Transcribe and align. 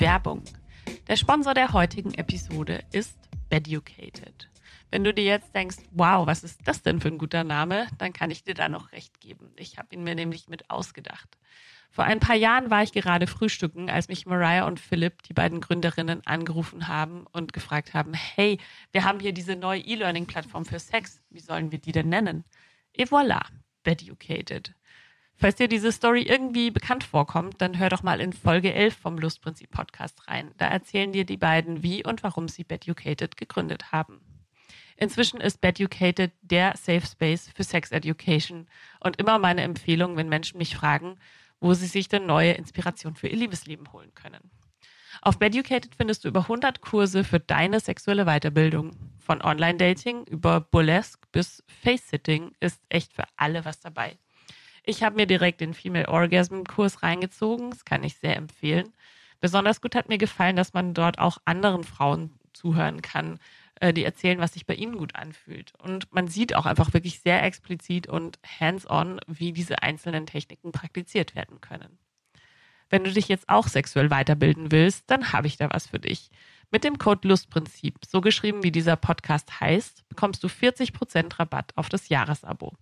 Werbung. 0.00 0.44
Der 1.08 1.16
Sponsor 1.16 1.54
der 1.54 1.72
heutigen 1.72 2.14
Episode 2.14 2.84
ist 2.92 3.18
Beducated. 3.48 4.48
Wenn 4.90 5.02
du 5.02 5.12
dir 5.12 5.24
jetzt 5.24 5.54
denkst, 5.54 5.78
wow, 5.90 6.26
was 6.26 6.44
ist 6.44 6.60
das 6.64 6.82
denn 6.82 7.00
für 7.00 7.08
ein 7.08 7.18
guter 7.18 7.42
Name, 7.42 7.88
dann 7.98 8.12
kann 8.12 8.30
ich 8.30 8.44
dir 8.44 8.54
da 8.54 8.68
noch 8.68 8.92
recht 8.92 9.20
geben. 9.20 9.50
Ich 9.56 9.76
habe 9.76 9.94
ihn 9.94 10.04
mir 10.04 10.14
nämlich 10.14 10.48
mit 10.48 10.70
ausgedacht. 10.70 11.36
Vor 11.90 12.04
ein 12.04 12.20
paar 12.20 12.36
Jahren 12.36 12.70
war 12.70 12.82
ich 12.82 12.92
gerade 12.92 13.26
frühstücken, 13.26 13.90
als 13.90 14.08
mich 14.08 14.24
Mariah 14.24 14.66
und 14.66 14.78
Philipp, 14.78 15.22
die 15.24 15.34
beiden 15.34 15.60
Gründerinnen, 15.60 16.24
angerufen 16.26 16.86
haben 16.86 17.26
und 17.32 17.52
gefragt 17.52 17.92
haben, 17.92 18.14
hey, 18.14 18.58
wir 18.92 19.04
haben 19.04 19.20
hier 19.20 19.32
diese 19.32 19.56
neue 19.56 19.80
E-Learning-Plattform 19.80 20.64
für 20.64 20.78
Sex. 20.78 21.20
Wie 21.30 21.40
sollen 21.40 21.72
wir 21.72 21.78
die 21.78 21.92
denn 21.92 22.08
nennen? 22.08 22.44
Et 22.92 23.08
voilà, 23.08 23.40
Beducated. 23.82 24.74
Falls 25.40 25.54
dir 25.54 25.68
diese 25.68 25.92
Story 25.92 26.22
irgendwie 26.22 26.72
bekannt 26.72 27.04
vorkommt, 27.04 27.60
dann 27.60 27.78
hör 27.78 27.90
doch 27.90 28.02
mal 28.02 28.20
in 28.20 28.32
Folge 28.32 28.74
11 28.74 28.96
vom 28.96 29.18
Lustprinzip 29.18 29.70
Podcast 29.70 30.26
rein. 30.26 30.50
Da 30.56 30.66
erzählen 30.66 31.12
dir 31.12 31.24
die 31.24 31.36
beiden, 31.36 31.84
wie 31.84 32.04
und 32.04 32.24
warum 32.24 32.48
sie 32.48 32.64
Beducated 32.64 33.36
gegründet 33.36 33.92
haben. 33.92 34.20
Inzwischen 34.96 35.40
ist 35.40 35.60
Beducated 35.60 36.32
der 36.42 36.76
Safe 36.76 37.06
Space 37.06 37.52
für 37.54 37.62
Sex 37.62 37.92
Education 37.92 38.66
und 38.98 39.20
immer 39.20 39.38
meine 39.38 39.62
Empfehlung, 39.62 40.16
wenn 40.16 40.28
Menschen 40.28 40.58
mich 40.58 40.74
fragen, 40.74 41.20
wo 41.60 41.72
sie 41.72 41.86
sich 41.86 42.08
denn 42.08 42.26
neue 42.26 42.54
Inspiration 42.54 43.14
für 43.14 43.28
ihr 43.28 43.36
Liebesleben 43.36 43.92
holen 43.92 44.12
können. 44.16 44.50
Auf 45.22 45.38
Beducated 45.38 45.94
findest 45.94 46.24
du 46.24 46.28
über 46.28 46.40
100 46.40 46.80
Kurse 46.80 47.22
für 47.22 47.38
deine 47.38 47.78
sexuelle 47.78 48.24
Weiterbildung. 48.24 48.90
Von 49.20 49.40
Online-Dating 49.40 50.24
über 50.24 50.60
Burlesque 50.60 51.28
bis 51.30 51.62
Face-Sitting 51.84 52.56
ist 52.58 52.82
echt 52.88 53.12
für 53.12 53.24
alle 53.36 53.64
was 53.64 53.78
dabei. 53.78 54.18
Ich 54.88 55.02
habe 55.02 55.16
mir 55.16 55.26
direkt 55.26 55.60
den 55.60 55.74
Female 55.74 56.08
Orgasm 56.08 56.62
Kurs 56.62 57.02
reingezogen. 57.02 57.68
Das 57.68 57.84
kann 57.84 58.02
ich 58.04 58.16
sehr 58.16 58.36
empfehlen. 58.36 58.90
Besonders 59.38 59.82
gut 59.82 59.94
hat 59.94 60.08
mir 60.08 60.16
gefallen, 60.16 60.56
dass 60.56 60.72
man 60.72 60.94
dort 60.94 61.18
auch 61.18 61.36
anderen 61.44 61.84
Frauen 61.84 62.30
zuhören 62.54 63.02
kann, 63.02 63.38
äh, 63.82 63.92
die 63.92 64.02
erzählen, 64.02 64.38
was 64.38 64.54
sich 64.54 64.64
bei 64.64 64.74
ihnen 64.74 64.96
gut 64.96 65.14
anfühlt. 65.14 65.74
Und 65.78 66.10
man 66.14 66.26
sieht 66.26 66.54
auch 66.54 66.64
einfach 66.64 66.94
wirklich 66.94 67.20
sehr 67.20 67.42
explizit 67.42 68.06
und 68.06 68.38
hands-on, 68.60 69.20
wie 69.26 69.52
diese 69.52 69.82
einzelnen 69.82 70.24
Techniken 70.24 70.72
praktiziert 70.72 71.34
werden 71.34 71.60
können. 71.60 71.98
Wenn 72.88 73.04
du 73.04 73.12
dich 73.12 73.28
jetzt 73.28 73.50
auch 73.50 73.68
sexuell 73.68 74.08
weiterbilden 74.08 74.72
willst, 74.72 75.10
dann 75.10 75.34
habe 75.34 75.48
ich 75.48 75.58
da 75.58 75.68
was 75.70 75.86
für 75.86 75.98
dich. 75.98 76.30
Mit 76.70 76.82
dem 76.82 76.96
Code 76.96 77.28
Lustprinzip, 77.28 77.98
so 78.06 78.22
geschrieben 78.22 78.62
wie 78.62 78.72
dieser 78.72 78.96
Podcast 78.96 79.60
heißt, 79.60 80.08
bekommst 80.08 80.42
du 80.42 80.46
40% 80.46 81.38
Rabatt 81.38 81.72
auf 81.76 81.90
das 81.90 82.08
Jahresabo. 82.08 82.72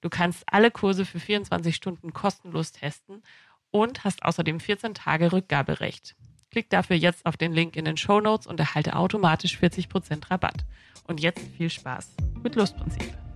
Du 0.00 0.08
kannst 0.08 0.44
alle 0.46 0.70
Kurse 0.70 1.04
für 1.04 1.20
24 1.20 1.74
Stunden 1.74 2.12
kostenlos 2.12 2.72
testen 2.72 3.22
und 3.70 4.04
hast 4.04 4.24
außerdem 4.24 4.60
14 4.60 4.94
Tage 4.94 5.32
Rückgaberecht. 5.32 6.16
Klick 6.50 6.70
dafür 6.70 6.96
jetzt 6.96 7.26
auf 7.26 7.36
den 7.36 7.52
Link 7.52 7.76
in 7.76 7.84
den 7.84 7.96
Show 7.96 8.20
Notes 8.20 8.46
und 8.46 8.58
erhalte 8.58 8.96
automatisch 8.96 9.58
40% 9.58 10.30
Rabatt. 10.30 10.64
Und 11.06 11.20
jetzt 11.20 11.46
viel 11.56 11.70
Spaß 11.70 12.14
mit 12.42 12.54
Lustprinzip. 12.54 13.27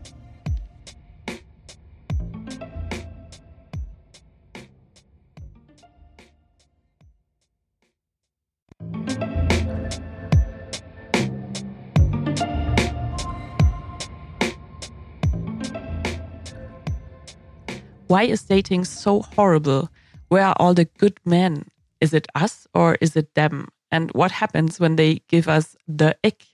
Why 18.13 18.25
is 18.25 18.43
dating 18.43 18.85
so 18.85 19.23
horrible? 19.23 19.89
Where 20.29 20.45
are 20.45 20.57
all 20.59 20.75
the 20.75 20.85
good 20.85 21.19
men? 21.25 21.69
Is 21.99 22.13
it 22.13 22.27
us 22.35 22.67
or 22.75 22.99
is 23.01 23.17
it 23.17 23.35
them? 23.35 23.69
And 23.91 24.11
what 24.11 24.33
happens 24.33 24.79
when 24.79 24.97
they 24.97 25.23
give 25.29 25.49
us 25.49 25.77
the 25.89 26.15
ick? 26.23 26.45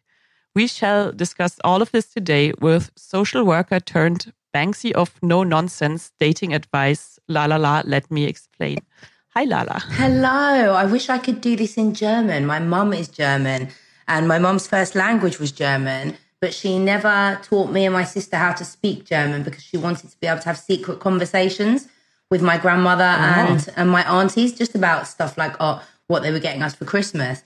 We 0.55 0.69
shall 0.69 1.11
discuss 1.11 1.59
all 1.65 1.83
of 1.83 1.91
this 1.91 2.07
today 2.15 2.53
with 2.61 2.93
social 2.97 3.43
worker 3.43 3.81
turned 3.81 4.33
Banksy 4.55 4.93
of 4.93 5.19
no 5.21 5.43
nonsense 5.43 6.13
dating 6.21 6.55
advice. 6.55 7.19
La 7.27 7.47
la 7.47 7.57
la, 7.57 7.83
let 7.85 8.09
me 8.09 8.23
explain. 8.23 8.79
Hi, 9.35 9.43
Lala. 9.43 9.83
Hello. 9.99 10.75
I 10.75 10.85
wish 10.85 11.09
I 11.09 11.19
could 11.19 11.41
do 11.41 11.57
this 11.57 11.77
in 11.77 11.93
German. 11.93 12.47
My 12.47 12.61
mum 12.61 12.93
is 12.93 13.09
German 13.09 13.71
and 14.07 14.29
my 14.29 14.39
mum's 14.39 14.69
first 14.69 14.95
language 14.95 15.41
was 15.41 15.51
German, 15.51 16.17
but 16.41 16.55
she 16.55 16.79
never 16.79 17.39
taught 17.43 17.71
me 17.71 17.85
and 17.85 17.93
my 17.93 18.05
sister 18.05 18.37
how 18.37 18.53
to 18.53 18.65
speak 18.65 19.05
German 19.05 19.43
because 19.43 19.63
she 19.63 19.77
wanted 19.77 20.11
to 20.11 20.21
be 20.21 20.27
able 20.27 20.41
to 20.41 20.47
have 20.47 20.59
secret 20.59 21.01
conversations 21.01 21.89
with 22.31 22.43
my 22.43 22.59
grandmother 22.59 23.05
oh. 23.05 23.53
and, 23.53 23.69
and 23.77 23.91
my 23.91 24.03
aunties 24.09 24.53
just 24.53 24.75
about 24.75 25.07
stuff 25.07 25.37
like 25.37 25.57
oh, 25.61 25.83
what 26.07 26.23
they 26.23 26.31
were 26.31 26.39
getting 26.39 26.63
us 26.63 26.75
for 26.75 26.85
Christmas. 26.85 27.43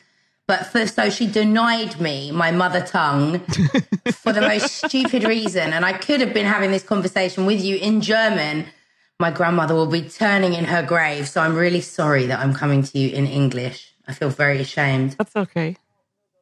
But 0.49 0.67
for, 0.67 0.87
so 0.87 1.09
she 1.09 1.27
denied 1.27 2.01
me 2.01 2.31
my 2.33 2.51
mother 2.51 2.81
tongue 2.81 3.39
for 4.13 4.33
the 4.33 4.41
most 4.41 4.85
stupid 4.85 5.25
reason. 5.25 5.73
And 5.73 5.85
I 5.85 5.93
could 5.93 6.21
have 6.21 6.35
been 6.35 6.47
having 6.47 6.73
this 6.73 6.83
conversation 6.83 7.47
with 7.47 7.63
you 7.63 7.77
in 7.77 8.01
German. 8.01 8.67
My 9.21 9.31
grandmother 9.31 9.75
will 9.75 9.87
be 9.87 10.03
turning 10.03 10.55
in 10.55 10.65
her 10.65 10.83
grave. 10.83 11.29
So 11.29 11.41
I'm 11.41 11.55
really 11.55 11.81
sorry 11.81 12.27
that 12.27 12.41
I'm 12.41 12.53
coming 12.53 12.83
to 12.83 12.99
you 12.99 13.11
in 13.11 13.27
English. 13.27 13.95
I 14.09 14.13
feel 14.13 14.31
very 14.31 14.61
ashamed. 14.61 15.13
That's 15.13 15.37
okay. 15.37 15.77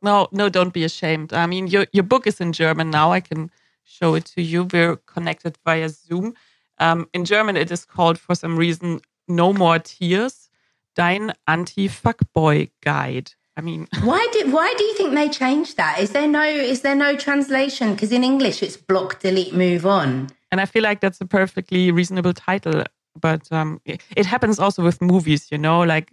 No, 0.03 0.29
no, 0.33 0.49
don't 0.49 0.73
be 0.73 0.85
ashamed. 0.85 1.33
I 1.33 1.47
mean, 1.47 1.67
your, 1.67 1.87
your 1.93 2.05
book 2.05 2.27
is 2.27 2.41
in 2.41 2.53
German 2.53 2.91
now. 2.91 3.13
I 3.13 3.21
can 3.21 3.51
show 3.85 4.15
it 4.15 4.25
to 4.27 4.43
you. 4.43 4.65
We're 4.65 4.97
connected 4.97 5.59
via 5.65 5.89
Zoom. 5.89 6.35
Um, 6.79 7.09
in 7.13 7.25
German, 7.25 7.57
it 7.57 7.71
is 7.71 7.85
called 7.85 8.19
for 8.19 8.35
some 8.35 8.57
reason 8.57 9.01
"No 9.29 9.53
More 9.53 9.79
Tears." 9.79 10.49
Dein 10.97 11.33
Anti-Fuckboy 11.47 12.71
Guide. 12.83 13.33
I 13.57 13.61
mean, 13.61 13.89
why 14.03 14.27
did 14.33 14.53
why 14.53 14.75
do 14.77 14.85
you 14.85 14.95
think 14.95 15.15
they 15.15 15.29
changed 15.29 15.77
that? 15.77 15.99
Is 15.99 16.11
there 16.11 16.29
no 16.29 16.43
is 16.43 16.81
there 16.81 16.97
no 16.97 17.17
translation? 17.17 17.93
Because 17.93 18.13
in 18.13 18.25
English, 18.25 18.63
it's 18.63 18.77
block, 18.77 19.21
delete, 19.21 19.55
move 19.55 19.87
on. 19.87 20.29
And 20.51 20.61
I 20.61 20.67
feel 20.67 20.83
like 20.83 21.01
that's 21.01 21.21
a 21.21 21.27
perfectly 21.27 21.93
reasonable 21.93 22.33
title. 22.33 22.85
But 23.21 23.51
um, 23.53 23.81
it, 23.85 24.03
it 24.17 24.27
happens 24.27 24.59
also 24.59 24.83
with 24.83 25.01
movies, 25.03 25.51
you 25.51 25.59
know, 25.59 25.81
like 25.83 26.11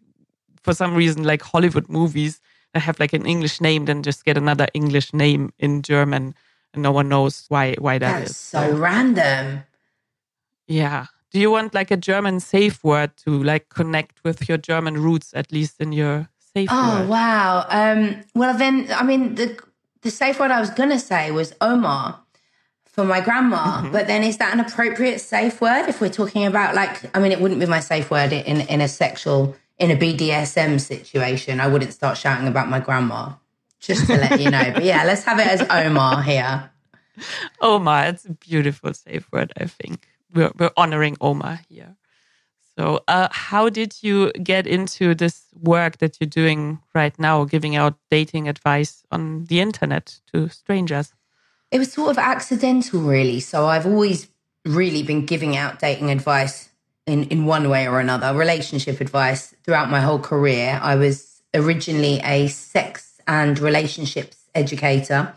for 0.64 0.74
some 0.74 0.94
reason, 0.96 1.24
like 1.24 1.42
Hollywood 1.42 1.90
movies 1.90 2.42
have 2.80 3.00
like 3.00 3.14
an 3.14 3.26
English 3.26 3.62
name, 3.62 3.86
then 3.86 4.04
just 4.04 4.26
get 4.26 4.38
another 4.38 4.68
English 4.74 5.14
name 5.14 5.52
in 5.60 5.82
German, 5.82 6.36
and 6.74 6.84
no 6.84 6.92
one 6.92 7.10
knows 7.10 7.46
why 7.50 7.76
why 7.80 7.98
that 7.98 8.20
That's 8.20 8.32
is. 8.32 8.38
so 8.38 8.76
random. 8.76 9.64
Yeah. 10.68 11.08
Do 11.32 11.40
you 11.40 11.52
want 11.52 11.74
like 11.74 11.92
a 11.92 11.98
German 11.98 12.40
safe 12.40 12.84
word 12.84 13.12
to 13.26 13.44
like 13.44 13.70
connect 13.70 14.24
with 14.24 14.48
your 14.48 14.58
German 14.58 14.96
roots, 14.96 15.34
at 15.34 15.52
least 15.52 15.80
in 15.80 15.92
your 15.92 16.30
safe 16.54 16.70
oh, 16.72 17.02
word? 17.02 17.10
wow. 17.10 17.66
Um, 17.70 18.24
well, 18.34 18.58
then, 18.58 18.88
I 18.92 19.04
mean, 19.04 19.36
the 19.36 19.60
the 20.02 20.12
safe 20.12 20.40
word 20.40 20.52
I 20.52 20.60
was 20.60 20.70
going 20.70 20.90
to 20.90 21.00
say 21.00 21.32
was 21.32 21.54
Oma 21.60 22.22
for 22.86 23.04
my 23.04 23.20
grandma. 23.22 23.82
Mm-hmm. 23.82 23.92
But 23.92 24.08
then, 24.08 24.24
is 24.24 24.38
that 24.38 24.54
an 24.54 24.60
appropriate 24.60 25.20
safe 25.20 25.60
word 25.60 25.88
if 25.90 26.00
we're 26.00 26.10
talking 26.10 26.46
about 26.46 26.76
like? 26.76 27.16
I 27.16 27.20
mean, 27.20 27.32
it 27.32 27.42
wouldn't 27.42 27.60
be 27.60 27.66
my 27.66 27.82
safe 27.82 28.10
word 28.10 28.32
in 28.32 28.62
in 28.62 28.82
a 28.82 28.88
sexual 28.88 29.56
in 29.80 29.92
a 29.92 29.96
BDSM 29.96 30.80
situation. 30.80 31.60
I 31.60 31.68
wouldn't 31.68 31.94
start 31.94 32.18
shouting 32.18 32.48
about 32.48 32.70
my 32.70 32.80
grandma. 32.80 33.34
Just 33.80 34.08
to 34.08 34.18
let 34.18 34.42
you 34.42 34.50
know. 34.50 34.72
But 34.74 34.84
yeah, 34.84 35.04
let's 35.04 35.24
have 35.24 35.38
it 35.38 35.46
as 35.46 35.62
Oma 35.70 36.24
here. 36.24 36.72
Oma, 37.62 38.06
it's 38.08 38.26
a 38.26 38.34
beautiful 38.34 38.94
safe 38.94 39.32
word, 39.32 39.54
I 39.56 39.66
think 39.66 40.08
we're, 40.34 40.52
we're 40.58 40.72
honoring 40.78 41.18
Oma 41.22 41.62
here. 41.70 41.96
So, 42.78 43.02
uh, 43.08 43.28
how 43.32 43.70
did 43.70 43.96
you 44.02 44.32
get 44.34 44.68
into 44.68 45.16
this 45.16 45.46
work 45.60 45.98
that 45.98 46.18
you're 46.20 46.30
doing 46.30 46.80
right 46.94 47.18
now, 47.18 47.44
giving 47.44 47.76
out 47.76 47.96
dating 48.12 48.48
advice 48.48 49.04
on 49.12 49.46
the 49.46 49.62
internet 49.62 50.20
to 50.32 50.50
strangers? 50.50 51.14
It 51.72 51.80
was 51.80 51.92
sort 51.92 52.12
of 52.12 52.20
accidental, 52.20 53.00
really. 53.02 53.40
So, 53.40 53.66
I've 53.66 53.88
always 53.88 54.28
really 54.64 55.02
been 55.02 55.26
giving 55.26 55.58
out 55.58 55.80
dating 55.80 56.12
advice 56.12 56.67
in, 57.08 57.24
in 57.30 57.46
one 57.46 57.70
way 57.70 57.88
or 57.88 58.00
another, 58.00 58.38
relationship 58.38 59.02
advice 59.02 59.56
throughout 59.64 59.90
my 59.90 60.02
whole 60.02 60.20
career. 60.20 60.80
I 60.84 60.96
was 60.96 61.42
originally 61.56 62.20
a 62.24 62.48
sex 62.48 63.20
and 63.28 63.58
relationships 63.58 64.38
educator. 64.54 65.34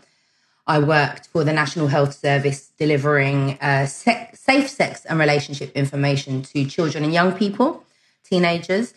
I 0.67 0.79
worked 0.79 1.27
for 1.27 1.43
the 1.43 1.53
National 1.53 1.87
Health 1.87 2.13
Service 2.13 2.71
delivering 2.77 3.57
uh, 3.61 3.87
safe 3.87 4.69
sex 4.69 5.05
and 5.05 5.17
relationship 5.19 5.71
information 5.75 6.43
to 6.43 6.65
children 6.65 7.03
and 7.03 7.13
young 7.13 7.31
people, 7.33 7.83
teenagers. 8.23 8.93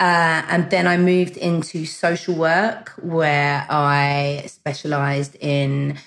Uh, 0.00 0.42
and 0.48 0.70
then 0.70 0.86
I 0.86 0.96
moved 0.96 1.36
into 1.36 1.84
social 1.86 2.34
work 2.34 2.90
where 3.02 3.66
I 3.68 4.44
specialized 4.46 5.34
in 5.40 5.98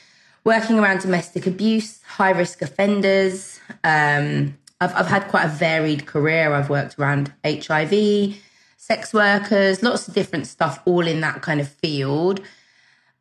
working 0.46 0.80
around 0.80 1.02
domestic 1.02 1.46
abuse, 1.46 2.02
high 2.04 2.32
risk 2.32 2.62
offenders. 2.62 3.60
Um, 3.84 4.58
I've, 4.82 4.96
I've 4.96 5.08
had 5.08 5.28
quite 5.28 5.46
a 5.46 5.50
varied 5.50 6.08
career. 6.08 6.54
I've 6.54 6.70
worked 6.70 6.98
around 6.98 7.32
HIV, 7.46 8.36
sex 8.78 9.14
workers, 9.14 9.84
lots 9.84 10.08
of 10.08 10.16
different 10.16 10.48
stuff, 10.48 10.82
all 10.86 11.06
in 11.08 11.22
that 11.22 11.44
kind 11.44 11.62
of 11.62 11.70
field. 11.70 12.42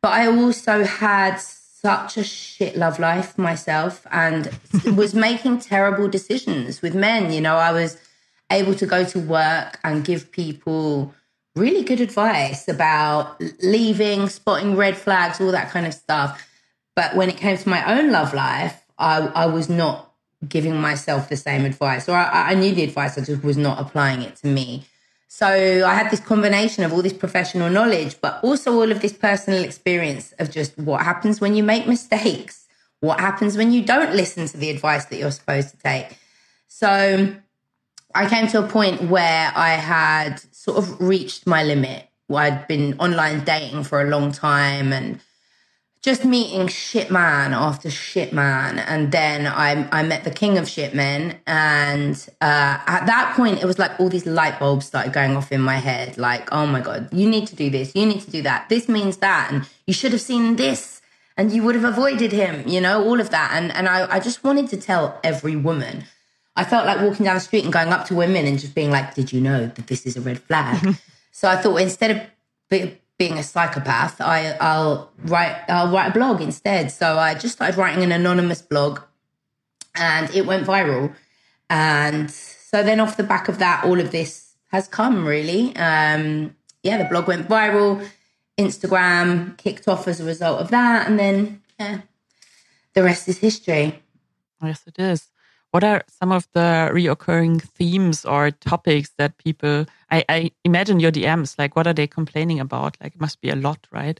But 0.01 0.13
I 0.13 0.27
also 0.27 0.83
had 0.83 1.37
such 1.37 2.17
a 2.17 2.23
shit 2.23 2.75
love 2.75 2.99
life 2.99 3.37
myself 3.37 4.05
and 4.11 4.51
was 4.95 5.13
making 5.13 5.59
terrible 5.59 6.09
decisions 6.09 6.81
with 6.81 6.95
men. 6.95 7.31
You 7.31 7.41
know, 7.41 7.55
I 7.55 7.71
was 7.71 7.97
able 8.51 8.73
to 8.75 8.87
go 8.87 9.05
to 9.05 9.19
work 9.19 9.79
and 9.83 10.03
give 10.03 10.31
people 10.31 11.13
really 11.55 11.83
good 11.83 12.01
advice 12.01 12.67
about 12.67 13.39
leaving, 13.61 14.29
spotting 14.29 14.75
red 14.75 14.97
flags, 14.97 15.39
all 15.39 15.51
that 15.51 15.69
kind 15.69 15.85
of 15.85 15.93
stuff. 15.93 16.47
But 16.95 17.15
when 17.15 17.29
it 17.29 17.37
came 17.37 17.57
to 17.57 17.69
my 17.69 17.99
own 17.99 18.11
love 18.11 18.33
life, 18.33 18.83
I, 18.97 19.19
I 19.27 19.45
was 19.45 19.69
not 19.69 20.10
giving 20.47 20.75
myself 20.79 21.29
the 21.29 21.37
same 21.37 21.65
advice, 21.65 22.09
or 22.09 22.15
I, 22.15 22.51
I 22.51 22.53
knew 22.55 22.73
the 22.73 22.83
advice, 22.83 23.17
I 23.17 23.21
just 23.21 23.43
was 23.43 23.57
not 23.57 23.79
applying 23.79 24.21
it 24.21 24.35
to 24.37 24.47
me. 24.47 24.85
So 25.27 25.47
I 25.47 25.93
had 25.93 26.11
this 26.11 26.19
combination 26.19 26.83
of 26.83 26.91
all 26.91 27.01
this 27.01 27.13
professional 27.13 27.69
knowledge, 27.69 28.19
but 28.19 28.43
also 28.43 28.73
all 28.73 28.91
of 28.91 29.01
this 29.01 29.13
personal 29.13 29.63
experience 29.63 30.33
of 30.39 30.51
just 30.51 30.77
what 30.77 31.03
happens 31.03 31.39
when 31.39 31.55
you 31.55 31.63
make 31.63 31.87
mistakes, 31.87 32.67
what 32.99 33.19
happens 33.19 33.55
when 33.55 33.71
you 33.71 33.83
don't 33.83 34.13
listen 34.13 34.47
to 34.47 34.57
the 34.57 34.69
advice 34.69 35.05
that 35.05 35.17
you're 35.17 35.31
supposed 35.31 35.69
to 35.69 35.77
take. 35.77 36.17
So 36.67 37.33
I 38.13 38.27
came 38.27 38.47
to 38.47 38.63
a 38.63 38.67
point 38.67 39.03
where 39.03 39.51
I 39.55 39.69
had 39.69 40.41
sort 40.53 40.77
of 40.77 40.99
reached 40.99 41.47
my 41.47 41.63
limit. 41.63 42.07
I'd 42.29 42.67
been 42.67 42.97
online 42.99 43.43
dating 43.43 43.83
for 43.83 44.01
a 44.01 44.09
long 44.09 44.31
time 44.31 44.91
and 44.93 45.19
just 46.01 46.25
meeting 46.25 46.67
shit 46.67 47.11
man 47.11 47.53
after 47.53 47.91
shit 47.91 48.33
man. 48.33 48.79
And 48.79 49.11
then 49.11 49.45
I, 49.45 49.87
I 49.91 50.01
met 50.01 50.23
the 50.23 50.31
king 50.31 50.57
of 50.57 50.67
shit 50.67 50.95
men. 50.95 51.39
And 51.45 52.15
uh, 52.41 52.79
at 52.87 53.05
that 53.05 53.35
point, 53.35 53.61
it 53.61 53.65
was 53.65 53.77
like 53.77 53.99
all 53.99 54.09
these 54.09 54.25
light 54.25 54.59
bulbs 54.59 54.87
started 54.87 55.13
going 55.13 55.37
off 55.37 55.51
in 55.51 55.61
my 55.61 55.75
head. 55.75 56.17
Like, 56.17 56.51
oh 56.51 56.65
my 56.65 56.81
God, 56.81 57.09
you 57.13 57.29
need 57.29 57.47
to 57.47 57.55
do 57.55 57.69
this. 57.69 57.95
You 57.95 58.07
need 58.07 58.21
to 58.21 58.31
do 58.31 58.41
that. 58.41 58.67
This 58.67 58.89
means 58.89 59.17
that. 59.17 59.51
And 59.51 59.69
you 59.85 59.93
should 59.93 60.11
have 60.11 60.21
seen 60.21 60.55
this 60.55 61.01
and 61.37 61.51
you 61.51 61.63
would 61.63 61.75
have 61.75 61.83
avoided 61.83 62.31
him, 62.31 62.67
you 62.67 62.81
know, 62.81 63.03
all 63.03 63.19
of 63.19 63.29
that. 63.29 63.51
And, 63.53 63.71
and 63.75 63.87
I, 63.87 64.15
I 64.15 64.19
just 64.19 64.43
wanted 64.43 64.69
to 64.69 64.77
tell 64.77 65.19
every 65.23 65.55
woman. 65.55 66.05
I 66.55 66.63
felt 66.63 66.85
like 66.85 66.99
walking 66.99 67.25
down 67.25 67.35
the 67.35 67.41
street 67.41 67.63
and 67.63 67.71
going 67.71 67.89
up 67.89 68.07
to 68.07 68.15
women 68.15 68.45
and 68.45 68.59
just 68.59 68.75
being 68.75 68.91
like, 68.91 69.13
did 69.13 69.31
you 69.31 69.39
know 69.39 69.67
that 69.67 69.87
this 69.87 70.05
is 70.07 70.17
a 70.17 70.21
red 70.21 70.39
flag? 70.39 70.95
so 71.31 71.47
I 71.47 71.57
thought 71.57 71.77
instead 71.77 72.11
of 72.11 72.21
being 73.21 73.37
a 73.37 73.43
psychopath, 73.43 74.19
I, 74.19 74.57
I'll 74.59 75.11
write 75.25 75.55
I'll 75.69 75.91
write 75.93 76.07
a 76.07 76.11
blog 76.11 76.41
instead. 76.41 76.91
So 76.91 77.19
I 77.19 77.35
just 77.35 77.53
started 77.53 77.77
writing 77.77 78.03
an 78.03 78.11
anonymous 78.11 78.63
blog, 78.63 78.99
and 79.93 80.27
it 80.33 80.47
went 80.47 80.65
viral. 80.65 81.13
And 81.69 82.31
so 82.31 82.81
then 82.81 82.99
off 82.99 83.17
the 83.17 83.23
back 83.23 83.47
of 83.47 83.59
that, 83.59 83.85
all 83.85 83.99
of 83.99 84.09
this 84.09 84.55
has 84.71 84.87
come 84.87 85.23
really. 85.23 85.75
Um, 85.75 86.55
yeah, 86.81 86.97
the 86.97 87.05
blog 87.05 87.27
went 87.27 87.47
viral. 87.47 88.03
Instagram 88.57 89.55
kicked 89.57 89.87
off 89.87 90.07
as 90.07 90.19
a 90.19 90.25
result 90.25 90.59
of 90.59 90.71
that, 90.71 91.07
and 91.07 91.19
then 91.19 91.61
yeah, 91.79 92.01
the 92.95 93.03
rest 93.03 93.29
is 93.29 93.37
history. 93.37 94.01
Yes, 94.63 94.81
it 94.87 94.97
is 94.97 95.30
what 95.71 95.83
are 95.83 96.03
some 96.07 96.31
of 96.31 96.47
the 96.53 96.89
reoccurring 96.93 97.61
themes 97.61 98.25
or 98.25 98.51
topics 98.51 99.11
that 99.17 99.37
people 99.37 99.85
I, 100.09 100.23
I, 100.29 100.51
imagine 100.63 100.99
your 100.99 101.11
DMs 101.11 101.57
like 101.57 101.75
what 101.75 101.87
are 101.87 101.93
they 101.93 102.07
complaining 102.07 102.59
about? 102.59 102.97
Like 103.01 103.15
it 103.15 103.21
must 103.21 103.41
be 103.41 103.49
a 103.49 103.55
lot, 103.55 103.87
right? 103.91 104.19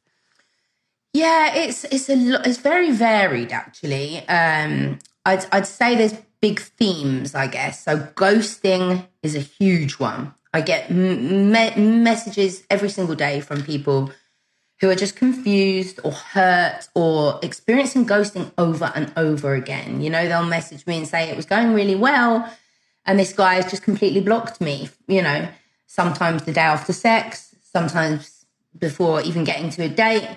Yeah, 1.13 1.53
it's 1.53 1.83
it's 1.86 2.09
a 2.09 2.15
lot 2.15 2.48
it's 2.48 2.57
very 2.57 2.92
varied 2.92 3.51
actually. 3.51 4.19
Um, 4.27 5.00
I'd 5.25 5.45
I'd 5.51 5.68
say 5.68 5.95
there's 5.95 6.15
big 6.42 6.59
themes, 6.59 7.36
I 7.36 7.48
guess. 7.48 7.83
So 7.83 8.00
ghosting 8.15 9.07
is 9.21 9.36
a 9.36 9.39
huge 9.39 10.00
one. 10.00 10.33
I 10.53 10.62
get 10.62 10.92
me- 10.92 11.75
messages 11.75 12.63
every 12.69 12.89
single 12.89 13.15
day 13.15 13.39
from 13.42 13.63
people 13.63 14.12
who 14.81 14.89
are 14.89 14.95
just 14.95 15.16
confused 15.16 16.00
or 16.04 16.12
hurt 16.12 16.88
or 16.95 17.39
experiencing 17.44 18.06
ghosting 18.06 18.51
over 18.57 18.92
and 18.95 19.13
over 19.16 19.54
again. 19.54 20.01
You 20.01 20.10
know, 20.10 20.28
they'll 20.28 20.44
message 20.44 20.88
me 20.88 20.98
and 20.98 21.07
say 21.07 21.30
it 21.30 21.38
was 21.38 21.45
going 21.45 21.74
really 21.74 21.95
well, 21.95 22.51
and 23.06 23.19
this 23.19 23.31
guy 23.31 23.56
has 23.56 23.69
just 23.69 23.83
completely 23.83 24.22
blocked 24.22 24.60
me. 24.60 24.89
You 25.07 25.22
know, 25.22 25.48
sometimes 25.86 26.44
the 26.44 26.51
day 26.51 26.62
after 26.62 26.94
sex, 26.94 27.56
sometimes 27.62 28.45
before 28.78 29.22
even 29.22 29.44
getting 29.44 29.69
to 29.69 29.83
a 29.83 29.89
date, 29.89 30.28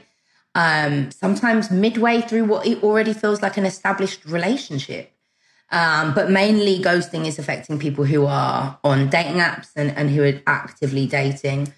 um, 0.54 1.10
sometimes 1.10 1.70
midway 1.70 2.20
through 2.20 2.44
what 2.44 2.66
it 2.66 2.82
already 2.82 3.14
feels 3.14 3.40
like 3.40 3.56
an 3.56 3.64
established 3.64 4.26
relationship. 4.26 5.10
Um, 5.70 6.14
but 6.14 6.30
mainly, 6.30 6.78
ghosting 6.80 7.26
is 7.26 7.38
affecting 7.38 7.78
people 7.78 8.04
who 8.04 8.26
are 8.26 8.78
on 8.84 9.08
dating 9.08 9.40
apps 9.40 9.70
and, 9.74 9.90
and 9.96 10.10
who 10.10 10.22
are 10.22 10.40
actively 10.46 11.06
dating. 11.06 11.72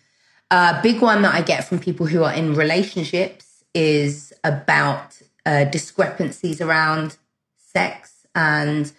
A 0.50 0.78
big 0.82 1.02
one 1.02 1.22
that 1.22 1.34
I 1.34 1.42
get 1.42 1.64
from 1.64 1.80
people 1.80 2.06
who 2.06 2.22
are 2.22 2.32
in 2.32 2.54
relationships 2.54 3.64
is 3.74 4.32
about 4.44 5.20
uh, 5.44 5.64
discrepancies 5.64 6.60
around 6.60 7.16
sex 7.56 8.26
and 8.34 8.92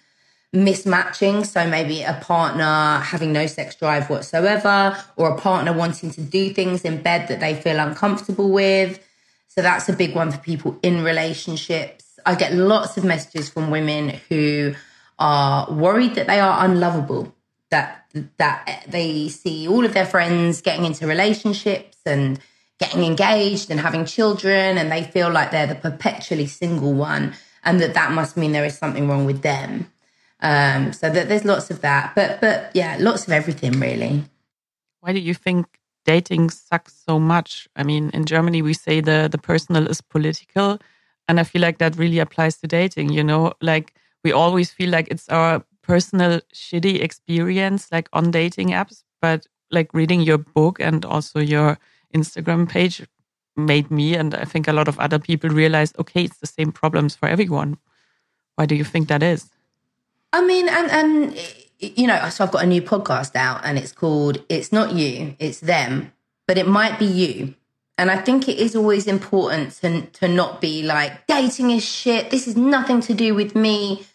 mismatching. 0.54 1.46
So 1.46 1.66
maybe 1.68 2.04
a 2.04 2.20
partner 2.22 3.00
having 3.00 3.32
no 3.32 3.48
sex 3.48 3.76
drive 3.76 4.10
whatsoever, 4.10 4.98
or 5.16 5.32
a 5.32 5.38
partner 5.38 5.72
wanting 5.72 6.12
to 6.12 6.22
do 6.22 6.54
things 6.54 6.84
in 6.84 7.02
bed 7.02 7.30
that 7.30 7.40
they 7.40 7.56
feel 7.56 7.80
uncomfortable 7.80 8.50
with. 8.52 9.02
So 9.48 9.62
that's 9.62 9.88
a 9.88 9.94
big 9.94 10.16
one 10.16 10.32
for 10.32 10.40
people 10.40 10.78
in 10.84 11.04
relationships. 11.04 12.20
I 12.26 12.36
get 12.36 12.54
lots 12.54 12.98
of 12.98 13.06
messages 13.06 13.50
from 13.50 13.72
women 13.72 14.20
who 14.28 14.76
are 15.18 15.72
worried 15.72 16.16
that 16.16 16.28
they 16.28 16.42
are 16.42 16.66
unlovable, 16.66 17.34
that 17.72 18.07
that 18.38 18.86
they 18.88 19.28
see 19.30 19.68
all 19.68 19.86
of 19.86 19.94
their 19.94 20.06
friends 20.06 20.62
getting 20.62 20.86
into 20.86 21.08
relationships 21.08 21.98
and 22.06 22.40
getting 22.80 23.04
engaged 23.04 23.72
and 23.72 23.80
having 23.80 24.06
children 24.06 24.78
and 24.78 24.92
they 24.92 25.04
feel 25.04 25.30
like 25.32 25.52
they're 25.52 25.68
the 25.68 25.76
perpetually 25.76 26.46
single 26.46 26.94
one 26.94 27.34
and 27.64 27.80
that 27.82 27.94
that 27.94 28.12
must 28.12 28.38
mean 28.38 28.52
there 28.52 28.66
is 28.66 28.78
something 28.78 29.08
wrong 29.08 29.26
with 29.26 29.42
them. 29.42 29.92
Um, 30.40 30.94
so 30.94 31.10
that 31.10 31.28
there's 31.28 31.46
lots 31.46 31.72
of 31.72 31.82
that. 31.82 32.14
But 32.16 32.40
but 32.40 32.72
yeah 32.74 32.98
lots 33.00 33.26
of 33.26 33.34
everything 33.34 33.80
really. 33.80 34.24
Why 35.02 35.14
do 35.14 35.20
you 35.20 35.34
think 35.34 35.66
dating 36.06 36.52
sucks 36.52 36.94
so 36.94 37.20
much? 37.20 37.68
I 37.76 37.84
mean 37.84 38.12
in 38.14 38.26
germany 38.26 38.62
we 38.62 38.74
say 38.74 39.02
the 39.02 39.28
the 39.32 39.38
personal 39.38 39.88
is 39.88 40.02
political 40.02 40.80
and 41.28 41.40
i 41.40 41.44
feel 41.44 41.62
like 41.62 41.80
that 41.80 41.98
really 41.98 42.20
applies 42.20 42.58
to 42.60 42.68
dating 42.68 43.10
you 43.10 43.24
know? 43.24 43.54
Like 43.62 43.94
we 44.24 44.32
always 44.32 44.72
feel 44.72 44.90
like 44.90 45.08
it's 45.10 45.30
our 45.30 45.64
personal 45.88 46.42
shitty 46.54 47.02
experience 47.02 47.88
like 47.92 48.10
on 48.12 48.30
dating 48.30 48.70
apps, 48.70 49.04
but 49.22 49.48
like 49.72 49.94
reading 49.94 50.22
your 50.22 50.38
book 50.38 50.80
and 50.80 51.06
also 51.06 51.40
your 51.40 51.80
Instagram 52.14 52.70
page 52.70 53.06
made 53.56 53.90
me 53.90 54.16
and 54.16 54.36
I 54.36 54.46
think 54.46 54.68
a 54.68 54.74
lot 54.74 54.88
of 54.88 55.00
other 55.00 55.20
people 55.20 55.50
realize 55.50 55.94
okay, 55.98 56.24
it's 56.26 56.38
the 56.38 56.48
same 56.48 56.72
problems 56.72 57.16
for 57.16 57.28
everyone. 57.28 57.78
Why 58.56 58.66
do 58.66 58.76
you 58.76 58.84
think 58.84 59.08
that 59.08 59.24
is? 59.24 59.50
I 60.34 60.46
mean, 60.46 60.68
and 60.70 60.92
and 60.92 61.38
you 61.80 62.08
know, 62.08 62.30
so 62.30 62.44
I've 62.44 62.52
got 62.52 62.64
a 62.64 62.68
new 62.68 62.82
podcast 62.82 63.36
out 63.36 63.62
and 63.64 63.78
it's 63.78 63.92
called 63.92 64.44
It's 64.50 64.72
Not 64.72 64.94
You, 64.94 65.36
It's 65.40 65.60
Them, 65.60 66.12
but 66.48 66.58
it 66.58 66.68
might 66.68 67.00
be 67.00 67.06
you. 67.06 67.56
And 68.00 68.12
I 68.12 68.18
think 68.18 68.48
it 68.48 68.58
is 68.58 68.76
always 68.76 69.08
important 69.08 69.72
to 69.82 70.02
to 70.20 70.28
not 70.28 70.62
be 70.62 70.84
like 70.84 71.26
dating 71.28 71.72
is 71.72 71.84
shit. 71.84 72.30
This 72.30 72.48
is 72.48 72.56
nothing 72.56 73.02
to 73.02 73.14
do 73.14 73.34
with 73.34 73.56
me. 73.56 74.06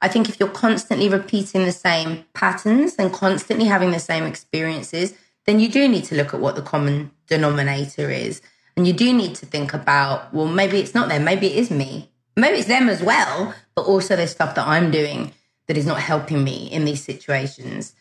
I 0.00 0.08
think 0.08 0.28
if 0.28 0.38
you're 0.38 0.48
constantly 0.48 1.08
repeating 1.08 1.64
the 1.64 1.72
same 1.72 2.24
patterns 2.34 2.96
and 2.98 3.12
constantly 3.12 3.66
having 3.66 3.90
the 3.90 3.98
same 3.98 4.24
experiences, 4.24 5.14
then 5.46 5.60
you 5.60 5.68
do 5.68 5.88
need 5.88 6.04
to 6.04 6.14
look 6.14 6.34
at 6.34 6.40
what 6.40 6.56
the 6.56 6.62
common 6.62 7.10
denominator 7.26 8.10
is. 8.10 8.42
And 8.76 8.86
you 8.86 8.92
do 8.92 9.12
need 9.12 9.34
to 9.36 9.46
think 9.46 9.72
about, 9.72 10.32
well, 10.34 10.46
maybe 10.46 10.78
it's 10.78 10.94
not 10.94 11.08
them, 11.08 11.24
maybe 11.24 11.46
it 11.46 11.56
is 11.56 11.70
me. 11.70 12.10
Maybe 12.36 12.58
it's 12.58 12.68
them 12.68 12.90
as 12.90 13.02
well, 13.02 13.54
but 13.74 13.86
also 13.86 14.14
there's 14.14 14.32
stuff 14.32 14.54
that 14.56 14.66
I'm 14.66 14.90
doing 14.90 15.32
that 15.66 15.78
is 15.78 15.86
not 15.86 16.00
helping 16.00 16.44
me 16.44 16.70
in 16.70 16.84
these 16.84 17.02
situations. 17.02 17.94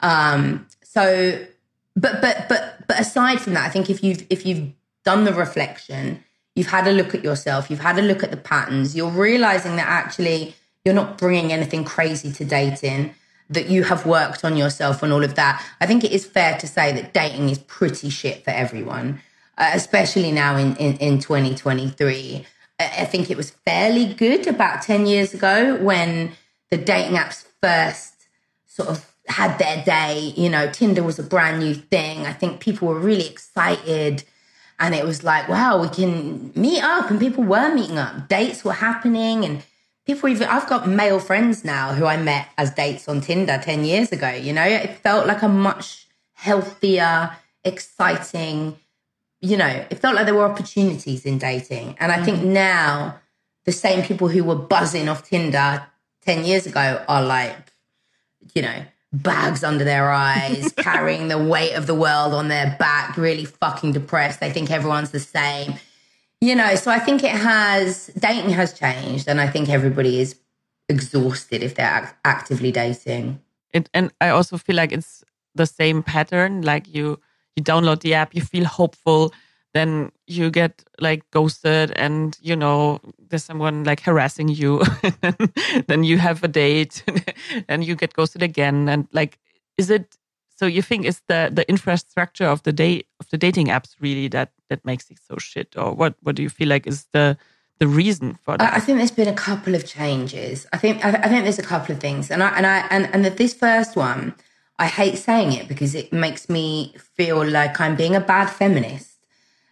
Um, 0.00 0.68
so 0.84 1.44
but 1.96 2.20
but 2.20 2.48
but 2.48 2.86
but 2.86 3.00
aside 3.00 3.40
from 3.40 3.54
that, 3.54 3.66
I 3.66 3.70
think 3.70 3.90
if 3.90 4.02
you've 4.02 4.26
if 4.30 4.46
you've 4.46 4.72
done 5.04 5.24
the 5.24 5.32
reflection, 5.32 6.22
you've 6.54 6.68
had 6.68 6.86
a 6.86 6.92
look 6.92 7.14
at 7.14 7.24
yourself, 7.24 7.70
you've 7.70 7.80
had 7.80 7.98
a 7.98 8.02
look 8.02 8.22
at 8.22 8.30
the 8.30 8.36
patterns, 8.36 8.96
you're 8.96 9.10
realizing 9.10 9.76
that 9.76 9.88
actually 9.88 10.54
you're 10.84 10.94
not 10.94 11.18
bringing 11.18 11.52
anything 11.52 11.84
crazy 11.84 12.32
to 12.32 12.44
dating, 12.44 13.14
that 13.48 13.68
you 13.68 13.84
have 13.84 14.06
worked 14.06 14.44
on 14.44 14.56
yourself 14.56 15.02
and 15.02 15.12
all 15.12 15.24
of 15.24 15.34
that. 15.34 15.64
I 15.80 15.86
think 15.86 16.04
it 16.04 16.12
is 16.12 16.24
fair 16.24 16.56
to 16.58 16.66
say 16.66 16.92
that 16.92 17.12
dating 17.12 17.48
is 17.50 17.58
pretty 17.58 18.08
shit 18.08 18.44
for 18.44 18.50
everyone, 18.50 19.20
uh, 19.58 19.70
especially 19.74 20.30
now 20.30 20.56
in, 20.56 20.76
in, 20.76 20.96
in 20.98 21.18
2023. 21.18 22.46
I 22.78 23.04
think 23.04 23.30
it 23.30 23.36
was 23.36 23.50
fairly 23.50 24.14
good 24.14 24.46
about 24.46 24.82
10 24.82 25.06
years 25.06 25.34
ago 25.34 25.76
when 25.76 26.32
the 26.70 26.78
dating 26.78 27.16
apps 27.16 27.44
first 27.62 28.14
sort 28.66 28.88
of 28.88 29.12
had 29.26 29.58
their 29.58 29.84
day. 29.84 30.32
You 30.36 30.48
know, 30.48 30.70
Tinder 30.70 31.02
was 31.02 31.18
a 31.18 31.22
brand 31.22 31.60
new 31.60 31.74
thing. 31.74 32.26
I 32.26 32.32
think 32.32 32.60
people 32.60 32.88
were 32.88 32.98
really 32.98 33.26
excited. 33.26 34.24
And 34.78 34.94
it 34.94 35.04
was 35.04 35.22
like, 35.22 35.46
wow, 35.48 35.80
we 35.82 35.88
can 35.88 36.52
meet 36.54 36.82
up. 36.82 37.10
And 37.10 37.20
people 37.20 37.44
were 37.44 37.74
meeting 37.74 37.98
up. 37.98 38.28
Dates 38.28 38.64
were 38.64 38.72
happening. 38.72 39.44
And 39.44 39.62
people 40.14 40.28
even 40.28 40.48
I've 40.48 40.68
got 40.68 40.88
male 40.88 41.20
friends 41.20 41.64
now 41.64 41.94
who 41.94 42.04
I 42.04 42.16
met 42.16 42.48
as 42.58 42.70
dates 42.72 43.08
on 43.08 43.20
Tinder 43.20 43.60
10 43.62 43.84
years 43.84 44.10
ago, 44.10 44.30
you 44.30 44.52
know, 44.52 44.64
it 44.64 44.98
felt 44.98 45.26
like 45.26 45.42
a 45.42 45.48
much 45.48 46.06
healthier, 46.32 47.36
exciting, 47.64 48.76
you 49.40 49.56
know, 49.56 49.84
it 49.90 49.98
felt 49.98 50.16
like 50.16 50.26
there 50.26 50.34
were 50.34 50.44
opportunities 50.44 51.24
in 51.24 51.38
dating. 51.38 51.96
And 52.00 52.10
I 52.10 52.18
mm. 52.18 52.24
think 52.24 52.42
now 52.42 53.20
the 53.64 53.72
same 53.72 54.02
people 54.02 54.28
who 54.28 54.42
were 54.42 54.56
buzzing 54.56 55.08
off 55.08 55.28
Tinder 55.28 55.86
10 56.22 56.44
years 56.44 56.66
ago 56.66 57.04
are 57.08 57.22
like, 57.22 57.56
you 58.54 58.62
know, 58.62 58.82
bags 59.12 59.62
under 59.62 59.84
their 59.84 60.10
eyes, 60.10 60.72
carrying 60.76 61.28
the 61.28 61.38
weight 61.38 61.74
of 61.74 61.86
the 61.86 61.94
world 61.94 62.34
on 62.34 62.48
their 62.48 62.76
back, 62.78 63.16
really 63.16 63.44
fucking 63.44 63.92
depressed. 63.92 64.40
They 64.40 64.50
think 64.50 64.70
everyone's 64.70 65.10
the 65.10 65.20
same. 65.20 65.74
You 66.40 66.54
know, 66.54 66.74
so 66.74 66.90
I 66.90 66.98
think 66.98 67.22
it 67.22 67.32
has, 67.32 68.06
dating 68.18 68.50
has 68.50 68.72
changed, 68.72 69.28
and 69.28 69.40
I 69.40 69.48
think 69.48 69.68
everybody 69.68 70.20
is 70.20 70.36
exhausted 70.88 71.62
if 71.62 71.74
they're 71.74 72.02
ac- 72.04 72.14
actively 72.24 72.72
dating. 72.72 73.40
It, 73.74 73.90
and 73.92 74.10
I 74.20 74.30
also 74.30 74.56
feel 74.56 74.76
like 74.76 74.90
it's 74.90 75.22
the 75.54 75.66
same 75.66 76.02
pattern. 76.02 76.62
Like 76.62 76.88
you, 76.88 77.20
you 77.56 77.62
download 77.62 78.00
the 78.00 78.14
app, 78.14 78.34
you 78.34 78.40
feel 78.40 78.64
hopeful, 78.64 79.32
then 79.72 80.10
you 80.26 80.50
get 80.50 80.82
like 80.98 81.28
ghosted 81.30 81.92
and 81.92 82.36
you 82.40 82.56
know 82.56 83.00
there's 83.28 83.44
someone 83.44 83.84
like 83.84 84.00
harassing 84.00 84.48
you 84.48 84.82
then 85.86 86.04
you 86.04 86.18
have 86.18 86.42
a 86.42 86.48
date 86.48 87.04
and 87.68 87.84
you 87.84 87.94
get 87.94 88.14
ghosted 88.14 88.42
again 88.42 88.88
and 88.88 89.06
like 89.12 89.38
is 89.76 89.90
it 89.90 90.16
so 90.60 90.66
you 90.66 90.82
think 90.82 91.06
it's 91.06 91.22
the 91.26 91.50
the 91.58 91.64
infrastructure 91.74 92.48
of 92.54 92.62
the 92.62 92.72
day 92.72 92.94
of 93.20 93.26
the 93.30 93.38
dating 93.38 93.68
apps 93.68 93.90
really 94.00 94.28
that 94.28 94.50
that 94.68 94.84
makes 94.84 95.10
it 95.10 95.18
so 95.28 95.34
shit 95.38 95.68
or 95.76 95.88
what 96.00 96.14
what 96.24 96.34
do 96.36 96.42
you 96.42 96.50
feel 96.50 96.68
like 96.68 96.86
is 96.86 97.06
the 97.12 97.26
the 97.80 97.88
reason 97.88 98.38
for 98.44 98.58
that? 98.58 98.74
I 98.74 98.78
think 98.78 98.98
there's 98.98 99.10
been 99.10 99.26
a 99.26 99.42
couple 99.48 99.74
of 99.74 99.86
changes. 99.86 100.66
I 100.72 100.76
think 100.76 101.02
I, 101.02 101.28
think 101.28 101.44
there's 101.44 101.58
a 101.58 101.70
couple 101.74 101.94
of 101.94 102.00
things, 102.00 102.30
and 102.30 102.42
I 102.42 102.50
and 102.50 102.66
I 102.66 102.86
and 102.90 103.08
and 103.12 103.24
that 103.24 103.38
this 103.38 103.54
first 103.54 103.96
one, 103.96 104.34
I 104.78 104.86
hate 104.86 105.16
saying 105.16 105.52
it 105.52 105.66
because 105.66 105.94
it 105.94 106.12
makes 106.12 106.48
me 106.48 106.94
feel 107.16 107.42
like 107.42 107.80
I'm 107.80 107.96
being 107.96 108.14
a 108.14 108.20
bad 108.20 108.48
feminist 108.50 109.16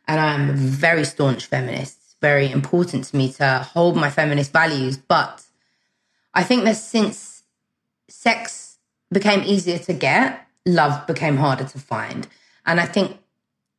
and 0.09 0.19
I'm 0.19 0.51
a 0.51 0.53
very 0.55 1.05
staunch 1.05 1.47
feminist. 1.47 1.99
It's 2.03 2.17
very 2.23 2.51
important 2.51 3.05
to 3.05 3.17
me 3.17 3.31
to 3.35 3.59
hold 3.75 3.95
my 3.95 4.09
feminist 4.09 4.53
values. 4.53 4.97
But 4.97 5.45
I 6.33 6.43
think 6.43 6.65
that 6.65 6.79
since 6.79 7.43
sex 8.09 8.79
became 9.13 9.43
easier 9.43 9.79
to 9.81 9.93
get, 9.93 10.48
love 10.69 11.07
became 11.07 11.37
harder 11.37 11.65
to 11.65 11.79
find. 11.79 12.29
And 12.67 12.81
I 12.81 12.87
think, 12.87 13.19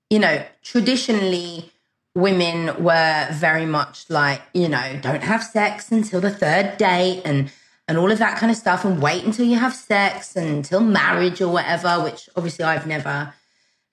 you 0.09 0.19
know, 0.19 0.43
traditionally, 0.63 1.71
women 2.15 2.83
were 2.83 3.27
very 3.31 3.65
much 3.65 4.09
like, 4.09 4.41
you 4.53 4.67
know, 4.67 4.99
don't 5.01 5.23
have 5.23 5.43
sex 5.43 5.91
until 5.91 6.21
the 6.21 6.31
third 6.31 6.77
date 6.77 7.21
and 7.25 7.51
and 7.87 7.97
all 7.97 8.11
of 8.11 8.19
that 8.19 8.37
kind 8.37 8.51
of 8.51 8.57
stuff 8.57 8.85
and 8.85 9.01
wait 9.01 9.23
until 9.23 9.45
you 9.45 9.57
have 9.57 9.73
sex 9.73 10.35
and 10.35 10.47
until 10.47 10.79
marriage 10.79 11.41
or 11.41 11.47
whatever, 11.47 12.03
which 12.03 12.29
obviously 12.35 12.63
I've 12.63 12.85
never 12.85 13.33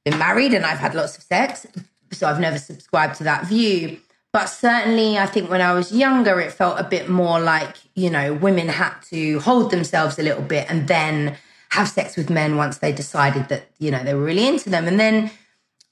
been 0.05 0.19
married 0.19 0.53
and 0.53 0.67
I've 0.67 0.79
had 0.79 0.95
lots 0.95 1.17
of 1.17 1.23
sex. 1.23 1.67
So 2.13 2.29
I've 2.29 2.39
never 2.39 2.59
subscribed 2.59 3.15
to 3.17 3.25
that 3.25 3.47
view. 3.47 3.99
But 4.35 4.47
certainly, 4.47 5.17
I 5.17 5.25
think 5.25 5.49
when 5.49 5.63
I 5.63 5.73
was 5.73 5.93
younger, 5.93 6.39
it 6.41 6.53
felt 6.53 6.79
a 6.79 6.85
bit 6.85 7.09
more 7.09 7.41
like, 7.41 7.77
you 7.95 8.11
know, 8.11 8.35
women 8.35 8.69
had 8.69 8.93
to 9.11 9.41
hold 9.41 9.71
themselves 9.71 10.19
a 10.19 10.23
little 10.23 10.43
bit 10.43 10.67
and 10.69 10.87
then 10.87 11.39
have 11.71 11.89
sex 11.89 12.17
with 12.17 12.31
men 12.31 12.57
once 12.57 12.79
they 12.79 12.93
decided 12.93 13.49
that, 13.49 13.69
you 13.79 13.91
know, 13.91 14.03
they 14.03 14.15
were 14.15 14.25
really 14.25 14.47
into 14.47 14.71
them. 14.71 14.87
And 14.87 14.99
then 14.99 15.31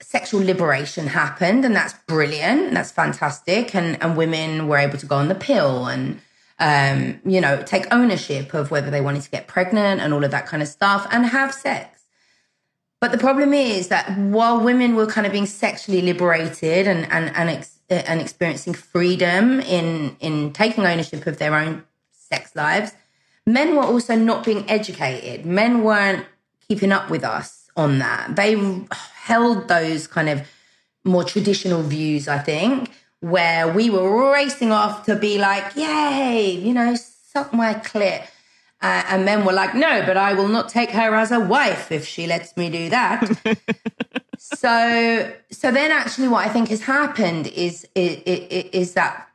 sexual 0.01 0.41
liberation 0.41 1.09
happened, 1.09 1.65
and 1.65 1.75
that's 1.75 1.95
brilliant. 2.07 2.69
And 2.69 2.77
that's 2.77 2.91
fantastic. 2.91 3.75
And, 3.75 4.01
and 4.03 4.17
women 4.17 4.69
were 4.69 4.79
able 4.79 4.99
to 4.99 5.07
go 5.07 5.17
on 5.17 5.29
the 5.29 5.35
pill 5.35 5.87
and, 5.87 6.21
um, 6.59 7.21
you 7.25 7.41
know, 7.41 7.63
take 7.63 7.87
ownership 7.93 8.55
of 8.55 8.71
whether 8.71 8.91
they 8.91 9.01
wanted 9.01 9.23
to 9.23 9.31
get 9.31 9.47
pregnant 9.47 10.01
and 10.01 10.13
all 10.15 10.25
of 10.25 10.31
that 10.31 10.47
kind 10.47 10.63
of 10.63 10.69
stuff 10.69 11.07
and 11.11 11.27
have 11.27 11.53
sex. 11.53 11.95
But 13.01 13.13
the 13.13 13.19
problem 13.19 13.53
is 13.53 13.89
that 13.89 14.17
while 14.17 14.59
women 14.59 14.95
were 14.95 15.07
kind 15.07 15.27
of 15.27 15.33
being 15.33 15.45
sexually 15.45 16.01
liberated 16.01 16.87
and 16.87 17.05
and 17.13 17.37
and, 17.37 17.51
ex- 17.51 17.81
and 17.91 18.19
experiencing 18.19 18.73
freedom 18.73 19.61
in 19.61 20.17
in 20.21 20.55
taking 20.55 20.87
ownership 20.87 21.27
of 21.27 21.37
their 21.37 21.55
own 21.55 21.85
sex 22.13 22.57
lives, 22.57 22.93
men 23.47 23.77
were 23.77 23.83
also 23.83 24.15
not 24.15 24.45
being 24.45 24.69
educated. 24.71 25.45
Men 25.45 25.83
weren't 25.83 26.27
keeping 26.69 26.93
up 26.93 27.11
with 27.11 27.25
us 27.25 27.69
on 27.77 27.99
that. 27.99 28.37
They 28.37 28.57
held 28.93 29.69
those 29.69 30.07
kind 30.07 30.29
of 30.29 30.43
more 31.05 31.25
traditional 31.25 31.83
views, 31.83 32.29
I 32.29 32.39
think, 32.39 32.91
where 33.21 33.73
we 33.73 33.91
were 33.91 34.33
racing 34.33 34.73
off 34.73 35.05
to 35.07 35.17
be 35.17 35.39
like, 35.39 35.77
yay, 35.77 36.51
you 36.51 36.73
know, 36.73 36.95
suck 36.95 37.53
my 37.53 37.75
clit. 37.75 38.27
Uh, 38.83 39.03
and 39.09 39.25
men 39.25 39.45
were 39.45 39.53
like, 39.53 39.75
no, 39.75 40.03
but 40.05 40.17
I 40.17 40.35
will 40.35 40.49
not 40.49 40.69
take 40.69 40.91
her 40.91 41.15
as 41.15 41.33
a 41.33 41.41
wife 41.41 41.91
if 41.91 42.07
she 42.07 42.27
lets 42.27 42.57
me 42.57 42.69
do 42.69 42.91
that. 42.91 43.25
so, 44.39 45.33
so 45.51 45.71
then 45.71 45.91
actually 45.91 46.29
what 46.29 46.47
I 46.47 46.51
think 46.51 46.69
has 46.69 46.83
happened 46.83 47.47
is, 47.47 47.87
is, 47.95 48.19
is 48.27 48.93
that 48.95 49.29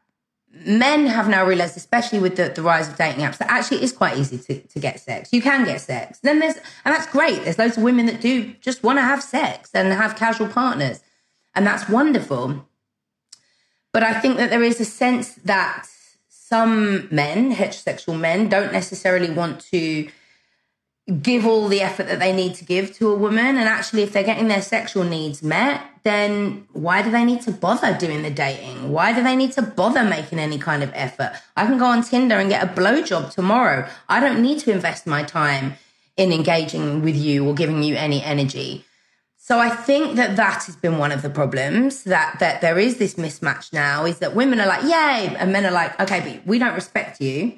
men 0.51 1.05
have 1.05 1.29
now 1.29 1.45
realized, 1.45 1.77
especially 1.77 2.19
with 2.19 2.35
the, 2.35 2.49
the 2.49 2.61
rise 2.61 2.87
of 2.87 2.97
dating 2.97 3.23
apps, 3.23 3.37
that 3.37 3.49
actually 3.49 3.77
it 3.77 3.83
is 3.83 3.93
quite 3.93 4.17
easy 4.17 4.37
to, 4.37 4.59
to 4.59 4.79
get 4.79 4.99
sex. 4.99 5.31
You 5.31 5.41
can 5.41 5.63
get 5.65 5.81
sex. 5.81 6.19
Then 6.19 6.39
there's, 6.39 6.55
and 6.55 6.95
that's 6.95 7.07
great. 7.07 7.43
There's 7.43 7.59
loads 7.59 7.77
of 7.77 7.83
women 7.83 8.07
that 8.07 8.21
do 8.21 8.53
just 8.61 8.83
want 8.83 8.97
to 8.97 9.03
have 9.03 9.23
sex 9.23 9.69
and 9.73 9.93
have 9.93 10.15
casual 10.15 10.47
partners. 10.47 11.01
And 11.55 11.65
that's 11.65 11.87
wonderful. 11.89 12.67
But 13.91 14.03
I 14.03 14.19
think 14.19 14.37
that 14.37 14.49
there 14.49 14.63
is 14.63 14.79
a 14.79 14.85
sense 14.85 15.35
that 15.35 15.87
some 16.27 17.07
men, 17.13 17.53
heterosexual 17.53 18.19
men, 18.19 18.49
don't 18.49 18.73
necessarily 18.73 19.29
want 19.29 19.61
to 19.71 20.09
give 21.21 21.45
all 21.45 21.67
the 21.67 21.81
effort 21.81 22.07
that 22.07 22.19
they 22.19 22.33
need 22.33 22.55
to 22.55 22.65
give 22.65 22.93
to 22.97 23.09
a 23.09 23.15
woman. 23.15 23.57
And 23.57 23.67
actually, 23.67 24.03
if 24.03 24.13
they're 24.13 24.23
getting 24.23 24.47
their 24.47 24.61
sexual 24.61 25.03
needs 25.03 25.41
met, 25.41 25.81
then 26.03 26.67
why 26.73 27.01
do 27.01 27.11
they 27.11 27.25
need 27.25 27.41
to 27.41 27.51
bother 27.51 27.97
doing 27.97 28.21
the 28.21 28.29
dating? 28.29 28.91
Why 28.91 29.13
do 29.13 29.23
they 29.23 29.35
need 29.35 29.51
to 29.53 29.61
bother 29.61 30.03
making 30.03 30.39
any 30.39 30.57
kind 30.57 30.83
of 30.83 30.91
effort? 30.93 31.33
I 31.55 31.65
can 31.65 31.77
go 31.77 31.85
on 31.85 32.03
Tinder 32.03 32.35
and 32.35 32.49
get 32.49 32.63
a 32.63 32.67
blowjob 32.67 33.33
tomorrow. 33.33 33.87
I 34.07 34.19
don't 34.19 34.41
need 34.41 34.59
to 34.59 34.71
invest 34.71 35.07
my 35.07 35.23
time 35.23 35.75
in 36.17 36.31
engaging 36.31 37.01
with 37.01 37.15
you 37.15 37.47
or 37.47 37.53
giving 37.53 37.81
you 37.83 37.95
any 37.95 38.21
energy. 38.21 38.85
So 39.37 39.57
I 39.57 39.69
think 39.69 40.15
that 40.15 40.35
that 40.35 40.65
has 40.65 40.75
been 40.75 40.99
one 40.99 41.11
of 41.11 41.23
the 41.23 41.29
problems 41.29 42.03
that 42.03 42.37
that 42.39 42.61
there 42.61 42.77
is 42.77 42.97
this 42.97 43.15
mismatch 43.15 43.73
now 43.73 44.05
is 44.05 44.19
that 44.19 44.35
women 44.35 44.59
are 44.59 44.67
like, 44.67 44.83
yay, 44.83 45.35
and 45.39 45.51
men 45.51 45.65
are 45.65 45.71
like, 45.71 45.99
okay, 45.99 46.19
but 46.19 46.45
we 46.45 46.59
don't 46.59 46.75
respect 46.75 47.19
you. 47.19 47.57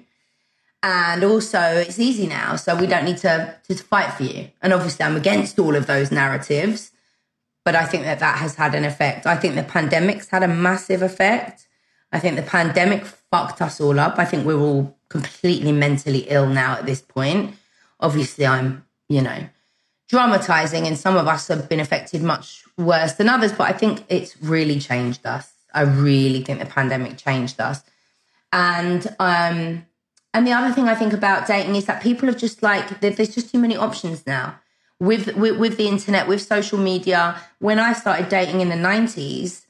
And 0.83 1.23
also 1.23 1.59
it's 1.59 1.99
easy 1.99 2.27
now, 2.27 2.55
so 2.55 2.75
we 2.75 2.87
don't 2.87 3.03
need 3.03 3.17
to, 3.17 3.55
to 3.67 3.75
fight 3.75 4.13
for 4.13 4.23
you. 4.23 4.49
And 4.61 4.71
obviously 4.73 5.05
I'm 5.05 5.17
against 5.17 5.59
all 5.59 5.75
of 5.75 5.85
those 5.85 6.11
narratives, 6.11 6.91
but 7.63 7.75
I 7.75 7.85
think 7.85 8.03
that 8.03 8.19
that 8.19 8.37
has 8.39 8.55
had 8.55 8.75
an 8.75 8.85
effect. 8.85 9.25
I 9.25 9.35
think 9.35 9.55
the 9.55 9.63
pandemic's 9.63 10.29
had 10.29 10.43
a 10.43 10.47
massive 10.47 11.01
effect. 11.01 11.67
I 12.11 12.19
think 12.19 12.35
the 12.35 12.41
pandemic 12.41 13.05
fucked 13.05 13.61
us 13.61 13.79
all 13.79 13.99
up. 13.99 14.17
I 14.17 14.25
think 14.25 14.45
we're 14.45 14.59
all 14.59 14.97
completely 15.09 15.71
mentally 15.71 16.25
ill 16.29 16.47
now 16.47 16.73
at 16.73 16.85
this 16.85 17.01
point. 17.01 17.55
Obviously 17.99 18.45
I'm, 18.45 18.85
you 19.07 19.21
know, 19.21 19.47
dramatizing, 20.09 20.87
and 20.87 20.97
some 20.97 21.15
of 21.15 21.27
us 21.27 21.47
have 21.47 21.69
been 21.69 21.79
affected 21.79 22.21
much 22.21 22.63
worse 22.77 23.13
than 23.13 23.29
others. 23.29 23.53
But 23.53 23.69
I 23.69 23.73
think 23.73 24.03
it's 24.09 24.41
really 24.41 24.79
changed 24.79 25.25
us. 25.25 25.51
I 25.73 25.81
really 25.81 26.43
think 26.43 26.59
the 26.59 26.65
pandemic 26.65 27.17
changed 27.17 27.61
us. 27.61 27.83
And 28.51 29.07
um, 29.19 29.85
and 30.33 30.47
the 30.47 30.51
other 30.51 30.73
thing 30.73 30.89
I 30.89 30.95
think 30.95 31.13
about 31.13 31.47
dating 31.47 31.75
is 31.75 31.85
that 31.85 32.01
people 32.01 32.27
have 32.27 32.37
just 32.37 32.61
like 32.63 32.99
there's 32.99 33.35
just 33.35 33.51
too 33.51 33.59
many 33.59 33.77
options 33.77 34.25
now. 34.25 34.59
With, 35.01 35.35
with 35.35 35.57
with 35.57 35.77
the 35.77 35.87
internet, 35.87 36.27
with 36.27 36.41
social 36.41 36.77
media. 36.77 37.41
When 37.57 37.79
I 37.79 37.93
started 37.93 38.29
dating 38.29 38.61
in 38.61 38.69
the 38.69 38.75
nineties, 38.75 39.65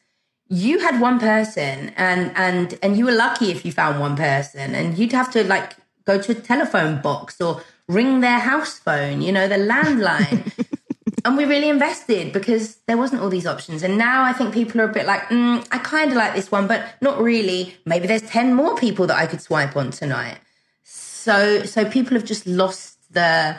you 0.49 0.79
had 0.79 0.99
one 0.99 1.19
person, 1.19 1.93
and 1.95 2.33
and 2.35 2.77
and 2.83 2.97
you 2.97 3.05
were 3.05 3.13
lucky 3.13 3.49
if 3.49 3.63
you 3.65 3.71
found 3.71 4.01
one 4.01 4.17
person, 4.17 4.75
and 4.75 4.97
you'd 4.97 5.13
have 5.13 5.31
to 5.31 5.45
like 5.45 5.77
go 6.05 6.21
to 6.21 6.33
a 6.33 6.35
telephone 6.35 7.01
box 7.01 7.39
or 7.39 7.61
ring 7.87 8.21
their 8.21 8.39
house 8.39 8.79
phone, 8.79 9.21
you 9.21 9.31
know, 9.31 9.47
the 9.47 9.55
landline. 9.55 10.51
and 11.25 11.37
we 11.37 11.45
really 11.45 11.69
invested 11.69 12.33
because 12.33 12.75
there 12.87 12.97
wasn't 12.97 13.21
all 13.21 13.29
these 13.29 13.45
options. 13.45 13.83
And 13.83 13.97
now 13.97 14.23
I 14.23 14.33
think 14.33 14.53
people 14.53 14.81
are 14.81 14.89
a 14.89 14.93
bit 14.93 15.05
like, 15.05 15.21
mm, 15.23 15.65
I 15.71 15.77
kind 15.79 16.11
of 16.11 16.17
like 16.17 16.33
this 16.33 16.51
one, 16.51 16.67
but 16.67 16.85
not 17.01 17.21
really. 17.21 17.75
Maybe 17.85 18.07
there's 18.07 18.23
10 18.23 18.53
more 18.53 18.75
people 18.75 19.07
that 19.07 19.17
I 19.17 19.27
could 19.27 19.41
swipe 19.41 19.75
on 19.75 19.91
tonight. 19.91 20.37
So, 20.83 21.63
so 21.63 21.85
people 21.85 22.15
have 22.15 22.25
just 22.25 22.47
lost 22.47 22.97
the, 23.13 23.57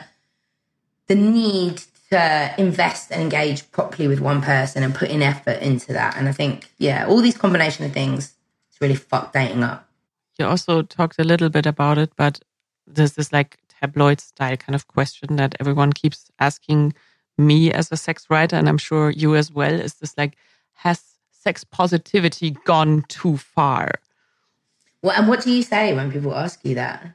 the 1.07 1.15
need 1.15 1.83
to 2.09 2.53
invest 2.57 3.11
and 3.11 3.21
engage 3.21 3.69
properly 3.71 4.07
with 4.07 4.19
one 4.19 4.41
person 4.41 4.83
and 4.83 4.93
put 4.93 5.09
in 5.09 5.21
effort 5.21 5.61
into 5.61 5.93
that. 5.93 6.15
And 6.15 6.29
I 6.29 6.31
think, 6.31 6.69
yeah, 6.77 7.05
all 7.07 7.21
these 7.21 7.37
combination 7.37 7.85
of 7.85 7.91
things, 7.91 8.33
it's 8.69 8.79
really 8.79 8.95
fucked 8.95 9.33
dating 9.33 9.63
up. 9.63 9.87
You 10.37 10.45
also 10.45 10.81
talked 10.83 11.19
a 11.19 11.23
little 11.23 11.49
bit 11.49 11.65
about 11.65 11.97
it, 11.97 12.11
but 12.15 12.39
there's 12.87 13.13
this 13.13 13.31
like 13.31 13.57
tabloid 13.67 14.19
style 14.19 14.57
kind 14.57 14.75
of 14.75 14.87
question 14.87 15.35
that 15.37 15.55
everyone 15.59 15.93
keeps 15.93 16.31
asking 16.39 16.93
me 17.37 17.71
as 17.71 17.91
a 17.91 17.97
sex 17.97 18.27
writer, 18.29 18.55
and 18.55 18.69
I'm 18.69 18.77
sure 18.77 19.09
you 19.09 19.35
as 19.35 19.51
well. 19.51 19.73
Is 19.73 19.95
this 19.95 20.17
like, 20.17 20.37
has 20.73 21.01
sex 21.31 21.63
positivity 21.63 22.51
gone 22.65 23.05
too 23.07 23.37
far? 23.37 23.91
Well, 25.01 25.15
and 25.17 25.27
what 25.27 25.41
do 25.41 25.51
you 25.51 25.63
say 25.63 25.93
when 25.93 26.11
people 26.11 26.33
ask 26.35 26.59
you 26.63 26.75
that? 26.75 27.05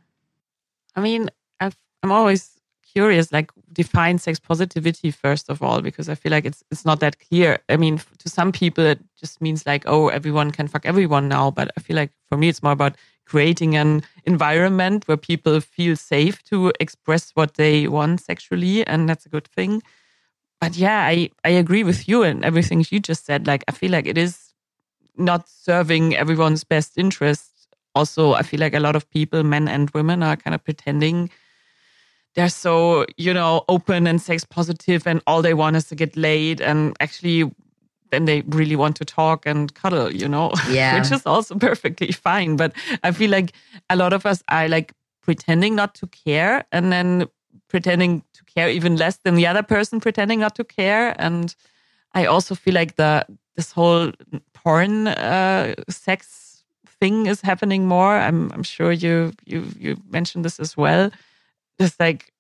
I 0.97 1.01
mean, 1.01 1.31
i 1.61 1.71
am 2.03 2.13
always 2.13 2.58
curious, 2.99 3.31
like 3.33 3.51
define 3.73 4.19
sex 4.19 4.41
positivity 4.51 5.11
first 5.25 5.49
of 5.53 5.63
all, 5.63 5.81
because 5.89 6.09
I 6.09 6.17
feel 6.21 6.33
like 6.37 6.47
it's 6.51 6.63
it's 6.73 6.85
not 6.85 6.99
that 7.01 7.15
clear. 7.27 7.51
I 7.69 7.77
mean, 7.77 8.01
to 8.23 8.29
some 8.39 8.51
people, 8.53 8.85
it 8.85 9.01
just 9.23 9.41
means 9.41 9.67
like, 9.71 9.85
oh, 9.87 10.09
everyone 10.19 10.51
can 10.51 10.67
fuck 10.69 10.85
everyone 10.93 11.29
now. 11.29 11.47
But 11.59 11.67
I 11.77 11.81
feel 11.81 11.97
like 11.97 12.13
for 12.29 12.37
me, 12.41 12.49
it's 12.49 12.63
more 12.63 12.77
about 12.81 12.97
creating 13.33 13.77
an 13.77 14.03
environment 14.25 15.07
where 15.07 15.29
people 15.31 15.61
feel 15.61 15.95
safe 15.97 16.43
to 16.51 16.73
express 16.81 17.31
what 17.39 17.55
they 17.55 17.87
want 17.87 18.21
sexually, 18.21 18.87
and 18.87 19.09
that's 19.09 19.27
a 19.27 19.35
good 19.37 19.49
thing. 19.57 19.83
But 20.61 20.77
yeah, 20.77 21.01
I, 21.07 21.31
I 21.45 21.51
agree 21.51 21.85
with 21.85 22.09
you 22.09 22.25
and 22.25 22.45
everything 22.45 22.85
you 22.91 22.99
just 22.99 23.25
said. 23.27 23.47
Like, 23.47 23.63
I 23.69 23.73
feel 23.73 23.93
like 23.93 24.09
it 24.09 24.19
is 24.19 24.55
not 25.17 25.49
serving 25.49 26.17
everyone's 26.17 26.65
best 26.65 26.99
interest. 26.99 27.51
Also, 27.95 28.33
I 28.33 28.43
feel 28.43 28.61
like 28.61 28.75
a 28.75 28.81
lot 28.81 28.97
of 28.97 29.09
people, 29.11 29.45
men 29.45 29.69
and 29.69 29.89
women, 29.91 30.23
are 30.23 30.37
kind 30.37 30.55
of 30.55 30.65
pretending 30.65 31.31
they're 32.39 32.49
so, 32.49 33.05
you 33.17 33.35
know, 33.35 33.65
open 33.69 34.07
and 34.07 34.23
sex 34.23 34.45
positive 34.45 35.09
and 35.09 35.21
all 35.27 35.43
they 35.43 35.55
want 35.55 35.75
is 35.75 35.87
to 35.87 35.97
get 35.97 36.17
laid. 36.17 36.61
And 36.61 36.97
actually, 37.01 37.51
then 38.13 38.27
they 38.27 38.43
really 38.43 38.77
want 38.77 38.95
to 38.99 39.05
talk 39.05 39.45
and 39.45 39.75
cuddle, 39.75 40.15
you 40.15 40.29
know, 40.29 40.53
yeah. 40.71 40.97
which 40.97 41.11
is 41.11 41.27
also 41.27 41.57
perfectly 41.57 42.13
fine. 42.13 42.55
But 42.55 42.73
I 43.03 43.11
feel 43.11 43.29
like 43.29 43.55
a 43.91 43.97
lot 43.97 44.13
of 44.13 44.25
us 44.25 44.45
are 44.49 44.69
like 44.69 44.93
pretending 45.21 45.75
not 45.75 45.97
to 45.97 46.07
care 46.07 46.65
and 46.71 46.93
then 46.93 47.27
pretending 47.67 48.23
to 48.35 48.45
care 48.45 48.71
even 48.71 48.95
less 48.95 49.17
than 49.25 49.35
the 49.35 49.49
other 49.49 49.65
person 49.65 49.99
pretending 49.99 50.39
not 50.39 50.55
to 50.55 50.65
care. 50.65 51.17
And 51.19 51.57
I 52.15 52.27
also 52.27 52.55
feel 52.55 52.75
like 52.75 52.95
the 52.95 53.27
this 53.57 53.73
whole 53.73 54.13
porn 54.55 55.09
uh, 55.09 55.75
sex 55.89 56.63
thing 57.01 57.27
is 57.27 57.41
happening 57.41 57.89
more. 57.89 58.17
I'm 58.17 58.53
I'm 58.53 58.63
sure 58.63 58.93
you 58.93 59.33
you 59.45 59.65
you 59.77 59.97
mentioned 60.09 60.45
this 60.45 60.61
as 60.61 60.77
well. 60.77 61.11
Just 61.79 61.99
like 62.01 62.33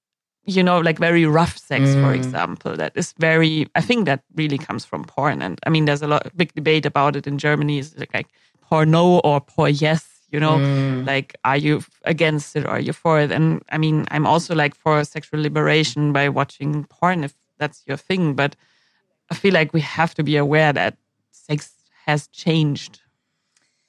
you 0.48 0.62
know, 0.62 0.78
like 0.80 0.98
very 0.98 1.26
rough 1.26 1.58
sex, 1.58 1.90
mm. 1.90 2.02
for 2.02 2.14
example, 2.14 2.74
that 2.74 2.92
is 2.96 3.12
very, 3.18 3.68
I 3.74 3.82
think 3.82 4.06
that 4.06 4.22
really 4.34 4.56
comes 4.56 4.84
from 4.84 5.04
porn. 5.04 5.42
And 5.42 5.60
I 5.66 5.70
mean, 5.70 5.84
there's 5.84 6.00
a 6.00 6.06
lot, 6.06 6.34
big 6.36 6.54
debate 6.54 6.86
about 6.86 7.16
it 7.16 7.26
in 7.26 7.36
Germany. 7.36 7.78
Is 7.78 7.96
like, 7.98 8.14
like 8.14 8.28
porno 8.62 9.18
or 9.18 9.42
por 9.42 9.68
yes, 9.68 10.08
you 10.30 10.40
know, 10.40 10.56
mm. 10.56 11.06
like, 11.06 11.36
are 11.44 11.58
you 11.58 11.84
against 12.04 12.56
it 12.56 12.64
or 12.64 12.70
are 12.70 12.80
you 12.80 12.94
for 12.94 13.20
it? 13.20 13.30
And 13.30 13.62
I 13.70 13.76
mean, 13.76 14.06
I'm 14.10 14.26
also 14.26 14.54
like 14.54 14.74
for 14.74 15.04
sexual 15.04 15.40
liberation 15.40 16.14
by 16.14 16.30
watching 16.30 16.84
porn 16.84 17.24
if 17.24 17.34
that's 17.58 17.82
your 17.86 17.98
thing. 17.98 18.32
But 18.32 18.56
I 19.30 19.34
feel 19.34 19.52
like 19.52 19.74
we 19.74 19.82
have 19.82 20.14
to 20.14 20.22
be 20.22 20.38
aware 20.38 20.72
that 20.72 20.96
sex 21.30 21.74
has 22.06 22.26
changed 22.28 23.02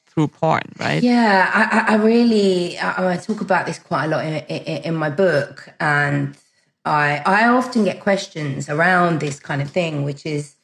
through 0.09 0.27
porn, 0.27 0.63
right? 0.79 1.01
Yeah, 1.01 1.49
I, 1.53 1.93
I 1.93 1.95
really 1.97 2.77
I, 2.77 3.13
I, 3.13 3.17
talk 3.17 3.41
about 3.41 3.65
this 3.65 3.79
quite 3.79 4.05
a 4.05 4.07
lot 4.07 4.25
in, 4.25 4.33
in, 4.45 4.83
in 4.83 4.95
my 4.95 5.09
book, 5.09 5.69
and 5.79 6.35
I 6.83 7.21
I 7.25 7.47
often 7.47 7.85
get 7.85 7.99
questions 7.99 8.69
around 8.69 9.19
this 9.19 9.39
kind 9.39 9.61
of 9.61 9.69
thing, 9.69 10.03
which 10.03 10.25
is, 10.25 10.55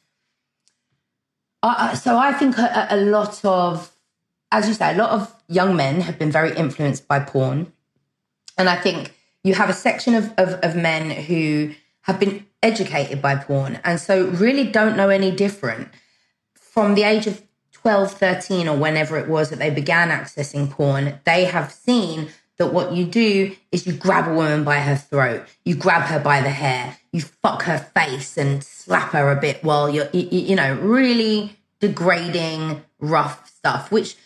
so 1.62 2.18
I 2.18 2.34
think 2.38 2.58
a, 2.58 2.88
a 2.90 2.96
lot 2.96 3.44
of, 3.44 3.92
as 4.50 4.68
you 4.68 4.74
say, 4.74 4.94
a 4.94 4.96
lot 4.96 5.10
of 5.10 5.34
young 5.48 5.76
men 5.76 6.00
have 6.02 6.18
been 6.18 6.32
very 6.32 6.54
influenced 6.56 7.06
by 7.06 7.20
porn, 7.20 7.72
and 8.58 8.68
I 8.68 8.76
think 8.76 9.14
you 9.44 9.54
have 9.54 9.70
a 9.70 9.74
section 9.74 10.14
of, 10.14 10.32
of, 10.36 10.54
of 10.64 10.74
men 10.74 11.10
who 11.10 11.72
have 12.02 12.18
been 12.18 12.44
educated 12.62 13.22
by 13.22 13.36
porn, 13.36 13.78
and 13.84 14.00
so 14.00 14.26
really 14.26 14.64
don't 14.64 14.96
know 14.96 15.08
any 15.08 15.30
different 15.30 15.88
from 16.54 16.94
the 16.94 17.04
age 17.04 17.26
of 17.26 17.45
12, 17.86 18.14
13, 18.14 18.66
or 18.66 18.76
whenever 18.76 19.16
it 19.16 19.28
was 19.28 19.50
that 19.50 19.60
they 19.60 19.70
began 19.70 20.08
accessing 20.08 20.68
porn, 20.68 21.20
they 21.22 21.44
have 21.44 21.70
seen 21.70 22.28
that 22.58 22.72
what 22.72 22.92
you 22.92 23.04
do 23.04 23.54
is 23.70 23.86
you 23.86 23.92
grab 23.92 24.26
a 24.26 24.34
woman 24.34 24.64
by 24.64 24.80
her 24.80 24.96
throat, 24.96 25.46
you 25.64 25.76
grab 25.76 26.02
her 26.02 26.18
by 26.18 26.40
the 26.40 26.50
hair, 26.50 26.98
you 27.12 27.20
fuck 27.20 27.62
her 27.62 27.78
face 27.78 28.36
and 28.36 28.64
slap 28.64 29.12
her 29.12 29.30
a 29.30 29.40
bit 29.40 29.62
while 29.62 29.88
you're, 29.88 30.08
you, 30.12 30.26
you 30.32 30.56
know, 30.56 30.74
really 30.74 31.56
degrading, 31.78 32.82
rough 32.98 33.48
stuff, 33.48 33.92
which 33.92 34.16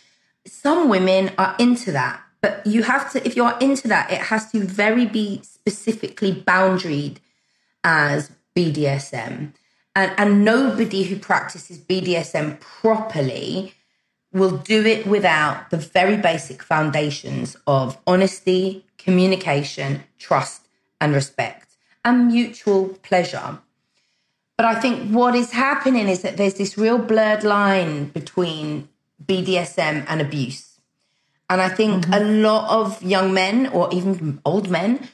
some 0.47 0.89
women 0.89 1.31
are 1.37 1.55
into 1.59 1.91
that. 1.91 2.19
But 2.41 2.65
you 2.65 2.81
have 2.81 3.11
to, 3.11 3.23
if 3.23 3.35
you're 3.35 3.55
into 3.59 3.87
that, 3.89 4.11
it 4.11 4.21
has 4.21 4.51
to 4.53 4.63
very 4.63 5.05
be 5.05 5.39
specifically 5.43 6.33
boundaried 6.33 7.17
as 7.83 8.31
BDSM. 8.55 9.53
And, 9.95 10.13
and 10.17 10.45
nobody 10.45 11.03
who 11.03 11.17
practices 11.17 11.77
BDSM 11.77 12.59
properly 12.59 13.73
will 14.31 14.57
do 14.57 14.85
it 14.85 15.05
without 15.05 15.69
the 15.69 15.77
very 15.77 16.15
basic 16.15 16.63
foundations 16.63 17.57
of 17.67 17.97
honesty, 18.07 18.85
communication, 18.97 20.03
trust, 20.17 20.67
and 21.01 21.13
respect, 21.13 21.75
and 22.05 22.27
mutual 22.27 22.89
pleasure. 23.03 23.59
But 24.57 24.65
I 24.65 24.79
think 24.79 25.11
what 25.11 25.35
is 25.35 25.51
happening 25.51 26.07
is 26.07 26.21
that 26.21 26.37
there's 26.37 26.53
this 26.53 26.77
real 26.77 26.99
blurred 26.99 27.43
line 27.43 28.05
between 28.05 28.87
BDSM 29.25 30.05
and 30.07 30.21
abuse. 30.21 30.79
And 31.49 31.59
I 31.59 31.67
think 31.67 32.05
mm-hmm. 32.05 32.13
a 32.13 32.19
lot 32.19 32.69
of 32.69 33.03
young 33.03 33.33
men 33.33 33.67
or 33.67 33.89
even 33.91 34.39
old 34.45 34.69
men 34.69 35.09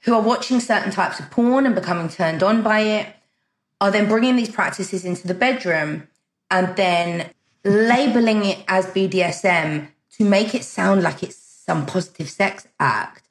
who 0.00 0.14
are 0.14 0.22
watching 0.22 0.60
certain 0.60 0.90
types 0.90 1.20
of 1.20 1.30
porn 1.30 1.66
and 1.66 1.74
becoming 1.74 2.08
turned 2.08 2.42
on 2.42 2.62
by 2.62 2.80
it 2.80 3.06
are 3.80 3.90
then 3.90 4.08
bringing 4.08 4.36
these 4.36 4.50
practices 4.50 5.04
into 5.04 5.26
the 5.26 5.34
bedroom 5.34 6.06
and 6.50 6.76
then 6.76 7.30
labeling 7.64 8.44
it 8.44 8.58
as 8.68 8.86
BDSM 8.86 9.88
to 10.16 10.24
make 10.24 10.54
it 10.54 10.64
sound 10.64 11.02
like 11.02 11.22
it's 11.22 11.36
some 11.36 11.86
positive 11.86 12.28
sex 12.28 12.66
act 12.78 13.22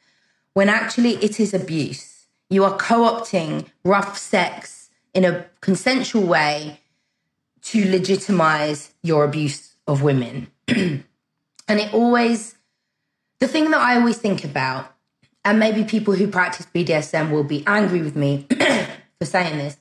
when 0.54 0.70
actually 0.70 1.16
it 1.16 1.40
is 1.40 1.54
abuse. 1.54 2.26
You 2.50 2.64
are 2.64 2.76
co 2.78 3.02
opting 3.02 3.68
rough 3.84 4.18
sex 4.18 4.90
in 5.14 5.26
a 5.26 5.46
consensual 5.62 6.26
way 6.26 6.80
to 7.62 7.92
legitimize 7.92 8.94
your 9.04 9.24
abuse 9.24 9.76
of 9.88 10.02
women. 10.02 10.48
and 10.68 11.04
it 11.68 11.94
always, 11.94 12.56
the 13.40 13.48
thing 13.48 13.70
that 13.72 13.80
I 13.80 13.98
always 13.98 14.18
think 14.18 14.44
about, 14.44 14.94
and 15.46 15.60
maybe 15.60 15.84
people 15.84 16.16
who 16.16 16.28
practice 16.28 16.68
BDSM 16.74 17.32
will 17.32 17.44
be 17.44 17.64
angry 17.66 18.02
with 18.02 18.16
me 18.16 18.48
for 19.20 19.26
saying 19.26 19.58
this, 19.58 19.78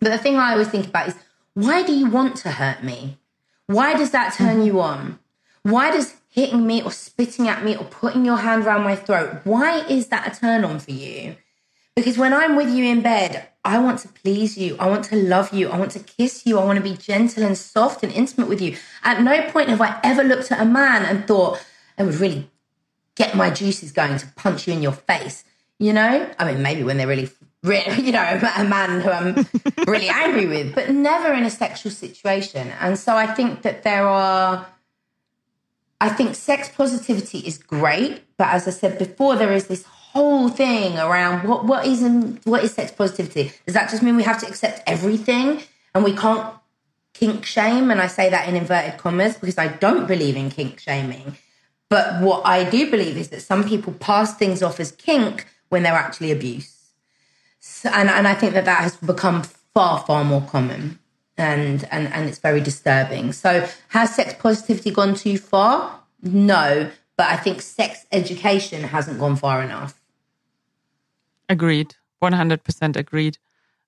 but 0.00 0.10
the 0.10 0.18
thing 0.18 0.36
I 0.36 0.52
always 0.52 0.68
think 0.68 0.86
about 0.86 1.08
is 1.08 1.14
why 1.54 1.82
do 1.82 1.94
you 1.94 2.08
want 2.08 2.36
to 2.36 2.50
hurt 2.52 2.82
me? 2.84 3.18
Why 3.66 3.94
does 3.94 4.10
that 4.10 4.34
turn 4.34 4.62
you 4.62 4.80
on? 4.80 5.18
Why 5.62 5.90
does 5.90 6.14
hitting 6.36 6.66
me 6.66 6.82
or 6.82 6.92
spitting 6.92 7.48
at 7.48 7.64
me 7.64 7.74
or 7.74 7.84
putting 7.84 8.24
your 8.24 8.36
hand 8.36 8.64
around 8.64 8.84
my 8.84 8.94
throat, 8.94 9.40
why 9.44 9.80
is 9.86 10.08
that 10.08 10.30
a 10.30 10.38
turn 10.38 10.64
on 10.64 10.78
for 10.78 10.90
you? 10.90 11.34
Because 11.96 12.18
when 12.18 12.34
I'm 12.34 12.56
with 12.56 12.68
you 12.68 12.84
in 12.84 13.00
bed, 13.00 13.48
I 13.64 13.78
want 13.78 14.00
to 14.00 14.08
please 14.08 14.58
you. 14.58 14.76
I 14.78 14.86
want 14.86 15.06
to 15.06 15.16
love 15.16 15.54
you. 15.54 15.70
I 15.70 15.78
want 15.78 15.92
to 15.92 15.98
kiss 15.98 16.44
you. 16.44 16.58
I 16.58 16.64
want 16.64 16.76
to 16.76 16.82
be 16.82 16.94
gentle 16.94 17.42
and 17.42 17.56
soft 17.56 18.02
and 18.02 18.12
intimate 18.12 18.50
with 18.50 18.60
you. 18.60 18.76
At 19.02 19.22
no 19.22 19.50
point 19.50 19.70
have 19.70 19.80
I 19.80 19.98
ever 20.04 20.22
looked 20.22 20.52
at 20.52 20.60
a 20.60 20.66
man 20.66 21.06
and 21.06 21.26
thought, 21.26 21.64
I 21.96 22.02
would 22.02 22.16
really 22.16 22.50
get 23.14 23.34
my 23.34 23.48
juices 23.48 23.92
going 23.92 24.18
to 24.18 24.26
punch 24.36 24.68
you 24.68 24.74
in 24.74 24.82
your 24.82 24.92
face. 24.92 25.42
You 25.78 25.94
know? 25.94 26.30
I 26.38 26.52
mean, 26.52 26.62
maybe 26.62 26.82
when 26.82 26.98
they're 26.98 27.06
really 27.06 27.30
you 27.98 28.12
know, 28.12 28.40
a 28.56 28.64
man 28.64 29.00
who 29.00 29.10
I'm 29.10 29.46
really 29.86 30.08
angry 30.12 30.46
with, 30.46 30.74
but 30.74 30.90
never 30.90 31.32
in 31.32 31.44
a 31.44 31.50
sexual 31.50 31.92
situation. 31.92 32.72
And 32.80 32.98
so 32.98 33.16
I 33.16 33.26
think 33.26 33.62
that 33.62 33.82
there 33.82 34.06
are, 34.06 34.66
I 36.00 36.08
think 36.10 36.34
sex 36.34 36.68
positivity 36.68 37.38
is 37.38 37.58
great, 37.58 38.22
but 38.36 38.48
as 38.48 38.68
I 38.68 38.70
said 38.70 38.98
before, 38.98 39.36
there 39.36 39.52
is 39.52 39.66
this 39.66 39.84
whole 39.84 40.48
thing 40.48 40.96
around 40.96 41.46
what 41.46 41.64
what 41.64 41.86
is 41.86 42.02
in, 42.02 42.40
what 42.44 42.62
is 42.64 42.72
sex 42.72 42.92
positivity? 42.92 43.52
Does 43.66 43.74
that 43.74 43.90
just 43.90 44.02
mean 44.02 44.16
we 44.16 44.22
have 44.22 44.40
to 44.40 44.46
accept 44.46 44.82
everything 44.86 45.62
and 45.94 46.04
we 46.04 46.14
can't 46.14 46.54
kink 47.14 47.44
shame? 47.44 47.90
And 47.90 48.00
I 48.00 48.06
say 48.06 48.30
that 48.30 48.48
in 48.48 48.56
inverted 48.56 48.98
commas 48.98 49.36
because 49.36 49.58
I 49.58 49.68
don't 49.68 50.06
believe 50.06 50.36
in 50.36 50.50
kink 50.50 50.78
shaming. 50.78 51.36
But 51.88 52.20
what 52.22 52.46
I 52.46 52.68
do 52.68 52.90
believe 52.90 53.16
is 53.16 53.28
that 53.28 53.42
some 53.42 53.64
people 53.68 53.92
pass 53.94 54.36
things 54.36 54.62
off 54.62 54.80
as 54.80 54.92
kink 54.92 55.46
when 55.68 55.82
they're 55.82 55.92
actually 55.92 56.32
abuse. 56.32 56.75
So, 57.68 57.90
and 57.90 58.08
and 58.08 58.28
I 58.28 58.34
think 58.34 58.54
that 58.54 58.64
that 58.64 58.78
has 58.78 58.96
become 58.96 59.42
far 59.74 59.98
far 59.98 60.24
more 60.24 60.40
common, 60.40 61.00
and 61.36 61.86
and 61.90 62.06
and 62.12 62.28
it's 62.28 62.38
very 62.38 62.60
disturbing. 62.60 63.32
So 63.32 63.68
has 63.88 64.14
sex 64.14 64.34
positivity 64.38 64.92
gone 64.92 65.14
too 65.16 65.36
far? 65.36 66.00
No, 66.22 66.90
but 67.16 67.26
I 67.26 67.36
think 67.36 67.60
sex 67.60 68.06
education 68.12 68.84
hasn't 68.84 69.18
gone 69.18 69.34
far 69.34 69.62
enough. 69.62 70.00
Agreed, 71.48 71.96
one 72.20 72.32
hundred 72.32 72.62
percent 72.62 72.96
agreed, 72.96 73.36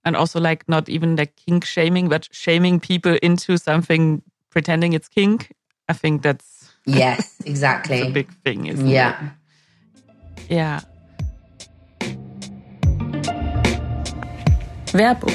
and 0.04 0.16
also 0.16 0.40
like 0.40 0.68
not 0.68 0.88
even 0.88 1.14
like 1.14 1.36
kink 1.36 1.64
shaming, 1.64 2.08
but 2.08 2.28
shaming 2.32 2.80
people 2.80 3.16
into 3.22 3.56
something 3.56 4.22
pretending 4.50 4.92
it's 4.92 5.08
kink. 5.08 5.54
I 5.88 5.92
think 5.92 6.22
that's 6.22 6.68
yes, 6.84 7.40
exactly 7.46 8.02
a 8.02 8.10
big 8.10 8.28
thing, 8.42 8.66
isn't 8.66 8.88
yeah. 8.88 9.30
it? 10.36 10.42
Yeah. 10.50 10.80
Werbung. 14.94 15.32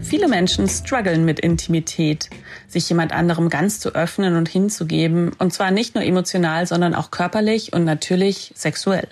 Viele 0.00 0.26
Menschen 0.26 0.68
strugglen 0.68 1.24
mit 1.24 1.40
Intimität, 1.40 2.30
sich 2.66 2.88
jemand 2.88 3.12
anderem 3.12 3.48
ganz 3.48 3.78
zu 3.78 3.94
öffnen 3.94 4.36
und 4.36 4.48
hinzugeben, 4.48 5.32
und 5.38 5.52
zwar 5.52 5.70
nicht 5.70 5.94
nur 5.94 6.04
emotional, 6.04 6.66
sondern 6.66 6.94
auch 6.94 7.10
körperlich 7.10 7.72
und 7.72 7.84
natürlich 7.84 8.52
sexuell. 8.54 9.08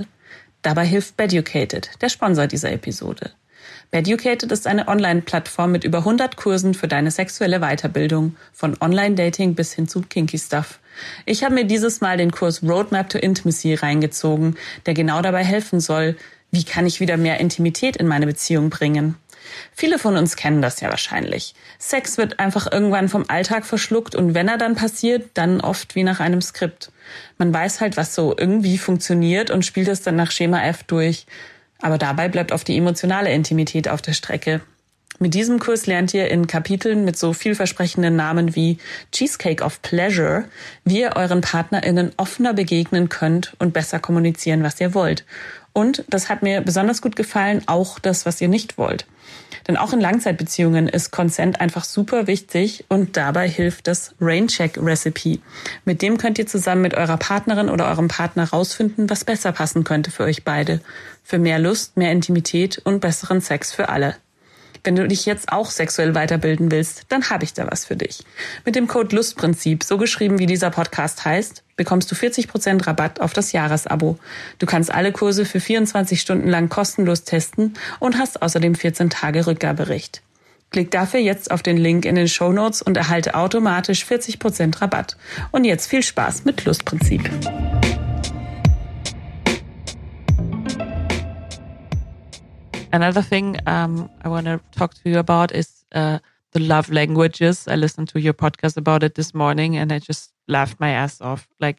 Dabei 0.62 0.86
hilft 0.86 1.16
Beducated, 1.16 1.90
der 2.00 2.08
Sponsor 2.08 2.46
dieser 2.46 2.72
Episode. 2.72 3.30
Beducated 3.90 4.50
ist 4.50 4.66
eine 4.66 4.88
Online-Plattform 4.88 5.70
mit 5.70 5.84
über 5.84 5.98
100 5.98 6.36
Kursen 6.36 6.72
für 6.72 6.88
deine 6.88 7.10
sexuelle 7.10 7.60
Weiterbildung, 7.60 8.36
von 8.52 8.76
Online-Dating 8.80 9.54
bis 9.54 9.74
hin 9.74 9.86
zu 9.86 10.00
Kinky 10.00 10.38
Stuff. 10.38 10.78
Ich 11.26 11.44
habe 11.44 11.54
mir 11.54 11.64
dieses 11.64 12.00
Mal 12.00 12.16
den 12.16 12.30
Kurs 12.30 12.62
Roadmap 12.62 13.10
to 13.10 13.18
Intimacy 13.18 13.74
reingezogen, 13.74 14.56
der 14.86 14.94
genau 14.94 15.20
dabei 15.20 15.44
helfen 15.44 15.80
soll, 15.80 16.16
wie 16.50 16.64
kann 16.64 16.86
ich 16.86 17.00
wieder 17.00 17.16
mehr 17.16 17.40
Intimität 17.40 17.96
in 17.96 18.06
meine 18.06 18.26
Beziehung 18.26 18.70
bringen. 18.70 19.16
Viele 19.72 19.98
von 19.98 20.16
uns 20.16 20.36
kennen 20.36 20.62
das 20.62 20.80
ja 20.80 20.90
wahrscheinlich. 20.90 21.54
Sex 21.78 22.18
wird 22.18 22.38
einfach 22.38 22.70
irgendwann 22.70 23.08
vom 23.08 23.24
Alltag 23.28 23.64
verschluckt 23.64 24.14
und 24.14 24.34
wenn 24.34 24.48
er 24.48 24.58
dann 24.58 24.74
passiert, 24.74 25.30
dann 25.34 25.60
oft 25.60 25.94
wie 25.94 26.04
nach 26.04 26.20
einem 26.20 26.40
Skript. 26.40 26.92
Man 27.38 27.52
weiß 27.52 27.80
halt, 27.80 27.96
was 27.96 28.14
so 28.14 28.34
irgendwie 28.36 28.78
funktioniert 28.78 29.50
und 29.50 29.64
spielt 29.64 29.88
es 29.88 30.02
dann 30.02 30.16
nach 30.16 30.30
Schema 30.30 30.62
F 30.64 30.82
durch. 30.84 31.26
Aber 31.80 31.98
dabei 31.98 32.28
bleibt 32.28 32.52
oft 32.52 32.68
die 32.68 32.76
emotionale 32.76 33.32
Intimität 33.32 33.88
auf 33.88 34.00
der 34.00 34.12
Strecke. 34.12 34.60
Mit 35.18 35.34
diesem 35.34 35.60
Kurs 35.60 35.86
lernt 35.86 36.14
ihr 36.14 36.28
in 36.30 36.46
Kapiteln 36.46 37.04
mit 37.04 37.16
so 37.16 37.32
vielversprechenden 37.32 38.16
Namen 38.16 38.56
wie 38.56 38.78
Cheesecake 39.12 39.62
of 39.62 39.80
Pleasure, 39.82 40.46
wie 40.84 41.00
ihr 41.00 41.12
euren 41.16 41.42
PartnerInnen 41.42 42.12
offener 42.16 42.54
begegnen 42.54 43.08
könnt 43.08 43.52
und 43.58 43.72
besser 43.72 44.00
kommunizieren, 44.00 44.64
was 44.64 44.80
ihr 44.80 44.94
wollt. 44.94 45.24
Und, 45.72 46.04
das 46.08 46.28
hat 46.28 46.42
mir 46.42 46.60
besonders 46.60 47.02
gut 47.02 47.14
gefallen, 47.14 47.62
auch 47.66 47.98
das, 47.98 48.26
was 48.26 48.40
ihr 48.40 48.48
nicht 48.48 48.78
wollt. 48.78 49.06
Denn 49.68 49.76
auch 49.76 49.92
in 49.92 50.00
Langzeitbeziehungen 50.00 50.88
ist 50.88 51.10
Consent 51.10 51.60
einfach 51.60 51.84
super 51.84 52.26
wichtig 52.26 52.84
und 52.88 53.16
dabei 53.16 53.48
hilft 53.48 53.86
das 53.86 54.14
Raincheck 54.20 54.78
Recipe. 54.80 55.40
Mit 55.84 56.02
dem 56.02 56.18
könnt 56.18 56.38
ihr 56.38 56.46
zusammen 56.46 56.82
mit 56.82 56.94
eurer 56.94 57.16
Partnerin 57.16 57.68
oder 57.68 57.88
eurem 57.88 58.08
Partner 58.08 58.44
rausfinden, 58.44 59.08
was 59.10 59.24
besser 59.24 59.52
passen 59.52 59.84
könnte 59.84 60.10
für 60.10 60.24
euch 60.24 60.44
beide. 60.44 60.80
Für 61.24 61.38
mehr 61.38 61.58
Lust, 61.58 61.96
mehr 61.96 62.12
Intimität 62.12 62.80
und 62.84 63.00
besseren 63.00 63.40
Sex 63.40 63.72
für 63.72 63.88
alle. 63.88 64.16
Wenn 64.84 64.96
du 64.96 65.06
dich 65.06 65.26
jetzt 65.26 65.52
auch 65.52 65.70
sexuell 65.70 66.14
weiterbilden 66.14 66.72
willst, 66.72 67.04
dann 67.08 67.30
habe 67.30 67.44
ich 67.44 67.54
da 67.54 67.70
was 67.70 67.84
für 67.84 67.94
dich. 67.94 68.24
Mit 68.64 68.74
dem 68.74 68.88
Code 68.88 69.14
Lustprinzip, 69.14 69.84
so 69.84 69.96
geschrieben 69.96 70.40
wie 70.40 70.46
dieser 70.46 70.70
Podcast 70.70 71.24
heißt, 71.24 71.62
bekommst 71.76 72.10
du 72.10 72.16
40% 72.16 72.86
Rabatt 72.86 73.20
auf 73.20 73.32
das 73.32 73.52
Jahresabo. 73.52 74.18
Du 74.58 74.66
kannst 74.66 74.92
alle 74.92 75.12
Kurse 75.12 75.44
für 75.44 75.60
24 75.60 76.20
Stunden 76.20 76.48
lang 76.48 76.68
kostenlos 76.68 77.22
testen 77.22 77.74
und 78.00 78.18
hast 78.18 78.42
außerdem 78.42 78.74
14 78.74 79.10
Tage 79.10 79.46
Rückgaberecht. 79.46 80.22
Klick 80.70 80.90
dafür 80.90 81.20
jetzt 81.20 81.50
auf 81.50 81.62
den 81.62 81.76
Link 81.76 82.04
in 82.04 82.16
den 82.16 82.28
Show 82.28 82.50
Notes 82.50 82.82
und 82.82 82.96
erhalte 82.96 83.34
automatisch 83.34 84.04
40% 84.04 84.80
Rabatt. 84.80 85.16
Und 85.52 85.64
jetzt 85.64 85.86
viel 85.88 86.02
Spaß 86.02 86.44
mit 86.44 86.64
Lustprinzip. 86.64 87.30
Another 92.92 93.22
thing 93.22 93.56
um, 93.66 94.10
I 94.22 94.28
want 94.28 94.46
to 94.46 94.60
talk 94.72 94.94
to 94.94 95.08
you 95.08 95.18
about 95.18 95.52
is 95.52 95.84
uh, 95.92 96.18
the 96.52 96.60
love 96.60 96.90
languages. 96.90 97.66
I 97.66 97.76
listened 97.76 98.08
to 98.08 98.20
your 98.20 98.34
podcast 98.34 98.76
about 98.76 99.02
it 99.02 99.14
this 99.14 99.32
morning 99.32 99.76
and 99.76 99.90
I 99.90 99.98
just 99.98 100.32
laughed 100.46 100.78
my 100.78 100.90
ass 100.90 101.20
off. 101.20 101.48
Like 101.58 101.78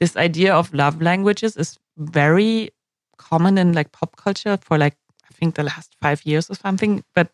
this 0.00 0.16
idea 0.16 0.54
of 0.54 0.74
love 0.74 1.00
languages 1.00 1.56
is 1.56 1.78
very 1.96 2.70
common 3.16 3.56
in 3.56 3.72
like 3.72 3.92
pop 3.92 4.16
culture 4.16 4.58
for 4.60 4.76
like, 4.76 4.96
I 5.24 5.34
think 5.34 5.54
the 5.54 5.62
last 5.62 5.96
five 6.02 6.24
years 6.26 6.50
or 6.50 6.54
something, 6.54 7.04
but 7.14 7.30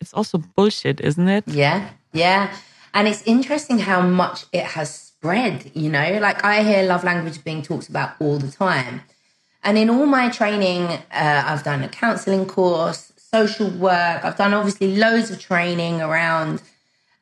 it's 0.00 0.14
also 0.14 0.38
bullshit, 0.38 1.00
isn't 1.00 1.28
it? 1.28 1.46
Yeah. 1.46 1.90
Yeah. 2.14 2.56
And 2.94 3.06
it's 3.06 3.22
interesting 3.22 3.80
how 3.80 4.00
much 4.00 4.46
it 4.52 4.64
has 4.64 4.94
spread, 4.94 5.70
you 5.74 5.90
know, 5.90 6.18
like 6.22 6.42
I 6.44 6.62
hear 6.62 6.82
love 6.84 7.04
language 7.04 7.44
being 7.44 7.60
talked 7.60 7.90
about 7.90 8.12
all 8.20 8.38
the 8.38 8.50
time. 8.50 9.02
And 9.62 9.76
in 9.76 9.90
all 9.90 10.06
my 10.06 10.28
training, 10.28 10.84
uh, 10.84 11.42
I've 11.46 11.62
done 11.62 11.82
a 11.82 11.88
counseling 11.88 12.46
course, 12.46 13.12
social 13.16 13.68
work, 13.68 14.24
I've 14.24 14.36
done 14.36 14.54
obviously 14.54 14.96
loads 14.96 15.30
of 15.30 15.40
training 15.40 16.00
around 16.00 16.62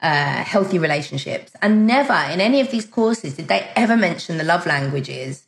uh, 0.01 0.44
healthy 0.44 0.79
relationships. 0.79 1.53
And 1.62 1.87
never 1.87 2.14
in 2.31 2.40
any 2.40 2.61
of 2.61 2.70
these 2.70 2.87
courses 2.87 3.35
did 3.37 3.49
they 3.49 3.68
ever 3.75 3.96
mention 3.96 4.38
the 4.38 4.44
love 4.44 4.66
languages. 4.66 5.44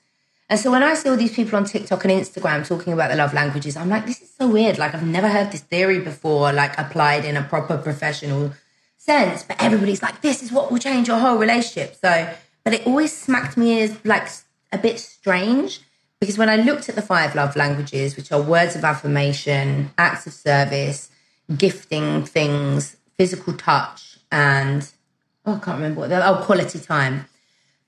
And 0.50 0.58
so 0.58 0.70
when 0.70 0.82
I 0.82 0.94
see 0.94 1.10
all 1.10 1.16
these 1.16 1.34
people 1.34 1.56
on 1.56 1.64
TikTok 1.64 2.04
and 2.04 2.12
Instagram 2.12 2.66
talking 2.66 2.94
about 2.94 3.10
the 3.10 3.16
love 3.16 3.34
languages, 3.34 3.76
I'm 3.76 3.90
like, 3.90 4.06
this 4.06 4.22
is 4.22 4.32
so 4.34 4.48
weird. 4.48 4.78
Like, 4.78 4.94
I've 4.94 5.06
never 5.06 5.28
heard 5.28 5.52
this 5.52 5.60
theory 5.60 6.00
before, 6.00 6.52
like 6.52 6.78
applied 6.78 7.26
in 7.26 7.36
a 7.36 7.42
proper 7.42 7.76
professional 7.76 8.52
sense. 8.96 9.42
But 9.42 9.62
everybody's 9.62 10.02
like, 10.02 10.22
this 10.22 10.42
is 10.42 10.50
what 10.50 10.72
will 10.72 10.78
change 10.78 11.08
your 11.08 11.18
whole 11.18 11.36
relationship. 11.36 11.96
So, 11.96 12.34
but 12.64 12.72
it 12.72 12.86
always 12.86 13.16
smacked 13.16 13.58
me 13.58 13.82
as 13.82 14.02
like 14.06 14.28
a 14.72 14.78
bit 14.78 14.98
strange 14.98 15.80
because 16.20 16.36
when 16.36 16.48
I 16.48 16.56
looked 16.56 16.88
at 16.88 16.94
the 16.94 17.02
five 17.02 17.34
love 17.34 17.54
languages, 17.56 18.16
which 18.16 18.32
are 18.32 18.40
words 18.40 18.74
of 18.74 18.84
affirmation, 18.84 19.90
acts 19.96 20.26
of 20.26 20.32
service, 20.32 21.10
gifting 21.56 22.24
things, 22.24 22.96
physical 23.16 23.52
touch, 23.54 24.18
and 24.30 24.90
oh, 25.46 25.54
I 25.54 25.58
can't 25.58 25.76
remember 25.76 26.00
what 26.00 26.10
they're, 26.10 26.24
oh, 26.24 26.42
quality 26.44 26.80
time. 26.80 27.26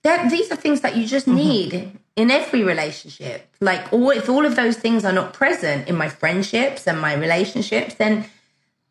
These 0.02 0.50
are 0.50 0.56
things 0.56 0.80
that 0.80 0.96
you 0.96 1.06
just 1.06 1.26
mm-hmm. 1.26 1.36
need 1.36 1.72
mm-hmm. 1.72 1.96
in 2.16 2.30
every 2.30 2.62
relationship. 2.62 3.48
Like, 3.60 3.92
all, 3.92 4.10
if 4.10 4.28
all 4.28 4.46
of 4.46 4.56
those 4.56 4.76
things 4.78 5.04
are 5.04 5.12
not 5.12 5.34
present 5.34 5.88
in 5.88 5.96
my 5.96 6.08
friendships 6.08 6.86
and 6.86 7.00
my 7.00 7.14
relationships, 7.14 7.94
then 7.94 8.26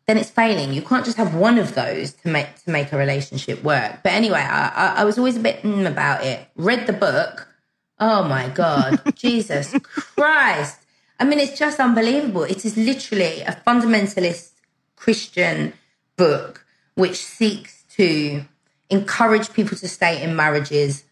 then 0.06 0.18
it's 0.18 0.30
failing. 0.30 0.72
You 0.72 0.82
can't 0.82 1.04
just 1.04 1.18
have 1.18 1.36
one 1.36 1.56
of 1.56 1.76
those 1.76 2.12
to 2.14 2.28
make 2.28 2.56
to 2.64 2.70
make 2.70 2.92
a 2.92 2.96
relationship 2.96 3.62
work. 3.62 4.00
But 4.02 4.12
anyway, 4.12 4.40
I, 4.40 4.68
I, 4.68 4.94
I 5.02 5.04
was 5.04 5.18
always 5.18 5.36
a 5.36 5.40
bit 5.40 5.62
mm, 5.62 5.86
about 5.86 6.24
it. 6.24 6.48
Read 6.56 6.88
the 6.88 6.92
book. 6.92 7.46
Oh 8.00 8.24
my 8.24 8.48
god, 8.48 9.02
Jesus 9.14 9.74
Christ! 9.82 10.78
I 11.18 11.24
mean, 11.24 11.38
it's 11.38 11.58
just 11.58 11.78
unbelievable. 11.78 12.44
It 12.44 12.64
is 12.64 12.78
literally 12.78 13.42
a 13.42 13.60
fundamentalist 13.66 14.52
Christian 14.96 15.74
book 16.16 16.64
which 16.94 17.16
seeks 17.16 17.84
to 17.96 18.42
encourage 18.88 19.52
people 19.52 19.76
to 19.76 19.86
stay 19.86 20.22
in 20.22 20.34
marriages 20.34 21.04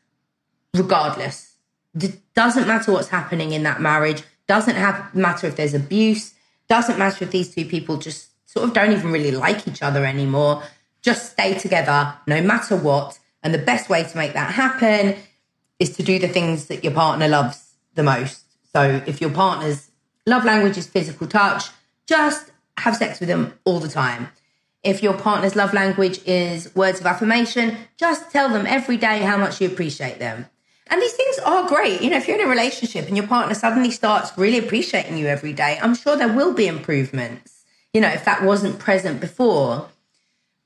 regardless. 0.74 1.56
It 1.94 2.18
doesn't 2.34 2.66
matter 2.66 2.92
what's 2.92 3.08
happening 3.08 3.52
in 3.52 3.64
that 3.64 3.82
marriage, 3.82 4.22
doesn't 4.46 4.76
have, 4.76 5.14
matter 5.14 5.46
if 5.46 5.56
there's 5.56 5.74
abuse, 5.74 6.34
doesn't 6.68 6.98
matter 6.98 7.24
if 7.24 7.30
these 7.30 7.54
two 7.54 7.66
people 7.66 7.98
just 7.98 8.28
sort 8.46 8.66
of 8.66 8.72
don't 8.72 8.92
even 8.92 9.12
really 9.12 9.30
like 9.30 9.68
each 9.68 9.82
other 9.82 10.06
anymore. 10.06 10.62
Just 11.02 11.32
stay 11.32 11.58
together 11.58 12.14
no 12.26 12.40
matter 12.40 12.76
what. 12.76 13.18
And 13.42 13.52
the 13.52 13.58
best 13.58 13.88
way 13.88 14.04
to 14.04 14.16
make 14.16 14.32
that 14.32 14.52
happen 14.52 15.16
is 15.78 15.96
to 15.96 16.02
do 16.02 16.18
the 16.18 16.28
things 16.28 16.66
that 16.66 16.82
your 16.84 16.92
partner 16.92 17.28
loves 17.28 17.74
the 17.94 18.02
most. 18.02 18.44
So 18.72 19.02
if 19.06 19.20
your 19.20 19.30
partner's 19.30 19.90
love 20.26 20.44
language 20.44 20.76
is 20.76 20.86
physical 20.86 21.26
touch, 21.26 21.66
just 22.06 22.50
have 22.78 22.96
sex 22.96 23.20
with 23.20 23.28
them 23.28 23.54
all 23.64 23.80
the 23.80 23.88
time. 23.88 24.28
If 24.84 25.02
your 25.02 25.14
partner's 25.14 25.56
love 25.56 25.74
language 25.74 26.20
is 26.24 26.74
words 26.74 27.00
of 27.00 27.06
affirmation, 27.06 27.76
just 27.96 28.30
tell 28.30 28.48
them 28.48 28.66
every 28.66 28.96
day 28.96 29.18
how 29.18 29.36
much 29.36 29.60
you 29.60 29.68
appreciate 29.68 30.18
them. 30.18 30.46
And 30.86 31.02
these 31.02 31.12
things 31.12 31.38
are 31.40 31.68
great. 31.68 32.00
You 32.00 32.10
know, 32.10 32.16
if 32.16 32.28
you're 32.28 32.38
in 32.38 32.46
a 32.46 32.48
relationship 32.48 33.06
and 33.08 33.16
your 33.16 33.26
partner 33.26 33.54
suddenly 33.54 33.90
starts 33.90 34.36
really 34.38 34.58
appreciating 34.58 35.18
you 35.18 35.26
every 35.26 35.52
day, 35.52 35.78
I'm 35.82 35.94
sure 35.94 36.16
there 36.16 36.32
will 36.32 36.54
be 36.54 36.66
improvements. 36.66 37.64
You 37.92 38.00
know, 38.00 38.08
if 38.08 38.24
that 38.24 38.42
wasn't 38.42 38.78
present 38.78 39.20
before. 39.20 39.88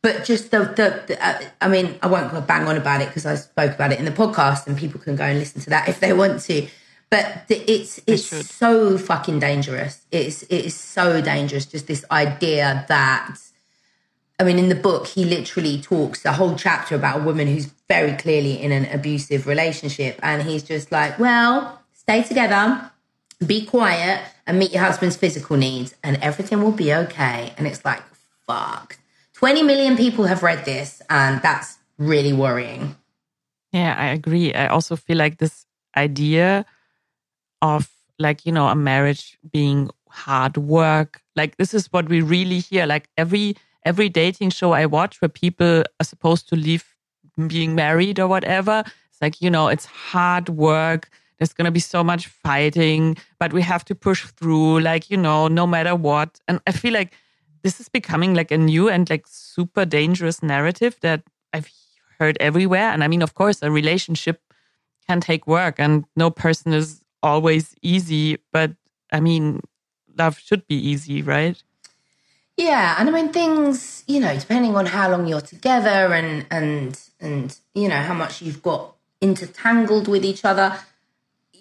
But 0.03 0.25
just 0.25 0.51
the, 0.51 0.61
the, 0.61 1.03
the 1.07 1.27
uh, 1.27 1.41
I 1.61 1.69
mean, 1.69 1.99
I 2.03 2.09
won't 2.09 2.31
go 2.33 2.41
bang 2.41 2.67
on 2.67 2.77
about 2.77 3.01
it 3.01 3.09
because 3.09 3.25
I 3.25 3.37
spoke 3.37 3.73
about 3.73 3.93
it 3.93 3.99
in 3.99 4.05
the 4.05 4.11
podcast 4.11 4.67
and 4.67 4.77
people 4.77 5.01
can 5.01 5.15
go 5.15 5.25
and 5.25 5.39
listen 5.39 5.61
to 5.63 5.71
that 5.71 5.89
if 5.89 6.01
they 6.01 6.13
want 6.13 6.43
to. 6.43 6.67
But 7.09 7.45
it's 7.49 8.01
it's 8.07 8.27
so 8.27 8.99
fucking 8.99 9.39
dangerous. 9.39 10.05
It's 10.11 10.43
it 10.45 10.65
is 10.65 10.75
so 10.75 11.21
dangerous. 11.21 11.67
Just 11.67 11.87
this 11.87 12.05
idea 12.11 12.85
that 12.89 13.37
I 14.43 14.45
mean, 14.45 14.59
in 14.59 14.69
the 14.69 14.75
book, 14.75 15.07
he 15.07 15.25
literally 15.25 15.81
talks 15.81 16.23
the 16.23 16.33
whole 16.33 16.57
chapter 16.57 16.97
about 16.97 17.21
a 17.21 17.23
woman 17.23 17.47
who's 17.47 17.67
very 17.89 18.17
clearly 18.17 18.61
in 18.61 18.73
an 18.73 18.87
abusive 18.87 19.47
relationship. 19.47 20.19
And 20.21 20.43
he's 20.43 20.65
just 20.65 20.91
like, 20.91 21.17
well, 21.19 21.81
stay 21.93 22.25
together, 22.25 22.91
be 23.47 23.65
quiet, 23.65 24.21
and 24.45 24.59
meet 24.59 24.73
your 24.73 24.83
husband's 24.83 25.17
physical 25.17 25.57
needs, 25.57 25.95
and 26.03 26.17
everything 26.17 26.61
will 26.61 26.73
be 26.73 26.93
okay. 26.93 27.53
And 27.57 27.69
it's 27.69 27.85
like, 27.85 28.03
fuck. 28.47 28.99
20 29.43 29.65
million 29.65 29.97
people 29.97 30.25
have 30.27 30.45
read 30.45 30.65
this, 30.65 31.03
and 31.11 31.43
that's 31.43 31.77
really 31.99 32.33
worrying. 32.33 32.95
Yeah, 33.73 33.97
I 33.99 34.07
agree. 34.07 34.55
I 34.55 34.69
also 34.69 34.95
feel 34.95 35.17
like 35.17 35.39
this 35.39 35.67
idea 35.97 36.65
of, 37.61 37.91
like, 38.21 38.47
you 38.47 38.53
know, 38.53 38.69
a 38.69 38.77
marriage 38.77 39.37
being 39.51 39.91
hard 40.09 40.57
work, 40.57 41.23
like, 41.35 41.57
this 41.57 41.75
is 41.75 41.89
what 41.91 42.09
we 42.09 42.21
really 42.21 42.61
hear. 42.61 42.87
Like, 42.87 43.09
every 43.19 43.57
every 43.85 44.09
dating 44.09 44.51
show 44.51 44.73
I 44.73 44.87
watch 44.87 45.21
where 45.21 45.29
people 45.29 45.83
are 46.01 46.05
supposed 46.05 46.49
to 46.51 46.57
leave 46.57 46.85
being 47.49 47.75
married 47.75 48.21
or 48.21 48.29
whatever, 48.29 48.85
it's 49.11 49.21
like, 49.21 49.41
you 49.41 49.51
know, 49.51 49.69
it's 49.69 49.87
hard 49.87 50.49
work. 50.51 51.11
There's 51.39 51.53
going 51.53 51.65
to 51.65 51.73
be 51.73 51.81
so 51.81 52.05
much 52.05 52.29
fighting, 52.29 53.17
but 53.41 53.53
we 53.53 53.63
have 53.63 53.85
to 53.87 53.95
push 53.95 54.25
through, 54.27 54.81
like, 54.81 55.11
you 55.11 55.17
know, 55.17 55.49
no 55.49 55.67
matter 55.67 55.97
what. 55.97 56.41
And 56.47 56.61
I 56.67 56.73
feel 56.73 56.93
like 56.93 57.13
this 57.63 57.81
is 57.81 57.89
becoming 57.89 58.35
like 58.35 58.51
a 58.51 58.59
new 58.59 58.89
and 58.89 59.09
like 59.09 59.27
super 59.27 59.85
dangerous 59.85 60.43
narrative 60.43 60.97
that 61.01 61.23
I've 61.53 61.71
heard 62.19 62.37
everywhere. 62.41 62.91
And 62.91 63.03
I 63.03 63.09
mean, 63.09 63.23
of 63.23 63.35
course, 63.35 63.63
a 63.63 63.71
relationship 63.71 64.41
can 65.07 65.21
take 65.21 65.47
work 65.47 65.77
and 65.79 66.05
no 66.17 66.31
person 66.31 66.73
is 66.73 67.03
always 67.23 67.75
easy, 67.83 68.39
but 68.53 68.73
I 69.13 69.21
mean, 69.21 69.61
love 70.19 70.39
should 70.39 70.67
be 70.67 70.77
easy, 70.77 71.23
right? 71.23 71.63
Yeah, 72.57 72.97
and 72.99 73.09
I 73.09 73.13
mean 73.13 73.33
things, 73.33 74.05
you 74.07 74.21
know, 74.21 74.37
depending 74.37 74.77
on 74.77 74.87
how 74.87 75.11
long 75.11 75.27
you're 75.27 75.41
together 75.41 76.13
and 76.13 76.47
and 76.51 76.99
and 77.19 77.59
you 77.75 77.89
know 77.89 77.97
how 78.01 78.15
much 78.15 78.43
you've 78.43 78.63
got 78.63 78.95
intertangled 79.21 80.07
with 80.07 80.25
each 80.25 80.45
other, 80.45 80.79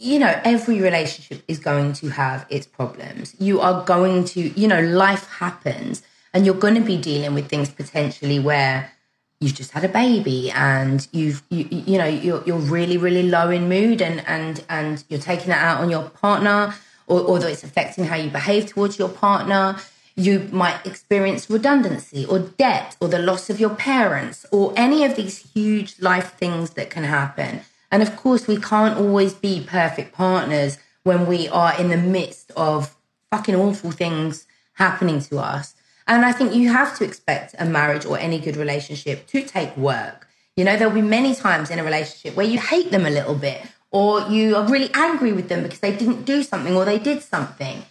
you 0.02 0.18
know, 0.18 0.42
every 0.44 0.82
relationship 0.82 1.44
is 1.48 1.60
going 1.60 1.94
to 1.94 2.10
have 2.10 2.48
its 2.50 2.66
problems. 2.66 3.36
You 3.40 3.62
are 3.62 3.86
going 3.86 4.26
to, 4.26 4.42
you 4.60 4.68
know, 4.68 4.82
life 4.82 5.28
happens 5.28 6.02
and 6.34 6.44
you're 6.44 6.56
going 6.56 6.74
to 6.74 6.82
be 6.82 6.98
dealing 6.98 7.36
with 7.36 7.50
things 7.50 7.70
potentially 7.70 8.40
where 8.40 8.92
you've 9.40 9.54
just 9.54 9.72
had 9.72 9.84
a 9.84 9.90
baby 9.90 10.50
and 10.52 11.08
you've 11.12 11.44
you, 11.50 11.68
you 11.70 11.98
know 11.98 12.06
you're, 12.06 12.44
you're 12.46 12.58
really 12.58 12.96
really 12.96 13.24
low 13.24 13.50
in 13.50 13.68
mood 13.68 14.02
and 14.02 14.24
and 14.28 14.64
and 14.70 15.04
you're 15.10 15.20
taking 15.20 15.48
that 15.48 15.64
out 15.64 15.82
on 15.82 15.90
your 15.90 16.10
partner 16.10 16.76
or, 17.08 17.40
that 17.40 17.50
it's 17.50 17.64
affecting 17.64 18.06
how 18.06 18.16
you 18.16 18.30
behave 18.30 18.68
towards 18.68 18.98
your 18.98 19.10
partner 19.10 19.76
you 20.16 20.48
might 20.52 20.86
experience 20.86 21.50
redundancy 21.50 22.26
or 22.26 22.40
debt 22.40 22.96
or 23.02 23.08
the 23.10 23.20
loss 23.20 23.50
of 23.50 23.60
your 23.60 23.72
parents 23.72 24.46
or 24.52 24.72
any 24.78 25.04
of 25.04 25.16
these 25.16 25.52
huge 25.54 26.00
life 26.00 26.34
things 26.36 26.70
that 26.72 26.90
can 26.90 27.04
happen 27.04 27.62
and 27.92 28.02
of 28.02 28.16
course 28.16 28.48
we 28.48 28.58
can't 28.58 28.98
always 28.98 29.34
be 29.34 29.66
perfect 29.68 30.14
partners 30.14 30.78
when 31.04 31.26
we 31.26 31.48
are 31.50 31.80
in 31.80 31.90
the 31.90 31.98
midst 31.98 32.52
of 32.56 32.96
fucking 33.30 33.56
awful 33.56 33.92
things 33.92 34.48
happening 34.74 35.20
to 35.20 35.38
us 35.38 35.76
and 36.08 36.26
I 36.26 36.32
think 36.32 36.54
you 36.54 36.70
have 36.74 36.98
to 36.98 37.04
expect 37.04 37.56
a 37.58 37.66
marriage 37.66 38.06
or 38.06 38.18
any 38.18 38.40
good 38.40 38.58
relationship 38.58 39.28
to 39.28 39.44
take 39.44 39.76
work. 39.78 40.28
You 40.56 40.66
know, 40.66 40.76
there'll 40.76 40.94
be 40.94 41.02
many 41.02 41.34
times 41.34 41.70
in 41.70 41.80
a 41.80 41.84
relationship 41.84 42.36
where 42.36 42.46
you 42.46 42.60
hate 42.60 42.92
them 42.92 43.06
a 43.06 43.10
little 43.10 43.36
bit 43.36 43.62
or 43.92 44.22
you 44.24 44.56
are 44.56 44.68
really 44.68 44.90
angry 44.94 45.32
with 45.32 45.48
them 45.48 45.64
because 45.64 45.80
they 45.80 45.96
didn't 45.96 46.24
do 46.24 46.44
something 46.44 46.76
or 46.76 46.86
they 46.86 47.00
did 47.00 47.22
something. 47.22 47.84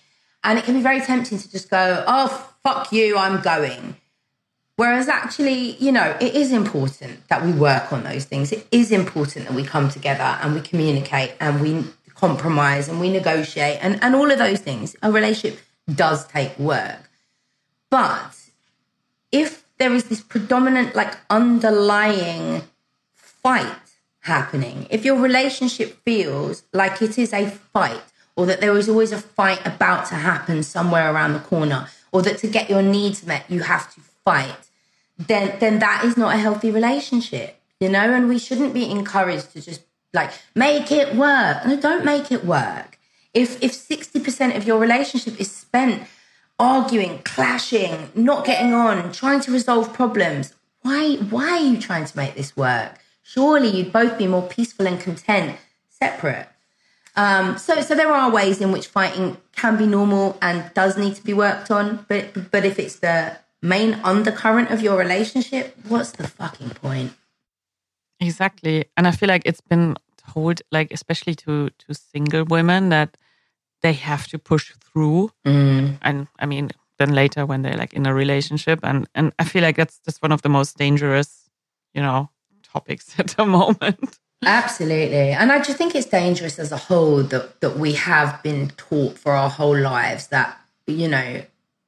And 0.45 0.59
it 0.59 0.65
can 0.65 0.75
be 0.75 0.83
very 0.83 1.01
tempting 1.01 1.39
to 1.39 1.51
just 1.51 1.71
go, 1.71 2.05
oh, 2.07 2.53
fuck 2.63 2.93
you, 2.93 3.17
I'm 3.17 3.41
going. 3.41 3.97
Whereas 4.81 5.09
actually, 5.09 5.77
you 5.77 5.93
know, 5.93 6.17
it 6.23 6.35
is 6.35 6.53
important 6.53 7.29
that 7.29 7.45
we 7.45 7.53
work 7.53 7.93
on 7.93 8.03
those 8.03 8.25
things. 8.25 8.51
It 8.51 8.67
is 8.71 8.91
important 8.91 9.47
that 9.47 9.55
we 9.55 9.63
come 9.63 9.91
together 9.91 10.39
and 10.41 10.55
we 10.55 10.63
communicate 10.63 11.35
and 11.39 11.61
we 11.61 11.85
compromise 12.15 12.89
and 12.89 12.99
we 12.99 13.11
negotiate 13.11 13.79
and, 13.83 14.03
and 14.03 14.15
all 14.15 14.31
of 14.31 14.39
those 14.39 14.61
things. 14.61 14.97
A 15.03 15.13
relationship 15.13 15.61
does 15.95 16.27
take 16.29 16.59
work. 16.59 17.11
But 17.91 18.35
if 19.31 19.67
there 19.77 19.93
is 19.93 20.05
this 20.05 20.23
predominant, 20.23 20.97
like 20.97 21.15
underlying 21.29 22.63
fight 23.17 23.67
happening, 24.21 24.87
if 24.89 25.05
your 25.05 25.21
relationship 25.21 25.99
feels 26.07 26.63
like 26.73 27.03
it 27.03 27.19
is 27.19 27.35
a 27.35 27.51
fight, 27.51 28.01
or 28.35 28.47
that 28.47 28.63
there 28.63 28.75
is 28.79 28.89
always 28.89 29.13
a 29.13 29.21
fight 29.21 29.61
about 29.67 30.07
to 30.07 30.15
happen 30.15 30.63
somewhere 30.63 31.13
around 31.13 31.35
the 31.35 31.41
corner, 31.41 31.87
or 32.13 32.23
that 32.23 32.39
to 32.39 32.47
get 32.47 32.71
your 32.71 32.81
needs 32.81 33.27
met, 33.27 33.45
you 33.51 33.61
have 33.61 33.93
to 33.95 34.01
fight, 34.25 34.70
then, 35.29 35.59
then 35.61 35.79
that 35.79 36.05
is 36.05 36.17
not 36.17 36.35
a 36.35 36.39
healthy 36.39 36.71
relationship, 36.71 37.61
you 37.79 37.89
know? 37.89 38.13
And 38.13 38.29
we 38.29 38.39
shouldn't 38.39 38.75
be 38.75 38.91
encouraged 38.91 39.53
to 39.53 39.61
just 39.61 39.83
like 40.13 40.31
make 40.55 40.91
it 40.91 41.15
work. 41.15 41.67
No, 41.67 41.77
don't 41.81 42.05
make 42.05 42.33
it 42.33 42.45
work. 42.45 42.99
If 43.33 43.63
if 43.63 43.73
60% 43.73 44.57
of 44.57 44.67
your 44.67 44.79
relationship 44.81 45.41
is 45.41 45.51
spent 45.51 46.09
arguing, 46.61 47.21
clashing, 47.25 48.11
not 48.15 48.45
getting 48.45 48.75
on, 48.75 49.11
trying 49.13 49.41
to 49.41 49.51
resolve 49.51 49.93
problems. 49.95 50.55
Why, 50.83 51.17
why 51.17 51.51
are 51.53 51.65
you 51.65 51.81
trying 51.81 52.05
to 52.05 52.17
make 52.17 52.35
this 52.35 52.55
work? 52.57 52.99
Surely 53.23 53.69
you'd 53.69 53.93
both 53.93 54.19
be 54.19 54.27
more 54.27 54.47
peaceful 54.47 54.87
and 54.87 55.01
content 55.01 55.57
separate. 55.89 56.49
Um, 57.17 57.59
so, 57.59 57.81
so 57.81 57.95
there 57.95 58.13
are 58.13 58.31
ways 58.31 58.61
in 58.61 58.73
which 58.73 58.87
fighting 58.87 59.39
can 59.57 59.77
be 59.77 59.87
normal 59.87 60.39
and 60.43 60.71
does 60.75 60.99
need 60.99 61.17
to 61.17 61.25
be 61.25 61.33
worked 61.33 61.71
on. 61.71 62.05
But, 62.09 62.51
but 62.51 62.65
if 62.65 62.79
it's 62.79 62.97
the 62.97 63.39
main 63.63 63.95
undercurrent 64.05 64.71
of 64.71 64.81
your 64.81 64.97
relationship, 64.97 65.77
what's 65.89 66.13
the 66.13 66.27
fucking 66.27 66.71
point? 66.71 67.13
Exactly, 68.21 68.87
and 68.97 69.07
I 69.07 69.13
feel 69.13 69.29
like 69.29 69.43
it's 69.45 69.61
been 69.61 69.97
told, 70.33 70.61
like 70.71 70.93
especially 70.93 71.35
to 71.37 71.71
to 71.71 71.95
single 71.95 72.45
women, 72.45 72.91
that 72.91 73.17
they 73.83 73.95
have 73.95 74.27
to 74.29 74.39
push 74.39 74.73
through. 74.73 75.31
Mm. 75.47 75.99
And 76.03 76.29
I 76.39 76.47
mean, 76.47 76.71
then 76.99 77.15
later 77.15 77.47
when 77.47 77.63
they're 77.63 77.77
like 77.77 77.95
in 77.95 78.07
a 78.07 78.15
relationship, 78.15 78.81
and 78.83 79.09
and 79.15 79.33
I 79.39 79.45
feel 79.45 79.63
like 79.63 79.77
that's 79.77 79.99
just 80.05 80.23
one 80.23 80.33
of 80.33 80.43
the 80.43 80.49
most 80.49 80.77
dangerous, 80.77 81.49
you 81.95 82.03
know, 82.03 82.29
topics 82.63 83.15
at 83.19 83.29
the 83.29 83.47
moment. 83.47 84.19
Absolutely. 84.45 85.33
And 85.33 85.53
I 85.53 85.61
just 85.61 85.77
think 85.77 85.95
it's 85.95 86.07
dangerous 86.07 86.59
as 86.59 86.73
a 86.73 86.77
whole 86.77 87.23
that, 87.25 87.61
that 87.61 87.77
we 87.77 87.93
have 87.93 88.43
been 88.43 88.71
taught 88.77 89.19
for 89.19 89.33
our 89.33 89.51
whole 89.51 89.79
lives 89.79 90.29
that, 90.29 90.59
you 90.87 91.09
know, 91.09 91.43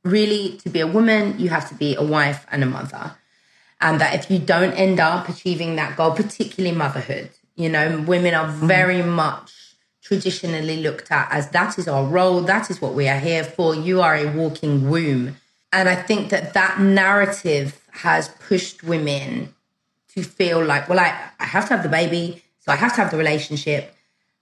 really 0.04 0.56
to 0.58 0.68
be 0.68 0.80
a 0.80 0.86
woman, 0.86 1.38
you 1.38 1.48
have 1.48 1.68
to 1.68 1.74
be 1.74 1.94
a 1.94 2.02
wife 2.02 2.46
and 2.50 2.62
a 2.62 2.66
mother. 2.66 3.16
And 3.80 4.00
that 4.00 4.14
if 4.14 4.30
you 4.30 4.38
don't 4.38 4.72
end 4.74 5.00
up 5.00 5.28
achieving 5.28 5.76
that 5.76 5.96
goal, 5.96 6.12
particularly 6.12 6.76
motherhood, 6.76 7.30
you 7.56 7.68
know, 7.68 8.00
women 8.06 8.34
are 8.34 8.48
very 8.48 9.00
mm. 9.00 9.08
much 9.08 9.52
traditionally 10.02 10.82
looked 10.82 11.10
at 11.10 11.28
as 11.30 11.50
that 11.50 11.78
is 11.78 11.88
our 11.88 12.04
role, 12.04 12.40
that 12.42 12.70
is 12.70 12.80
what 12.80 12.94
we 12.94 13.08
are 13.08 13.18
here 13.18 13.44
for. 13.44 13.74
You 13.74 14.00
are 14.02 14.16
a 14.16 14.30
walking 14.32 14.90
womb. 14.90 15.36
And 15.72 15.88
I 15.88 15.94
think 15.94 16.30
that 16.30 16.54
that 16.54 16.80
narrative 16.80 17.80
has 17.92 18.28
pushed 18.28 18.82
women 18.82 19.54
to 20.14 20.22
feel 20.22 20.62
like, 20.62 20.88
well, 20.88 21.00
I, 21.00 21.18
I 21.40 21.44
have 21.44 21.68
to 21.68 21.74
have 21.74 21.82
the 21.82 21.88
baby, 21.88 22.42
so 22.60 22.72
I 22.72 22.76
have 22.76 22.94
to 22.94 23.00
have 23.00 23.10
the 23.10 23.16
relationship. 23.16 23.94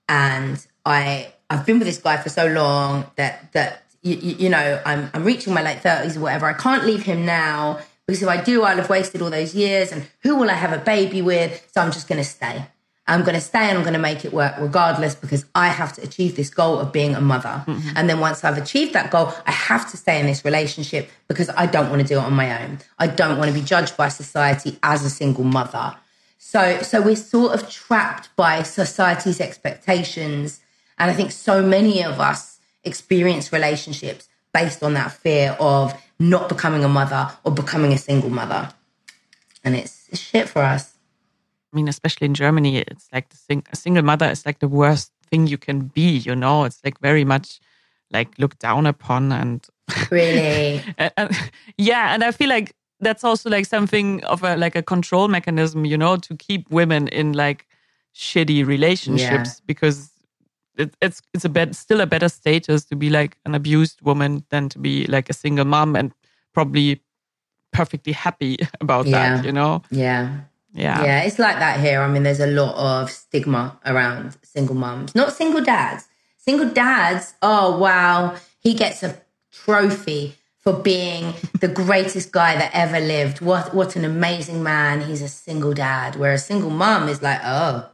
And 0.09 0.65
I, 0.85 1.33
I've 1.49 1.65
been 1.65 1.79
with 1.79 1.87
this 1.87 1.99
guy 1.99 2.17
for 2.17 2.29
so 2.29 2.47
long 2.47 3.07
that, 3.17 3.53
that 3.53 3.85
you, 4.03 4.17
you 4.17 4.49
know, 4.49 4.81
I'm, 4.85 5.11
I'm 5.13 5.25
reaching 5.25 5.53
my 5.53 5.63
late 5.63 5.79
30s 5.79 6.17
or 6.17 6.21
whatever. 6.21 6.47
I 6.47 6.55
can't 6.55 6.85
leave 6.85 7.03
him 7.03 7.27
now 7.27 7.81
because 8.07 8.23
if 8.23 8.29
I 8.29 8.43
do, 8.43 8.63
I'll 8.63 8.77
have 8.77 8.91
wasted 8.91 9.23
all 9.23 9.31
those 9.31 9.55
years. 9.55 9.93
And 9.93 10.07
who 10.23 10.37
will 10.37 10.51
I 10.51 10.55
have 10.55 10.73
a 10.73 10.83
baby 10.83 11.23
with? 11.23 11.69
So 11.73 11.81
I'm 11.81 11.93
just 11.93 12.09
going 12.09 12.19
to 12.21 12.29
stay. 12.29 12.67
I'm 13.07 13.23
going 13.23 13.35
to 13.35 13.41
stay 13.41 13.69
and 13.69 13.77
I'm 13.77 13.83
going 13.83 13.95
to 13.95 14.01
make 14.01 14.25
it 14.25 14.33
work 14.33 14.55
regardless 14.59 15.15
because 15.17 15.45
I 15.55 15.69
have 15.69 15.93
to 15.95 16.03
achieve 16.03 16.37
this 16.37 16.49
goal 16.49 16.79
of 16.79 16.93
being 16.93 17.15
a 17.15 17.21
mother. 17.21 17.65
Mm-hmm. 17.67 17.91
And 17.97 18.09
then 18.09 18.21
once 18.21 18.45
I've 18.45 18.57
achieved 18.57 18.93
that 18.93 19.11
goal, 19.11 19.33
I 19.47 19.51
have 19.51 19.91
to 19.91 19.97
stay 19.97 20.21
in 20.21 20.27
this 20.27 20.45
relationship 20.45 21.09
because 21.27 21.51
I 21.51 21.67
don't 21.67 21.91
want 21.91 22.03
to 22.03 22.09
do 22.09 22.19
it 22.19 22.23
on 22.23 22.35
my 22.35 22.63
own. 22.63 22.79
I 22.99 23.09
don't 23.09 23.37
want 23.37 23.49
to 23.49 23.55
be 23.55 23.65
judged 23.65 23.97
by 23.97 24.09
society 24.09 24.79
as 24.83 25.05
a 25.05 25.11
single 25.11 25.45
mother. 25.45 25.97
So, 26.39 26.83
so 26.83 27.03
we're 27.03 27.17
sort 27.17 27.53
of 27.53 27.69
trapped 27.69 28.35
by 28.37 28.63
society's 28.63 29.41
expectations. 29.41 30.61
And 30.99 31.11
I 31.11 31.15
think 31.15 31.33
so 31.33 31.63
many 31.63 32.03
of 32.03 32.21
us 32.21 32.50
experience 32.85 33.53
relationships 33.53 34.29
based 34.53 34.83
on 34.83 34.95
that 34.95 35.13
fear 35.13 35.57
of 35.61 35.95
not 36.19 36.49
becoming 36.49 36.85
a 36.85 36.89
mother 36.89 37.31
or 37.45 37.53
becoming 37.53 37.93
a 37.93 37.99
single 37.99 38.31
mother. 38.31 38.71
And 39.63 39.77
it's, 39.77 40.09
it's 40.11 40.21
shit 40.21 40.49
for 40.49 40.63
us. 40.63 40.95
I 41.73 41.77
mean, 41.77 41.89
especially 41.89 42.27
in 42.27 42.35
Germany, 42.35 42.79
it's 42.79 43.09
like 43.13 43.29
the 43.29 43.37
thing, 43.37 43.65
a 43.73 43.77
single 43.77 44.03
mother 44.03 44.29
is 44.29 44.45
like 44.45 44.59
the 44.59 44.69
worst 44.69 45.13
thing 45.31 45.47
you 45.47 45.59
can 45.59 45.83
be, 45.83 46.19
you 46.19 46.35
know? 46.35 46.65
It's 46.65 46.81
like 46.85 46.99
very 47.01 47.25
much 47.25 47.61
like 48.11 48.39
looked 48.39 48.59
down 48.59 48.87
upon 48.87 49.33
and 49.33 49.67
really 50.11 50.83
and, 50.99 51.13
and, 51.17 51.51
yeah 51.77 52.15
and 52.15 52.23
i 52.23 52.31
feel 52.31 52.49
like 52.49 52.75
that's 53.01 53.25
also 53.25 53.49
like 53.49 53.67
something 53.67 54.23
of 54.25 54.43
a 54.43 54.57
like 54.57 54.77
a 54.77 54.83
control 54.83 55.29
mechanism 55.29 55.85
you 55.85 55.97
know 55.97 56.17
to 56.17 56.37
keep 56.37 56.71
women 56.71 57.09
in 57.09 57.33
like 57.33 57.67
shitty 58.15 58.67
relationships 58.67 59.57
yeah. 59.57 59.65
because 59.67 60.11
it, 60.77 60.95
it's 61.01 61.23
it's 61.35 61.45
a 61.45 61.49
bit 61.49 61.75
still 61.75 62.01
a 62.01 62.07
better 62.07 62.29
status 62.29 62.85
to 62.87 62.97
be 62.97 63.11
like 63.11 63.37
an 63.45 63.55
abused 63.55 64.01
woman 64.03 64.45
than 64.51 64.69
to 64.69 64.79
be 64.79 65.07
like 65.07 65.31
a 65.31 65.35
single 65.35 65.65
mom 65.65 65.97
and 65.97 66.13
probably 66.53 67.01
perfectly 67.73 68.13
happy 68.13 68.59
about 68.81 69.07
yeah. 69.07 69.37
that 69.37 69.45
you 69.45 69.53
know 69.53 69.83
yeah 69.91 70.41
yeah. 70.73 71.03
Yeah, 71.03 71.23
it's 71.23 71.39
like 71.39 71.59
that 71.59 71.81
here. 71.81 72.01
I 72.01 72.09
mean, 72.09 72.23
there's 72.23 72.41
a 72.41 72.47
lot 72.47 72.75
of 72.77 73.11
stigma 73.11 73.79
around 73.85 74.37
single 74.43 74.77
moms, 74.77 75.15
not 75.15 75.33
single 75.33 75.63
dads. 75.63 76.07
Single 76.39 76.71
dads, 76.71 77.35
oh, 77.43 77.77
wow, 77.79 78.37
he 78.61 78.75
gets 78.75 79.03
a 79.03 79.21
trophy 79.53 80.37
for 80.59 80.73
being 80.73 81.35
the 81.61 81.69
greatest 81.83 82.33
guy 82.33 82.57
that 82.57 82.71
ever 82.73 83.01
lived. 83.01 83.41
What 83.41 83.75
what 83.75 83.97
an 83.97 84.05
amazing 84.05 84.63
man. 84.63 85.03
He's 85.03 85.23
a 85.23 85.29
single 85.29 85.75
dad. 85.75 86.17
Where 86.17 86.33
a 86.33 86.39
single 86.39 86.71
mom 86.71 87.09
is 87.09 87.21
like, 87.23 87.41
oh, 87.45 87.91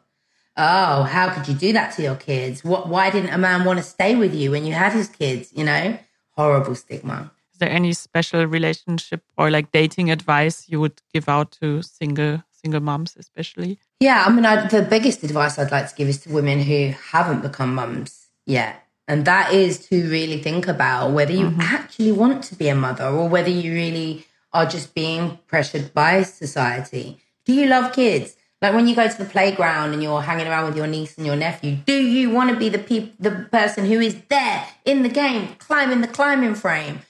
oh, 0.56 1.02
how 1.02 1.30
could 1.30 1.48
you 1.48 1.54
do 1.54 1.72
that 1.72 1.94
to 1.96 2.02
your 2.02 2.16
kids? 2.16 2.64
What 2.64 2.88
why 2.88 3.10
didn't 3.10 3.30
a 3.30 3.38
man 3.38 3.64
want 3.64 3.78
to 3.78 3.82
stay 3.82 4.14
with 4.14 4.34
you 4.34 4.50
when 4.50 4.64
you 4.64 4.72
had 4.72 4.92
his 4.92 5.08
kids? 5.08 5.52
You 5.54 5.64
know? 5.64 5.98
Horrible 6.32 6.74
stigma. 6.74 7.32
Is 7.52 7.58
there 7.58 7.70
any 7.70 7.94
special 7.94 8.44
relationship 8.44 9.22
or 9.38 9.50
like 9.50 9.72
dating 9.72 10.10
advice 10.10 10.68
you 10.68 10.78
would 10.80 11.00
give 11.14 11.28
out 11.28 11.52
to 11.60 11.82
single 11.82 12.42
single 12.50 12.80
moms, 12.80 13.16
especially? 13.16 13.78
Yeah, 14.00 14.24
I 14.26 14.30
mean, 14.30 14.44
I, 14.44 14.66
the 14.66 14.82
biggest 14.82 15.22
advice 15.22 15.58
I'd 15.58 15.70
like 15.70 15.88
to 15.88 15.94
give 15.94 16.08
is 16.08 16.18
to 16.22 16.32
women 16.32 16.60
who 16.60 16.92
haven't 17.12 17.42
become 17.42 17.74
mums 17.74 18.26
yet. 18.44 18.82
And 19.08 19.24
that 19.24 19.52
is 19.52 19.78
to 19.88 20.10
really 20.10 20.42
think 20.42 20.66
about 20.66 21.12
whether 21.12 21.32
you 21.32 21.46
mm-hmm. 21.46 21.60
actually 21.60 22.12
want 22.12 22.42
to 22.44 22.56
be 22.56 22.68
a 22.68 22.74
mother 22.74 23.06
or 23.06 23.28
whether 23.28 23.50
you 23.50 23.72
really 23.72 24.26
are 24.52 24.66
just 24.66 24.94
being 24.94 25.38
pressured 25.46 25.94
by 25.94 26.22
society. 26.22 27.18
Do 27.44 27.52
you 27.52 27.66
love 27.66 27.92
kids? 27.92 28.36
Like 28.66 28.74
when 28.74 28.88
you 28.88 28.96
go 28.96 29.07
to 29.09 29.16
the 29.16 29.26
playground 29.26 29.92
and 29.92 30.02
you're 30.02 30.22
hanging 30.22 30.48
around 30.48 30.64
with 30.66 30.76
your 30.76 30.88
niece 30.88 31.16
and 31.16 31.24
your 31.24 31.37
nephew, 31.37 31.76
do 31.87 31.94
you 31.94 32.31
want 32.31 32.50
to 32.50 32.57
be 32.57 32.68
the 32.68 33.12
the 33.20 33.46
person 33.52 33.85
who 33.85 34.00
is 34.00 34.16
there 34.29 34.66
in 34.85 35.05
the 35.05 35.09
game, 35.09 35.55
climbing 35.61 36.00
the 36.00 36.09
climbing 36.09 36.57
frame? 36.57 37.02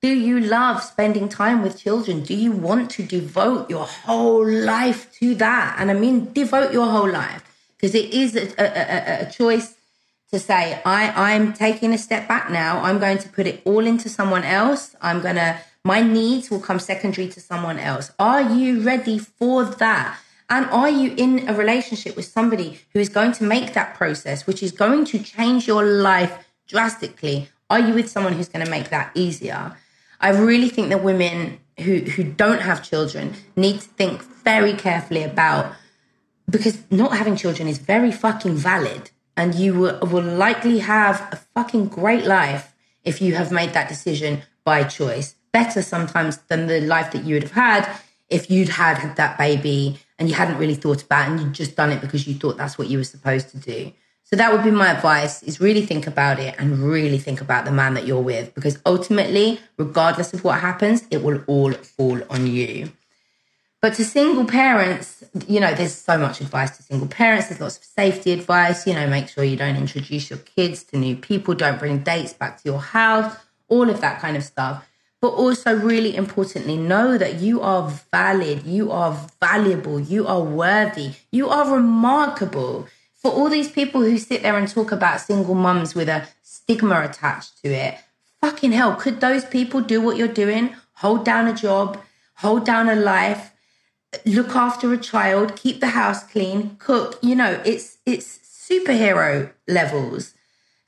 Do 0.00 0.08
you 0.08 0.40
love 0.40 0.82
spending 0.82 1.28
time 1.28 1.60
with 1.62 1.78
children? 1.78 2.22
Do 2.22 2.34
you 2.34 2.50
want 2.50 2.90
to 2.92 3.02
devote 3.02 3.68
your 3.68 3.84
whole 3.84 4.50
life 4.50 5.12
to 5.18 5.34
that? 5.34 5.76
And 5.78 5.90
I 5.90 5.94
mean, 5.94 6.32
devote 6.32 6.72
your 6.72 6.86
whole 6.86 7.10
life 7.10 7.44
because 7.76 7.94
it 7.94 8.08
is 8.14 8.34
a, 8.34 8.46
a, 8.58 8.64
a, 8.64 9.28
a 9.28 9.30
choice 9.30 9.74
to 10.30 10.38
say, 10.38 10.80
I, 10.86 11.12
I'm 11.30 11.52
taking 11.52 11.92
a 11.92 11.98
step 11.98 12.26
back 12.26 12.50
now. 12.50 12.80
I'm 12.80 12.98
going 12.98 13.18
to 13.18 13.28
put 13.28 13.46
it 13.46 13.60
all 13.66 13.86
into 13.86 14.08
someone 14.08 14.44
else. 14.44 14.96
I'm 15.02 15.20
going 15.20 15.36
to, 15.36 15.60
my 15.84 16.00
needs 16.00 16.50
will 16.50 16.60
come 16.60 16.78
secondary 16.78 17.28
to 17.28 17.40
someone 17.40 17.78
else. 17.78 18.12
Are 18.18 18.40
you 18.40 18.80
ready 18.80 19.18
for 19.18 19.66
that? 19.66 20.18
And 20.52 20.66
are 20.66 20.90
you 20.90 21.14
in 21.16 21.48
a 21.48 21.54
relationship 21.54 22.14
with 22.14 22.26
somebody 22.26 22.78
who 22.92 22.98
is 22.98 23.08
going 23.08 23.32
to 23.32 23.42
make 23.42 23.72
that 23.72 23.94
process, 23.94 24.46
which 24.46 24.62
is 24.62 24.70
going 24.70 25.06
to 25.06 25.18
change 25.18 25.66
your 25.66 25.82
life 25.82 26.46
drastically? 26.68 27.48
Are 27.70 27.80
you 27.80 27.94
with 27.94 28.10
someone 28.10 28.34
who's 28.34 28.50
going 28.50 28.62
to 28.62 28.70
make 28.70 28.90
that 28.90 29.12
easier? 29.14 29.74
I 30.20 30.28
really 30.28 30.68
think 30.68 30.90
that 30.90 31.02
women 31.02 31.58
who, 31.80 32.00
who 32.00 32.22
don't 32.22 32.60
have 32.60 32.82
children 32.82 33.32
need 33.56 33.80
to 33.80 33.88
think 33.88 34.20
very 34.20 34.74
carefully 34.74 35.22
about 35.22 35.72
because 36.50 36.82
not 36.90 37.16
having 37.16 37.34
children 37.34 37.66
is 37.66 37.78
very 37.78 38.12
fucking 38.12 38.56
valid 38.56 39.10
and 39.38 39.54
you 39.54 39.72
will, 39.72 40.00
will 40.00 40.22
likely 40.22 40.80
have 40.80 41.26
a 41.32 41.36
fucking 41.54 41.86
great 41.88 42.26
life 42.26 42.74
if 43.04 43.22
you 43.22 43.36
have 43.36 43.52
made 43.52 43.72
that 43.72 43.88
decision 43.88 44.42
by 44.64 44.84
choice. 44.84 45.34
Better 45.50 45.80
sometimes 45.80 46.36
than 46.48 46.66
the 46.66 46.82
life 46.82 47.10
that 47.12 47.24
you 47.24 47.36
would 47.36 47.44
have 47.44 47.52
had 47.52 47.88
if 48.28 48.50
you'd 48.50 48.68
had 48.68 49.16
that 49.16 49.38
baby 49.38 49.98
and 50.22 50.28
you 50.28 50.36
hadn't 50.36 50.58
really 50.58 50.76
thought 50.76 51.02
about 51.02 51.26
it 51.26 51.32
and 51.32 51.40
you'd 51.40 51.52
just 51.52 51.74
done 51.74 51.90
it 51.90 52.00
because 52.00 52.28
you 52.28 52.34
thought 52.34 52.56
that's 52.56 52.78
what 52.78 52.86
you 52.86 52.96
were 52.96 53.02
supposed 53.02 53.48
to 53.48 53.58
do. 53.58 53.90
So 54.22 54.36
that 54.36 54.52
would 54.52 54.62
be 54.62 54.70
my 54.70 54.92
advice 54.92 55.42
is 55.42 55.60
really 55.60 55.84
think 55.84 56.06
about 56.06 56.38
it 56.38 56.54
and 56.60 56.78
really 56.78 57.18
think 57.18 57.40
about 57.40 57.64
the 57.64 57.72
man 57.72 57.94
that 57.94 58.06
you're 58.06 58.22
with 58.22 58.54
because 58.54 58.78
ultimately, 58.86 59.58
regardless 59.78 60.32
of 60.32 60.44
what 60.44 60.60
happens, 60.60 61.02
it 61.10 61.24
will 61.24 61.42
all 61.48 61.72
fall 61.72 62.20
on 62.30 62.46
you. 62.46 62.92
But 63.80 63.94
to 63.94 64.04
single 64.04 64.44
parents, 64.44 65.24
you 65.48 65.58
know, 65.58 65.74
there's 65.74 65.96
so 65.96 66.16
much 66.16 66.40
advice 66.40 66.76
to 66.76 66.84
single 66.84 67.08
parents. 67.08 67.48
There's 67.48 67.60
lots 67.60 67.78
of 67.78 67.82
safety 67.82 68.30
advice. 68.30 68.86
You 68.86 68.94
know, 68.94 69.08
make 69.08 69.26
sure 69.26 69.42
you 69.42 69.56
don't 69.56 69.74
introduce 69.74 70.30
your 70.30 70.38
kids 70.38 70.84
to 70.84 70.96
new 70.96 71.16
people, 71.16 71.54
don't 71.54 71.80
bring 71.80 71.98
dates 71.98 72.32
back 72.32 72.58
to 72.58 72.62
your 72.64 72.78
house, 72.78 73.34
all 73.66 73.90
of 73.90 74.00
that 74.02 74.20
kind 74.20 74.36
of 74.36 74.44
stuff. 74.44 74.88
But 75.22 75.34
also, 75.34 75.74
really 75.74 76.16
importantly, 76.16 76.76
know 76.76 77.16
that 77.16 77.40
you 77.40 77.62
are 77.62 77.88
valid, 78.10 78.64
you 78.66 78.90
are 78.90 79.16
valuable, 79.40 80.00
you 80.00 80.26
are 80.26 80.42
worthy, 80.42 81.12
you 81.30 81.48
are 81.48 81.74
remarkable 81.74 82.88
for 83.14 83.30
all 83.30 83.48
these 83.48 83.70
people 83.70 84.00
who 84.00 84.18
sit 84.18 84.42
there 84.42 84.58
and 84.58 84.66
talk 84.66 84.90
about 84.90 85.20
single 85.20 85.54
mums 85.54 85.94
with 85.94 86.08
a 86.08 86.26
stigma 86.42 87.02
attached 87.02 87.62
to 87.62 87.68
it, 87.68 87.94
fucking 88.40 88.72
hell, 88.72 88.96
could 88.96 89.20
those 89.20 89.44
people 89.44 89.80
do 89.80 90.00
what 90.00 90.16
you're 90.16 90.26
doing? 90.26 90.74
Hold 90.94 91.24
down 91.24 91.46
a 91.46 91.54
job, 91.54 92.00
hold 92.38 92.66
down 92.66 92.88
a 92.88 92.96
life, 92.96 93.52
look 94.26 94.56
after 94.56 94.92
a 94.92 94.98
child, 94.98 95.54
keep 95.54 95.78
the 95.78 95.88
house 95.88 96.24
clean, 96.24 96.76
cook. 96.80 97.18
You 97.22 97.36
know, 97.36 97.62
it's 97.64 97.98
it's 98.04 98.38
superhero 98.68 99.52
levels. 99.68 100.34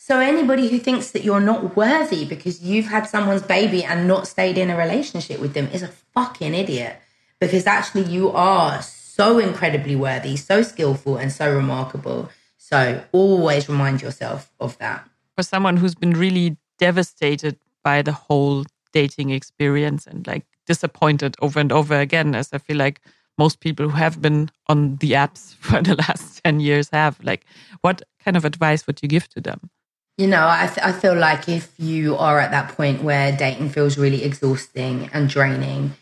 So 0.06 0.20
anybody 0.20 0.68
who 0.68 0.78
thinks 0.78 1.12
that 1.12 1.24
you're 1.24 1.40
not 1.40 1.76
worthy 1.76 2.26
because 2.26 2.60
you've 2.60 2.88
had 2.88 3.08
someone's 3.08 3.40
baby 3.40 3.82
and 3.82 4.06
not 4.06 4.28
stayed 4.28 4.58
in 4.58 4.68
a 4.68 4.76
relationship 4.76 5.40
with 5.40 5.54
them 5.54 5.66
is 5.68 5.82
a 5.82 5.88
fucking 5.88 6.52
idiot. 6.52 6.98
Because 7.40 7.66
actually 7.66 8.02
you 8.02 8.28
are 8.28 8.82
so 8.82 9.38
incredibly 9.38 9.96
worthy, 9.96 10.36
so 10.36 10.60
skillful, 10.60 11.16
and 11.16 11.32
so 11.32 11.50
remarkable. 11.50 12.28
So 12.58 13.02
always 13.12 13.66
remind 13.66 14.02
yourself 14.02 14.52
of 14.60 14.76
that. 14.76 15.08
For 15.36 15.42
someone 15.42 15.78
who's 15.78 15.94
been 15.94 16.12
really 16.12 16.58
devastated 16.78 17.56
by 17.82 18.02
the 18.02 18.12
whole 18.12 18.66
dating 18.92 19.30
experience 19.30 20.06
and 20.06 20.26
like 20.26 20.44
disappointed 20.66 21.34
over 21.40 21.58
and 21.58 21.72
over 21.72 21.98
again, 21.98 22.34
as 22.34 22.52
I 22.52 22.58
feel 22.58 22.76
like 22.76 23.00
most 23.38 23.60
people 23.60 23.88
who 23.88 23.96
have 23.96 24.20
been 24.20 24.50
on 24.66 24.96
the 24.96 25.12
apps 25.12 25.54
for 25.60 25.80
the 25.80 25.94
last 25.94 26.40
10 26.44 26.60
years 26.60 26.90
have, 26.92 27.18
like, 27.22 27.46
what 27.80 28.02
kind 28.22 28.36
of 28.36 28.44
advice 28.44 28.86
would 28.86 29.02
you 29.02 29.08
give 29.08 29.28
to 29.30 29.40
them? 29.40 29.70
You 30.16 30.28
know, 30.28 30.46
I, 30.48 30.66
th- 30.66 30.86
I 30.86 30.92
feel 30.92 31.16
like 31.16 31.48
if 31.48 31.72
you 31.78 32.16
are 32.16 32.38
at 32.38 32.52
that 32.52 32.76
point 32.76 33.02
where 33.02 33.36
dating 33.36 33.70
feels 33.70 33.98
really 33.98 34.22
exhausting 34.22 35.10
and 35.12 35.28
draining, 35.28 35.94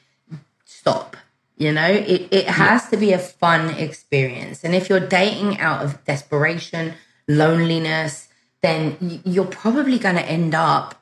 stop 0.66 1.16
you 1.62 1.72
know, 1.72 1.86
it, 1.86 2.26
it 2.32 2.46
has 2.48 2.88
to 2.88 2.96
be 2.96 3.12
a 3.12 3.18
fun 3.20 3.70
experience. 3.76 4.64
And 4.64 4.74
if 4.74 4.88
you're 4.88 4.98
dating 4.98 5.60
out 5.60 5.84
of 5.84 6.04
desperation, 6.04 6.94
loneliness, 7.28 8.28
then 8.62 9.22
you're 9.24 9.44
probably 9.44 9.96
going 9.98 10.16
to 10.16 10.24
end 10.24 10.56
up 10.56 11.00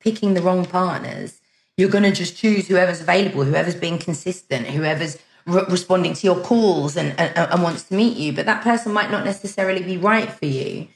picking 0.00 0.34
the 0.34 0.42
wrong 0.42 0.66
partners. 0.66 1.40
You're 1.78 1.88
going 1.88 2.04
to 2.04 2.12
just 2.12 2.36
choose 2.36 2.68
whoever's 2.68 3.00
available, 3.00 3.44
whoever's 3.44 3.76
being 3.76 3.98
consistent, 3.98 4.66
whoever's 4.66 5.16
re- 5.46 5.64
responding 5.70 6.12
to 6.12 6.26
your 6.26 6.40
calls 6.40 6.98
and, 6.98 7.18
and, 7.18 7.32
and 7.38 7.62
wants 7.62 7.84
to 7.84 7.94
meet 7.94 8.18
you. 8.18 8.34
But 8.34 8.44
that 8.44 8.62
person 8.62 8.92
might 8.92 9.10
not 9.10 9.24
necessarily 9.24 9.82
be 9.82 9.96
right 9.96 10.30
for 10.30 10.44
you. 10.44 10.88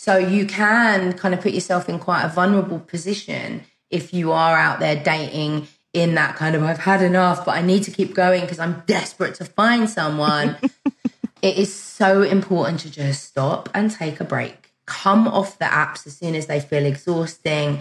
So 0.00 0.16
you 0.16 0.46
can 0.46 1.14
kind 1.14 1.34
of 1.34 1.40
put 1.40 1.52
yourself 1.52 1.88
in 1.88 1.98
quite 1.98 2.22
a 2.22 2.28
vulnerable 2.28 2.78
position 2.78 3.64
if 3.90 4.14
you 4.14 4.30
are 4.30 4.56
out 4.56 4.78
there 4.78 4.94
dating 4.94 5.66
in 5.92 6.14
that 6.14 6.36
kind 6.36 6.54
of 6.54 6.62
I've 6.62 6.78
had 6.78 7.02
enough, 7.02 7.44
but 7.44 7.56
I 7.56 7.62
need 7.62 7.82
to 7.82 7.90
keep 7.90 8.14
going 8.14 8.42
because 8.42 8.60
I'm 8.60 8.84
desperate 8.86 9.34
to 9.34 9.44
find 9.44 9.90
someone. 9.90 10.56
it 11.42 11.58
is 11.58 11.74
so 11.74 12.22
important 12.22 12.78
to 12.80 12.90
just 12.92 13.24
stop 13.24 13.68
and 13.74 13.90
take 13.90 14.20
a 14.20 14.24
break. 14.24 14.72
Come 14.86 15.26
off 15.26 15.58
the 15.58 15.64
apps 15.64 16.06
as 16.06 16.16
soon 16.16 16.36
as 16.36 16.46
they 16.46 16.60
feel 16.60 16.86
exhausting. 16.86 17.80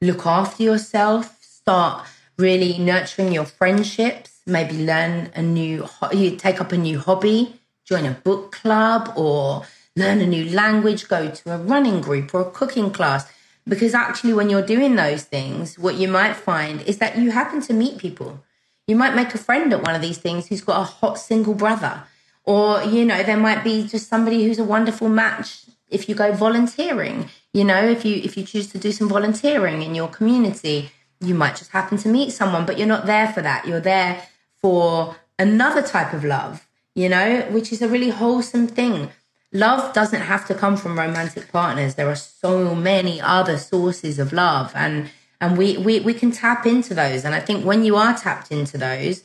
Look 0.00 0.24
after 0.24 0.62
yourself. 0.62 1.36
Start 1.42 2.06
really 2.38 2.78
nurturing 2.78 3.30
your 3.30 3.44
friendships. 3.44 4.40
Maybe 4.46 4.86
learn 4.86 5.30
a 5.34 5.42
new, 5.42 5.86
you 6.12 6.34
take 6.36 6.62
up 6.62 6.72
a 6.72 6.78
new 6.78 6.98
hobby, 6.98 7.60
join 7.84 8.06
a 8.06 8.12
book 8.12 8.52
club, 8.52 9.12
or 9.16 9.64
learn 9.98 10.20
a 10.20 10.26
new 10.26 10.48
language. 10.50 11.08
Go 11.08 11.30
to 11.30 11.54
a 11.54 11.58
running 11.58 12.00
group 12.00 12.32
or 12.32 12.40
a 12.40 12.50
cooking 12.50 12.90
class 12.90 13.30
because 13.68 13.92
actually, 13.94 14.32
when 14.32 14.48
you're 14.48 14.62
doing 14.62 14.96
those 14.96 15.24
things, 15.24 15.78
what 15.78 15.96
you 15.96 16.08
might 16.08 16.34
find 16.34 16.80
is 16.82 16.98
that 16.98 17.18
you 17.18 17.30
happen 17.30 17.60
to 17.62 17.74
meet 17.74 17.98
people. 17.98 18.40
You 18.86 18.96
might 18.96 19.14
make 19.14 19.34
a 19.34 19.38
friend 19.38 19.70
at 19.74 19.82
one 19.82 19.94
of 19.94 20.00
these 20.00 20.16
things 20.16 20.46
who's 20.46 20.62
got 20.62 20.80
a 20.80 20.84
hot 20.84 21.18
single 21.18 21.54
brother. 21.54 22.04
Or, 22.44 22.82
you 22.82 23.04
know, 23.04 23.22
there 23.22 23.36
might 23.36 23.62
be 23.62 23.86
just 23.86 24.08
somebody 24.08 24.44
who's 24.44 24.58
a 24.58 24.64
wonderful 24.64 25.10
match 25.10 25.66
if 25.90 26.08
you 26.08 26.14
go 26.14 26.32
volunteering. 26.32 27.28
You 27.52 27.64
know, 27.64 27.84
if 27.84 28.06
you 28.06 28.16
if 28.16 28.38
you 28.38 28.44
choose 28.44 28.68
to 28.68 28.78
do 28.78 28.90
some 28.90 29.08
volunteering 29.08 29.82
in 29.82 29.94
your 29.94 30.08
community, 30.08 30.90
you 31.20 31.34
might 31.34 31.56
just 31.56 31.72
happen 31.72 31.98
to 31.98 32.08
meet 32.08 32.32
someone, 32.32 32.64
but 32.64 32.78
you're 32.78 32.86
not 32.86 33.04
there 33.04 33.30
for 33.30 33.42
that. 33.42 33.66
You're 33.66 33.80
there 33.80 34.22
for 34.62 35.16
another 35.38 35.82
type 35.82 36.14
of 36.14 36.24
love, 36.24 36.66
you 36.94 37.10
know, 37.10 37.42
which 37.50 37.70
is 37.70 37.82
a 37.82 37.88
really 37.88 38.10
wholesome 38.10 38.66
thing 38.66 39.10
love 39.52 39.92
doesn't 39.92 40.20
have 40.22 40.46
to 40.46 40.54
come 40.54 40.76
from 40.76 40.98
romantic 40.98 41.50
partners. 41.50 41.94
There 41.94 42.08
are 42.08 42.16
so 42.16 42.74
many 42.74 43.20
other 43.20 43.58
sources 43.58 44.18
of 44.18 44.32
love 44.32 44.72
and 44.74 45.10
and 45.40 45.56
we, 45.56 45.76
we 45.76 46.00
we 46.00 46.14
can 46.14 46.32
tap 46.32 46.66
into 46.66 46.94
those. 46.94 47.24
And 47.24 47.34
I 47.34 47.40
think 47.40 47.64
when 47.64 47.84
you 47.84 47.96
are 47.96 48.16
tapped 48.16 48.50
into 48.50 48.76
those, 48.76 49.22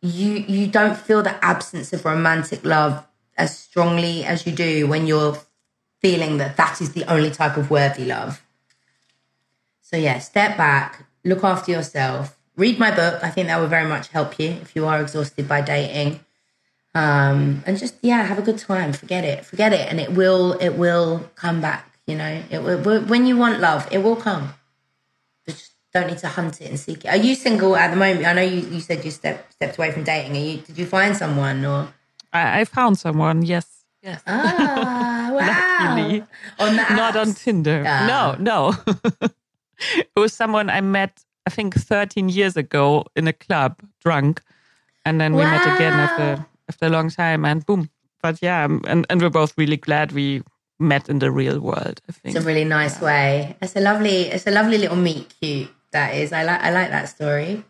you 0.00 0.32
you 0.32 0.66
don't 0.68 0.96
feel 0.96 1.22
the 1.22 1.44
absence 1.44 1.92
of 1.92 2.04
romantic 2.04 2.64
love 2.64 3.06
as 3.36 3.58
strongly 3.58 4.24
as 4.24 4.46
you 4.46 4.52
do 4.52 4.86
when 4.86 5.06
you're 5.06 5.38
feeling 6.00 6.38
that 6.38 6.56
that 6.56 6.80
is 6.80 6.92
the 6.92 7.04
only 7.12 7.30
type 7.30 7.56
of 7.56 7.70
worthy 7.70 8.04
love. 8.04 8.42
So 9.82 9.96
yeah, 9.96 10.18
step 10.18 10.56
back, 10.56 11.04
look 11.24 11.42
after 11.42 11.72
yourself, 11.72 12.38
read 12.56 12.78
my 12.78 12.94
book. 12.94 13.22
I 13.22 13.30
think 13.30 13.48
that 13.48 13.60
will 13.60 13.66
very 13.66 13.88
much 13.88 14.08
help 14.08 14.38
you 14.38 14.48
if 14.48 14.76
you 14.76 14.86
are 14.86 15.00
exhausted 15.00 15.48
by 15.48 15.60
dating 15.60 16.20
um, 16.96 17.62
and 17.66 17.76
just 17.76 17.96
yeah, 18.00 18.22
have 18.24 18.38
a 18.38 18.42
good 18.42 18.56
time. 18.56 18.94
Forget 18.94 19.22
it, 19.22 19.44
forget 19.44 19.74
it, 19.74 19.86
and 19.90 20.00
it 20.00 20.14
will 20.14 20.54
it 20.54 20.70
will 20.70 21.28
come 21.34 21.60
back. 21.60 21.92
You 22.06 22.16
know, 22.16 22.42
it 22.48 22.62
will, 22.62 23.02
when 23.02 23.26
you 23.26 23.36
want 23.36 23.60
love, 23.60 23.86
it 23.90 23.98
will 23.98 24.16
come. 24.16 24.54
Just 25.46 25.72
don't 25.92 26.06
need 26.06 26.18
to 26.18 26.28
hunt 26.28 26.62
it 26.62 26.70
and 26.70 26.80
seek 26.80 27.04
it. 27.04 27.08
Are 27.08 27.16
you 27.16 27.34
single 27.34 27.76
at 27.76 27.90
the 27.90 27.96
moment? 27.96 28.24
I 28.24 28.32
know 28.32 28.40
you, 28.40 28.60
you 28.70 28.80
said 28.80 29.04
you 29.04 29.10
stepped 29.10 29.52
stepped 29.52 29.76
away 29.76 29.92
from 29.92 30.04
dating. 30.04 30.36
Are 30.36 30.40
you? 30.40 30.56
Did 30.58 30.78
you 30.78 30.86
find 30.86 31.14
someone 31.14 31.66
or? 31.66 31.92
I, 32.32 32.60
I 32.60 32.64
found 32.64 32.98
someone. 32.98 33.42
Yes. 33.42 33.84
Yes. 34.02 34.22
Ah, 34.26 35.28
wow. 35.32 35.94
Luckily. 35.96 36.24
On 36.58 36.76
the 36.76 36.82
apps? 36.82 36.96
Not 36.96 37.16
on 37.16 37.34
Tinder. 37.34 37.84
Ah. 37.86 38.06
No, 38.08 38.42
no. 38.42 38.74
it 39.98 40.08
was 40.16 40.32
someone 40.32 40.70
I 40.70 40.80
met, 40.80 41.22
I 41.46 41.50
think, 41.50 41.74
13 41.74 42.30
years 42.30 42.56
ago 42.56 43.04
in 43.14 43.28
a 43.28 43.34
club, 43.34 43.82
drunk. 44.02 44.40
And 45.04 45.20
then 45.20 45.34
we 45.34 45.42
wow. 45.42 45.50
met 45.50 45.76
again 45.76 45.92
after 45.92 46.46
after 46.68 46.86
a 46.86 46.90
long 46.90 47.10
time, 47.10 47.44
and 47.44 47.64
boom. 47.64 47.90
But 48.22 48.42
yeah, 48.42 48.64
and, 48.64 49.06
and 49.08 49.20
we're 49.20 49.30
both 49.30 49.56
really 49.56 49.76
glad 49.76 50.12
we 50.12 50.42
met 50.78 51.08
in 51.08 51.18
the 51.18 51.30
real 51.30 51.60
world. 51.60 52.00
I 52.08 52.12
think 52.12 52.36
it's 52.36 52.44
a 52.44 52.46
really 52.46 52.64
nice 52.64 52.98
yeah. 52.98 53.04
way. 53.04 53.56
It's 53.62 53.76
a 53.76 53.80
lovely, 53.80 54.22
it's 54.22 54.46
a 54.46 54.50
lovely 54.50 54.78
little 54.78 54.96
meet 54.96 55.34
cute. 55.40 55.70
That 55.92 56.14
is, 56.14 56.32
I 56.32 56.42
like, 56.42 56.60
I 56.60 56.70
like 56.70 56.90
that 56.90 57.08
story. 57.08 57.64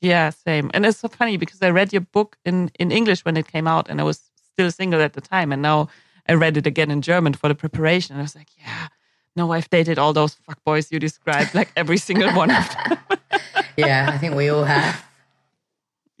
Yeah, 0.00 0.30
same. 0.30 0.70
And 0.72 0.86
it's 0.86 0.98
so 0.98 1.08
funny 1.08 1.36
because 1.36 1.60
I 1.62 1.70
read 1.70 1.92
your 1.92 2.00
book 2.00 2.36
in 2.44 2.70
in 2.78 2.90
English 2.90 3.24
when 3.24 3.36
it 3.36 3.46
came 3.52 3.68
out, 3.68 3.88
and 3.90 4.00
I 4.00 4.04
was 4.04 4.20
still 4.52 4.70
single 4.70 5.00
at 5.00 5.12
the 5.12 5.20
time, 5.20 5.52
and 5.52 5.62
now 5.62 5.88
I 6.28 6.34
read 6.34 6.56
it 6.56 6.66
again 6.66 6.90
in 6.90 7.02
German 7.02 7.34
for 7.34 7.48
the 7.48 7.54
preparation. 7.54 8.14
And 8.14 8.20
I 8.20 8.24
was 8.24 8.36
like, 8.36 8.48
yeah, 8.56 8.88
no, 9.36 9.52
I've 9.52 9.68
dated 9.70 9.98
all 9.98 10.12
those 10.12 10.34
fuck 10.34 10.62
boys 10.64 10.90
you 10.90 10.98
described, 10.98 11.54
like 11.54 11.70
every 11.76 11.98
single 11.98 12.32
one 12.32 12.50
of 12.50 12.68
them. 12.68 12.98
yeah, 13.76 14.10
I 14.12 14.18
think 14.18 14.34
we 14.34 14.48
all 14.48 14.64
have. 14.64 15.04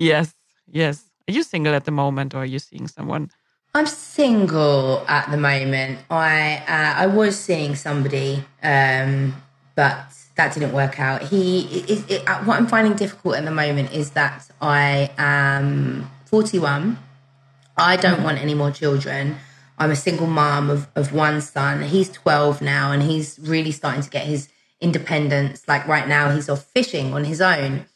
Yes, 0.02 0.32
yes. 0.66 1.09
Are 1.30 1.32
you 1.32 1.44
single 1.44 1.76
at 1.76 1.84
the 1.84 1.92
moment, 1.92 2.34
or 2.34 2.38
are 2.38 2.44
you 2.44 2.58
seeing 2.58 2.88
someone? 2.88 3.30
I'm 3.72 3.86
single 3.86 5.04
at 5.06 5.30
the 5.30 5.36
moment. 5.36 6.00
I 6.10 6.56
uh, 6.66 7.02
I 7.02 7.06
was 7.06 7.38
seeing 7.38 7.76
somebody, 7.76 8.42
um, 8.64 9.36
but 9.76 10.12
that 10.34 10.54
didn't 10.54 10.72
work 10.72 10.98
out. 10.98 11.22
He, 11.22 11.66
it, 11.82 12.10
it, 12.10 12.28
uh, 12.28 12.42
what 12.42 12.58
I'm 12.58 12.66
finding 12.66 12.94
difficult 12.94 13.36
at 13.36 13.44
the 13.44 13.52
moment 13.52 13.92
is 13.92 14.10
that 14.18 14.50
I 14.60 15.12
am 15.18 16.10
41. 16.24 16.98
I 17.76 17.94
don't 17.94 18.24
want 18.24 18.38
any 18.38 18.54
more 18.54 18.72
children. 18.72 19.36
I'm 19.78 19.92
a 19.92 19.96
single 19.96 20.26
mom 20.26 20.68
of, 20.68 20.88
of 20.96 21.12
one 21.12 21.40
son. 21.40 21.82
He's 21.84 22.10
12 22.10 22.60
now 22.60 22.90
and 22.90 23.04
he's 23.04 23.38
really 23.38 23.70
starting 23.70 24.02
to 24.02 24.10
get 24.10 24.26
his 24.26 24.48
independence. 24.80 25.68
Like 25.68 25.86
right 25.86 26.08
now, 26.08 26.30
he's 26.34 26.48
off 26.48 26.64
fishing 26.64 27.14
on 27.14 27.22
his 27.22 27.40
own. 27.40 27.86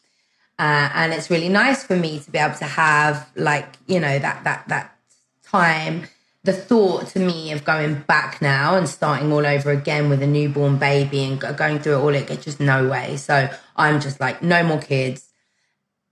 Uh, 0.59 0.89
and 0.95 1.13
it's 1.13 1.31
really 1.31 1.49
nice 1.49 1.83
for 1.83 1.97
me 1.97 2.21
to 2.21 2.31
be 2.31 2.39
able 2.39 2.55
to 2.55 2.65
have 2.65 3.29
like, 3.35 3.77
you 3.87 3.99
know, 3.99 4.19
that, 4.19 4.45
that, 4.45 4.69
that 4.69 4.97
time 5.45 6.07
the 6.45 6.53
thought 6.53 7.09
to 7.09 7.19
me 7.19 7.53
of 7.53 7.65
going 7.65 8.03
back 8.03 8.41
now 8.43 8.77
and 8.77 8.87
starting 8.87 9.33
all 9.33 9.47
over 9.47 9.71
again 9.71 10.11
with 10.11 10.23
a 10.23 10.27
newborn 10.27 10.77
baby 10.77 11.25
and 11.25 11.41
going 11.57 11.79
through 11.79 11.95
it 11.95 12.01
all, 12.01 12.15
it 12.15 12.43
just 12.43 12.61
no 12.61 12.87
way. 12.87 13.17
So 13.17 13.49
I'm 13.77 13.99
just 13.99 14.21
like, 14.21 14.43
no 14.43 14.63
more 14.63 14.79
kids. 14.79 15.31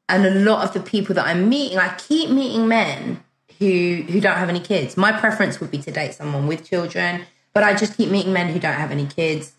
And 0.08 0.24
a 0.24 0.30
lot 0.30 0.64
of 0.64 0.72
the 0.72 0.80
people 0.80 1.14
that 1.14 1.26
I'm 1.26 1.50
meeting, 1.50 1.78
I 1.78 1.94
keep 1.96 2.30
meeting 2.30 2.66
men 2.66 3.22
who 3.58 4.04
who 4.08 4.20
don't 4.20 4.38
have 4.38 4.48
any 4.48 4.60
kids. 4.60 4.96
My 4.96 5.12
preference 5.12 5.60
would 5.60 5.70
be 5.70 5.78
to 5.78 5.92
date 5.92 6.14
someone 6.14 6.46
with 6.46 6.68
children, 6.68 7.22
but 7.52 7.62
I 7.62 7.74
just 7.74 7.96
keep 7.96 8.10
meeting 8.10 8.32
men 8.32 8.48
who 8.48 8.58
don't 8.58 8.74
have 8.74 8.90
any 8.90 9.06
kids. 9.06 9.52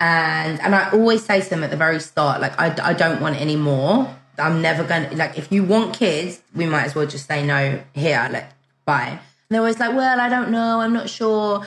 And 0.00 0.60
and 0.60 0.74
I 0.74 0.90
always 0.90 1.24
say 1.24 1.40
to 1.40 1.50
them 1.50 1.64
at 1.64 1.70
the 1.70 1.76
very 1.76 2.00
start, 2.00 2.40
like 2.40 2.58
I, 2.58 2.74
I 2.90 2.92
don't 2.94 3.20
want 3.20 3.40
any 3.40 3.56
more. 3.56 4.16
I'm 4.38 4.62
never 4.62 4.84
gonna 4.84 5.10
like 5.14 5.38
if 5.38 5.52
you 5.52 5.64
want 5.64 5.94
kids, 5.94 6.40
we 6.54 6.66
might 6.66 6.84
as 6.84 6.94
well 6.94 7.06
just 7.06 7.26
say 7.26 7.44
no 7.44 7.82
here, 7.94 8.28
like 8.32 8.48
bye 8.84 9.18
they're 9.52 9.60
always 9.60 9.78
like, 9.78 9.94
well, 9.94 10.20
I 10.20 10.28
don't 10.28 10.50
know, 10.50 10.80
I'm 10.80 10.92
not 10.92 11.08
sure. 11.08 11.66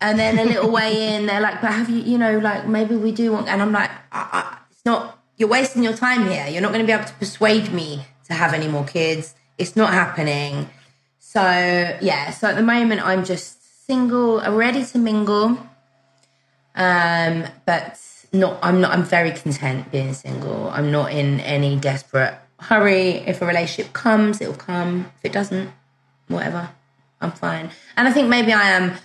And 0.00 0.18
then 0.18 0.38
a 0.38 0.44
little 0.44 0.70
way 0.70 1.14
in, 1.14 1.26
they're 1.26 1.40
like, 1.40 1.60
but 1.60 1.72
have 1.72 1.90
you, 1.90 2.00
you 2.00 2.18
know, 2.18 2.38
like 2.38 2.66
maybe 2.66 2.96
we 2.96 3.12
do 3.12 3.32
want, 3.32 3.48
and 3.48 3.60
I'm 3.60 3.72
like, 3.72 3.90
I, 4.12 4.28
I, 4.32 4.58
it's 4.70 4.84
not, 4.84 5.18
you're 5.36 5.48
wasting 5.48 5.82
your 5.82 5.94
time 5.94 6.28
here. 6.28 6.46
You're 6.48 6.62
not 6.62 6.72
going 6.72 6.84
to 6.84 6.86
be 6.86 6.92
able 6.92 7.04
to 7.04 7.14
persuade 7.14 7.72
me 7.72 8.06
to 8.26 8.34
have 8.34 8.54
any 8.54 8.68
more 8.68 8.84
kids. 8.84 9.34
It's 9.56 9.76
not 9.76 9.92
happening. 9.92 10.70
So, 11.18 11.40
yeah, 11.40 12.30
so 12.30 12.48
at 12.48 12.56
the 12.56 12.62
moment, 12.62 13.04
I'm 13.04 13.24
just 13.24 13.86
single, 13.86 14.40
ready 14.40 14.84
to 14.84 14.98
mingle. 14.98 15.58
Um, 16.74 17.44
but 17.66 17.96
not, 18.32 18.58
I'm 18.62 18.80
not, 18.80 18.92
I'm 18.92 19.04
very 19.04 19.32
content 19.32 19.90
being 19.90 20.12
single. 20.14 20.68
I'm 20.70 20.90
not 20.90 21.12
in 21.12 21.40
any 21.40 21.76
desperate 21.76 22.34
hurry. 22.60 23.10
If 23.26 23.40
a 23.42 23.46
relationship 23.46 23.92
comes, 23.92 24.40
it'll 24.40 24.54
come. 24.54 25.10
If 25.18 25.24
it 25.26 25.32
doesn't, 25.32 25.70
whatever. 26.28 26.70
I'm 27.20 27.32
fine. 27.32 27.70
And 27.96 28.06
I 28.06 28.12
think 28.12 28.28
maybe 28.28 28.52
I 28.52 28.70
am 28.70 28.96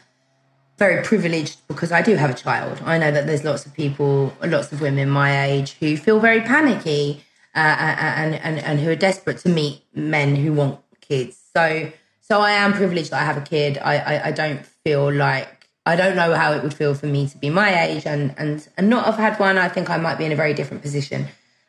very 0.78 1.04
privileged 1.04 1.66
because 1.68 1.92
I 1.92 2.02
do 2.02 2.16
have 2.16 2.30
a 2.30 2.34
child. 2.34 2.82
I 2.84 2.98
know 2.98 3.12
that 3.12 3.28
there's 3.28 3.44
lots 3.44 3.66
of 3.66 3.74
people, 3.74 4.34
lots 4.44 4.72
of 4.72 4.82
women 4.82 5.10
my 5.10 5.46
age 5.46 5.78
who 5.80 5.98
feel 5.98 6.20
very 6.20 6.42
panicky 6.42 7.24
uh, 7.56 7.60
and, 7.60 8.36
and, 8.36 8.60
and 8.60 8.80
who 8.80 8.90
are 8.90 8.96
desperate 8.96 9.38
to 9.40 9.50
meet 9.50 9.84
men 9.94 10.36
who 10.36 10.54
want 10.54 10.80
kids. 11.00 11.40
So, 11.56 11.92
so 12.22 12.42
I 12.42 12.52
am 12.52 12.74
privileged 12.74 13.12
that 13.12 13.22
I 13.22 13.26
have 13.26 13.38
a 13.38 13.42
kid. 13.42 13.78
I, 13.78 13.98
I, 13.98 14.28
I 14.28 14.32
don't 14.32 14.66
feel 14.66 15.14
like, 15.14 15.63
I 15.86 15.96
don't 15.96 16.16
know 16.16 16.34
how 16.34 16.54
it 16.54 16.64
would 16.64 16.74
feel 16.74 16.96
for 16.96 17.08
me 17.08 17.28
to 17.28 17.38
be 17.38 17.50
my 17.50 17.84
age 17.84 18.06
and, 18.06 18.34
and, 18.38 18.68
and 18.78 18.90
not 18.90 19.06
have 19.06 19.18
had 19.18 19.40
one. 19.40 19.58
I 19.58 19.68
think 19.68 19.90
I 19.90 19.98
might 19.98 20.18
be 20.18 20.26
in 20.26 20.32
a 20.32 20.36
very 20.36 20.54
different 20.54 20.82
position, 20.82 21.28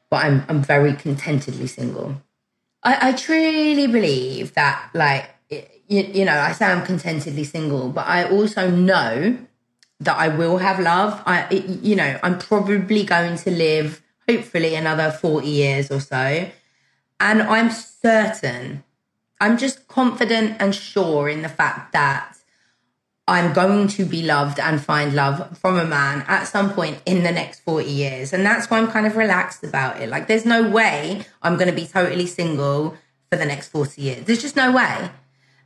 but 0.08 0.24
I'm, 0.24 0.44
I'm 0.48 0.62
very 0.62 0.92
contentedly 0.94 1.66
single. 1.66 2.22
I, 2.82 3.08
I 3.08 3.12
truly 3.12 3.86
believe 3.86 4.54
that 4.54 4.90
like 4.94 5.30
you, 5.88 6.02
you 6.02 6.24
know, 6.24 6.38
I 6.38 6.52
say 6.52 6.66
I'm 6.66 6.84
contentedly 6.84 7.44
single, 7.44 7.90
but 7.90 8.06
I 8.06 8.28
also 8.28 8.70
know 8.70 9.38
that 10.00 10.16
I 10.16 10.28
will 10.28 10.58
have 10.58 10.80
love. 10.80 11.22
I, 11.26 11.46
it, 11.50 11.66
you 11.82 11.96
know, 11.96 12.18
I'm 12.22 12.38
probably 12.38 13.04
going 13.04 13.36
to 13.38 13.50
live 13.50 14.02
hopefully 14.28 14.74
another 14.74 15.10
40 15.10 15.46
years 15.46 15.90
or 15.90 16.00
so. 16.00 16.50
And 17.20 17.42
I'm 17.42 17.70
certain, 17.70 18.84
I'm 19.40 19.56
just 19.56 19.86
confident 19.88 20.56
and 20.60 20.74
sure 20.74 21.28
in 21.28 21.42
the 21.42 21.48
fact 21.48 21.92
that 21.92 22.36
I'm 23.26 23.54
going 23.54 23.88
to 23.88 24.04
be 24.04 24.22
loved 24.22 24.60
and 24.60 24.82
find 24.82 25.14
love 25.14 25.56
from 25.56 25.78
a 25.78 25.84
man 25.84 26.24
at 26.28 26.44
some 26.44 26.74
point 26.74 27.00
in 27.06 27.22
the 27.22 27.32
next 27.32 27.60
40 27.60 27.88
years. 27.88 28.32
And 28.34 28.44
that's 28.44 28.70
why 28.70 28.78
I'm 28.78 28.90
kind 28.90 29.06
of 29.06 29.16
relaxed 29.16 29.64
about 29.64 30.00
it. 30.00 30.10
Like, 30.10 30.26
there's 30.26 30.44
no 30.44 30.68
way 30.68 31.24
I'm 31.42 31.56
going 31.56 31.68
to 31.68 31.74
be 31.74 31.86
totally 31.86 32.26
single 32.26 32.96
for 33.30 33.38
the 33.38 33.46
next 33.46 33.68
40 33.68 34.00
years. 34.00 34.24
There's 34.26 34.42
just 34.42 34.56
no 34.56 34.72
way. 34.72 35.10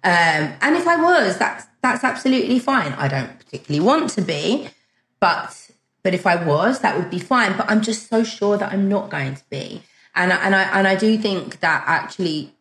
Um, 0.05 0.55
and 0.61 0.77
if 0.77 0.87
I 0.87 0.97
was, 0.97 1.39
that's 1.39 1.67
that's 1.83 2.05
absolutely 2.05 2.59
fine. 2.61 2.93
I 2.93 3.09
don't 3.09 3.37
particularly 3.39 3.85
want 3.85 4.11
to 4.11 4.23
be, 4.23 4.69
but 5.21 5.71
but 6.05 6.15
if 6.15 6.27
I 6.27 6.43
was, 6.43 6.81
that 6.81 6.97
would 6.97 7.11
be 7.11 7.19
fine. 7.19 7.57
But 7.57 7.69
I'm 7.69 7.83
just 7.83 8.09
so 8.09 8.23
sure 8.23 8.57
that 8.57 8.73
I'm 8.73 8.89
not 8.89 9.11
going 9.11 9.35
to 9.35 9.43
be. 9.51 9.83
And 10.15 10.33
and 10.33 10.55
I 10.55 10.63
and 10.79 10.87
I 10.87 10.95
do 10.95 11.19
think 11.19 11.61
that 11.61 11.83
actually, 11.87 12.55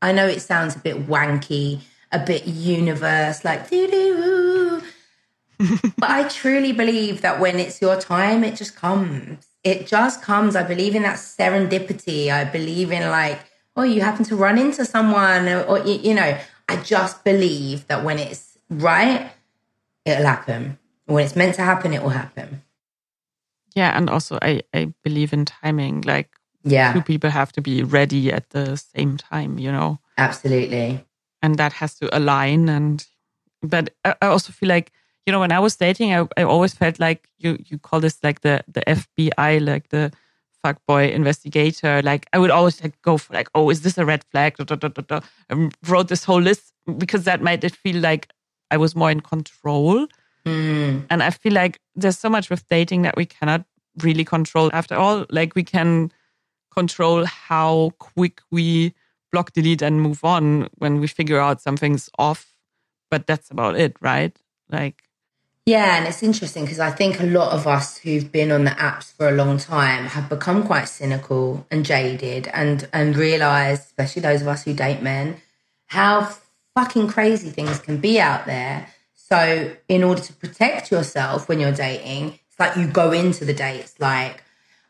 I 0.00 0.12
know 0.12 0.26
it 0.26 0.40
sounds 0.40 0.76
a 0.76 0.78
bit 0.78 1.06
wanky, 1.06 1.80
a 2.12 2.18
bit 2.18 2.46
universe, 2.46 3.44
like 3.44 3.68
doo 3.70 3.86
doo. 3.86 4.82
but 5.98 6.10
I 6.10 6.28
truly 6.28 6.72
believe 6.72 7.20
that 7.22 7.40
when 7.40 7.58
it's 7.58 7.80
your 7.82 8.00
time, 8.00 8.44
it 8.44 8.56
just 8.56 8.76
comes. 8.76 9.46
It 9.64 9.86
just 9.86 10.22
comes. 10.22 10.54
I 10.56 10.62
believe 10.62 10.94
in 10.94 11.02
that 11.02 11.16
serendipity. 11.16 12.30
I 12.30 12.44
believe 12.44 12.92
in 12.92 13.08
like, 13.10 13.40
oh, 13.76 13.82
you 13.82 14.00
happen 14.00 14.24
to 14.26 14.36
run 14.36 14.58
into 14.58 14.84
someone, 14.84 15.48
or, 15.48 15.62
or 15.62 15.78
you 15.80 16.14
know. 16.14 16.38
I 16.70 16.76
just 16.76 17.24
believe 17.24 17.86
that 17.88 18.04
when 18.04 18.18
it's 18.18 18.58
right, 18.68 19.30
it'll 20.04 20.26
happen. 20.26 20.78
When 21.06 21.24
it's 21.24 21.34
meant 21.34 21.54
to 21.54 21.62
happen, 21.62 21.94
it 21.94 22.02
will 22.02 22.10
happen. 22.10 22.62
Yeah, 23.74 23.96
and 23.96 24.10
also 24.10 24.38
I, 24.42 24.62
I 24.74 24.92
believe 25.02 25.32
in 25.32 25.46
timing. 25.46 26.02
Like 26.02 26.28
yeah. 26.64 26.92
two 26.92 27.02
people 27.02 27.30
have 27.30 27.52
to 27.52 27.60
be 27.60 27.82
ready 27.82 28.32
at 28.32 28.50
the 28.50 28.76
same 28.76 29.16
time, 29.16 29.58
you 29.58 29.70
know? 29.70 30.00
Absolutely. 30.16 31.04
And 31.42 31.56
that 31.56 31.72
has 31.74 31.94
to 31.98 32.16
align 32.16 32.68
and 32.68 33.06
but 33.62 33.90
I 34.04 34.14
also 34.22 34.52
feel 34.52 34.68
like, 34.68 34.92
you 35.26 35.32
know, 35.32 35.40
when 35.40 35.52
I 35.52 35.58
was 35.58 35.76
dating, 35.76 36.14
I, 36.14 36.26
I 36.36 36.42
always 36.44 36.74
felt 36.74 37.00
like 37.00 37.28
you 37.38 37.58
you 37.66 37.78
call 37.78 38.00
this 38.00 38.22
like 38.22 38.40
the 38.40 38.64
the 38.68 38.82
FBI, 38.82 39.64
like 39.64 39.88
the 39.88 40.12
fuckboy 40.64 41.12
investigator. 41.12 42.02
Like 42.02 42.26
I 42.32 42.38
would 42.38 42.50
always 42.50 42.82
like 42.82 43.00
go 43.02 43.18
for 43.18 43.34
like, 43.34 43.48
oh, 43.54 43.70
is 43.70 43.82
this 43.82 43.98
a 43.98 44.04
red 44.04 44.24
flag? 44.30 44.56
Da, 44.56 44.64
da, 44.64 44.88
da, 44.88 45.20
I 45.50 45.70
wrote 45.86 46.08
this 46.08 46.24
whole 46.24 46.40
list 46.40 46.72
because 46.96 47.24
that 47.24 47.42
made 47.42 47.64
it 47.64 47.74
feel 47.74 48.00
like 48.00 48.28
I 48.70 48.76
was 48.76 48.94
more 48.94 49.10
in 49.10 49.20
control. 49.20 50.06
Mm. 50.46 51.06
And 51.10 51.22
I 51.22 51.30
feel 51.30 51.52
like 51.52 51.80
there's 51.94 52.18
so 52.18 52.28
much 52.28 52.48
with 52.48 52.66
dating 52.68 53.02
that 53.02 53.16
we 53.16 53.26
cannot 53.26 53.64
really 54.02 54.24
control. 54.24 54.70
After 54.72 54.94
all, 54.94 55.26
like 55.30 55.54
we 55.54 55.64
can 55.64 56.12
control 56.72 57.24
how 57.24 57.92
quick 57.98 58.40
we 58.50 58.94
block, 59.32 59.52
delete, 59.52 59.82
and 59.82 60.00
move 60.00 60.24
on 60.24 60.68
when 60.76 61.00
we 61.00 61.06
figure 61.06 61.40
out 61.40 61.60
something's 61.60 62.08
off. 62.18 62.54
But 63.10 63.26
that's 63.26 63.50
about 63.50 63.76
it, 63.76 63.96
right? 64.00 64.36
Like 64.70 65.02
yeah, 65.68 65.98
and 65.98 66.06
it's 66.08 66.22
interesting 66.22 66.64
because 66.64 66.80
I 66.80 66.90
think 66.90 67.20
a 67.20 67.26
lot 67.26 67.52
of 67.52 67.66
us 67.66 67.98
who've 67.98 68.32
been 68.32 68.50
on 68.50 68.64
the 68.64 68.70
apps 68.70 69.12
for 69.12 69.28
a 69.28 69.32
long 69.32 69.58
time 69.58 70.06
have 70.06 70.30
become 70.30 70.62
quite 70.62 70.86
cynical 70.86 71.66
and 71.70 71.84
jaded 71.84 72.48
and 72.54 72.88
and 72.90 73.14
realize, 73.14 73.80
especially 73.80 74.22
those 74.22 74.40
of 74.40 74.48
us 74.48 74.64
who 74.64 74.72
date 74.72 75.02
men, 75.02 75.36
how 75.84 76.32
fucking 76.74 77.08
crazy 77.08 77.50
things 77.50 77.80
can 77.80 77.98
be 77.98 78.18
out 78.18 78.46
there. 78.46 78.88
So, 79.12 79.76
in 79.88 80.04
order 80.04 80.22
to 80.22 80.32
protect 80.32 80.90
yourself 80.90 81.50
when 81.50 81.60
you're 81.60 81.72
dating, 81.72 82.38
it's 82.48 82.58
like 82.58 82.74
you 82.74 82.86
go 82.86 83.12
into 83.12 83.44
the 83.44 83.52
dates 83.52 83.94
like, 84.00 84.42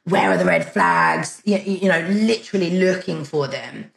where 0.04 0.30
are 0.30 0.36
the 0.36 0.44
red 0.44 0.72
flags? 0.72 1.42
You, 1.44 1.58
you 1.58 1.88
know, 1.88 2.06
literally 2.08 2.78
looking 2.78 3.24
for 3.24 3.48
them. 3.48 3.90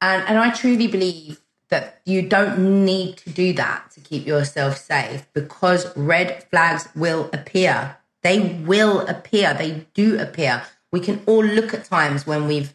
And 0.00 0.22
and 0.28 0.38
I 0.38 0.50
truly 0.50 0.86
believe 0.86 1.40
that 1.68 2.00
you 2.04 2.22
don't 2.22 2.84
need 2.84 3.16
to 3.18 3.30
do 3.30 3.52
that 3.54 3.90
to 3.92 4.00
keep 4.00 4.26
yourself 4.26 4.76
safe 4.76 5.26
because 5.32 5.96
red 5.96 6.44
flags 6.44 6.88
will 6.94 7.28
appear. 7.32 7.96
They 8.22 8.62
will 8.64 9.00
appear. 9.06 9.54
They 9.54 9.86
do 9.94 10.18
appear. 10.18 10.62
We 10.92 11.00
can 11.00 11.22
all 11.26 11.44
look 11.44 11.74
at 11.74 11.84
times 11.84 12.26
when 12.26 12.46
we've 12.46 12.72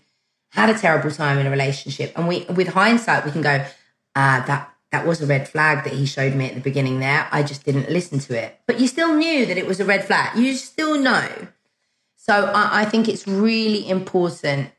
had 0.49 0.69
a 0.69 0.77
terrible 0.77 1.11
time 1.11 1.37
in 1.37 1.47
a 1.47 1.49
relationship 1.49 2.11
and 2.17 2.27
we 2.27 2.45
with 2.45 2.69
hindsight 2.69 3.25
we 3.25 3.31
can 3.31 3.41
go, 3.41 3.65
ah, 4.15 4.43
that 4.47 4.71
that 4.91 5.07
was 5.07 5.21
a 5.21 5.25
red 5.25 5.47
flag 5.47 5.85
that 5.85 5.93
he 5.93 6.05
showed 6.05 6.35
me 6.35 6.47
at 6.47 6.55
the 6.55 6.61
beginning 6.61 6.99
there. 6.99 7.27
I 7.31 7.43
just 7.43 7.63
didn't 7.63 7.89
listen 7.89 8.19
to 8.19 8.37
it. 8.37 8.59
But 8.67 8.79
you 8.79 8.87
still 8.87 9.13
knew 9.13 9.45
that 9.45 9.57
it 9.57 9.65
was 9.65 9.79
a 9.79 9.85
red 9.85 10.03
flag. 10.03 10.37
You 10.37 10.53
still 10.55 10.99
know. 10.99 11.29
So 12.17 12.33
I, 12.33 12.81
I 12.81 12.85
think 12.85 13.07
it's 13.07 13.25
really 13.25 13.89
important 13.89 14.71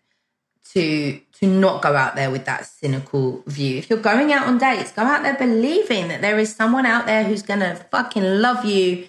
to 0.74 1.20
to 1.40 1.46
not 1.46 1.82
go 1.82 1.96
out 1.96 2.14
there 2.16 2.30
with 2.30 2.44
that 2.44 2.66
cynical 2.66 3.42
view. 3.46 3.78
If 3.78 3.90
you're 3.90 3.98
going 3.98 4.32
out 4.32 4.46
on 4.46 4.58
dates, 4.58 4.92
go 4.92 5.02
out 5.02 5.22
there 5.22 5.34
believing 5.36 6.08
that 6.08 6.20
there 6.20 6.38
is 6.38 6.54
someone 6.54 6.86
out 6.86 7.06
there 7.06 7.24
who's 7.24 7.42
gonna 7.42 7.76
fucking 7.90 8.40
love 8.40 8.64
you 8.64 9.08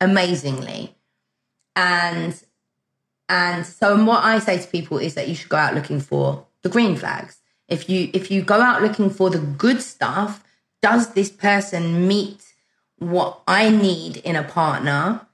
amazingly. 0.00 0.94
And 1.76 2.34
And 3.28 3.64
so 3.64 4.04
what 4.04 4.24
I 4.24 4.38
say 4.40 4.58
to 4.58 4.68
people 4.68 4.98
is 4.98 5.14
that 5.14 5.28
you 5.28 5.34
should 5.34 5.48
go 5.48 5.56
out 5.56 5.74
looking 5.74 6.00
for 6.00 6.46
the 6.62 6.68
green 6.68 6.96
flags. 6.96 7.38
If 7.68 7.88
you 7.88 8.10
if 8.12 8.30
you 8.30 8.42
go 8.42 8.60
out 8.60 8.82
looking 8.82 9.10
for 9.10 9.30
the 9.30 9.38
good 9.38 9.80
stuff, 9.80 10.44
does 10.82 11.14
this 11.14 11.30
person 11.30 12.06
meet 12.06 12.52
what 12.98 13.40
I 13.48 13.70
need 13.70 14.18
in 14.18 14.36
a 14.36 14.42
partner? 14.44 15.26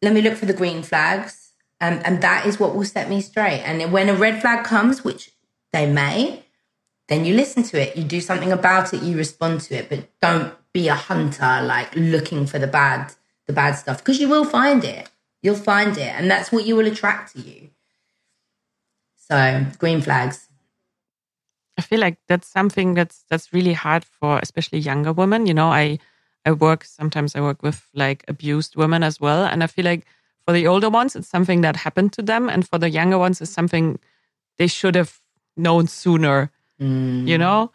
Let 0.00 0.14
me 0.14 0.22
look 0.22 0.36
for 0.36 0.46
the 0.46 0.54
green 0.54 0.82
flags. 0.82 1.47
And, 1.80 2.04
and 2.04 2.22
that 2.22 2.46
is 2.46 2.58
what 2.58 2.74
will 2.74 2.84
set 2.84 3.08
me 3.08 3.20
straight. 3.20 3.60
And 3.60 3.92
when 3.92 4.08
a 4.08 4.14
red 4.14 4.40
flag 4.40 4.64
comes, 4.64 5.04
which 5.04 5.30
they 5.72 5.86
may, 5.86 6.44
then 7.08 7.24
you 7.24 7.34
listen 7.34 7.62
to 7.64 7.80
it, 7.80 7.96
you 7.96 8.04
do 8.04 8.20
something 8.20 8.52
about 8.52 8.92
it, 8.92 9.02
you 9.02 9.16
respond 9.16 9.60
to 9.62 9.76
it, 9.76 9.88
but 9.88 10.08
don't 10.20 10.54
be 10.72 10.88
a 10.88 10.94
hunter 10.94 11.60
like 11.62 11.94
looking 11.94 12.46
for 12.46 12.58
the 12.58 12.66
bad, 12.66 13.12
the 13.46 13.52
bad 13.52 13.72
stuff 13.72 13.98
because 13.98 14.20
you 14.20 14.28
will 14.28 14.44
find 14.44 14.84
it. 14.84 15.10
You'll 15.42 15.54
find 15.54 15.96
it, 15.96 16.12
and 16.16 16.28
that's 16.28 16.50
what 16.50 16.66
you 16.66 16.74
will 16.74 16.86
attract 16.86 17.34
to 17.34 17.40
you. 17.40 17.70
So, 19.16 19.66
green 19.78 20.00
flags. 20.00 20.48
I 21.78 21.82
feel 21.82 22.00
like 22.00 22.18
that's 22.26 22.48
something 22.48 22.94
that's 22.94 23.24
that's 23.30 23.52
really 23.52 23.72
hard 23.72 24.04
for 24.04 24.40
especially 24.40 24.80
younger 24.80 25.12
women. 25.12 25.46
You 25.46 25.54
know, 25.54 25.68
I 25.68 26.00
I 26.44 26.52
work 26.52 26.84
sometimes 26.84 27.36
I 27.36 27.40
work 27.40 27.62
with 27.62 27.86
like 27.94 28.24
abused 28.26 28.74
women 28.74 29.04
as 29.04 29.20
well, 29.20 29.44
and 29.44 29.62
I 29.62 29.68
feel 29.68 29.84
like 29.84 30.06
for 30.48 30.54
the 30.54 30.66
older 30.66 30.88
ones 30.88 31.14
it's 31.14 31.28
something 31.28 31.60
that 31.60 31.76
happened 31.76 32.10
to 32.14 32.22
them, 32.22 32.48
and 32.48 32.66
for 32.66 32.78
the 32.78 32.88
younger 32.88 33.18
ones 33.18 33.42
it's 33.42 33.50
something 33.50 33.98
they 34.56 34.66
should 34.66 34.94
have 34.94 35.20
known 35.58 35.86
sooner. 35.86 36.50
Mm. 36.80 37.28
You 37.28 37.36
know, 37.36 37.70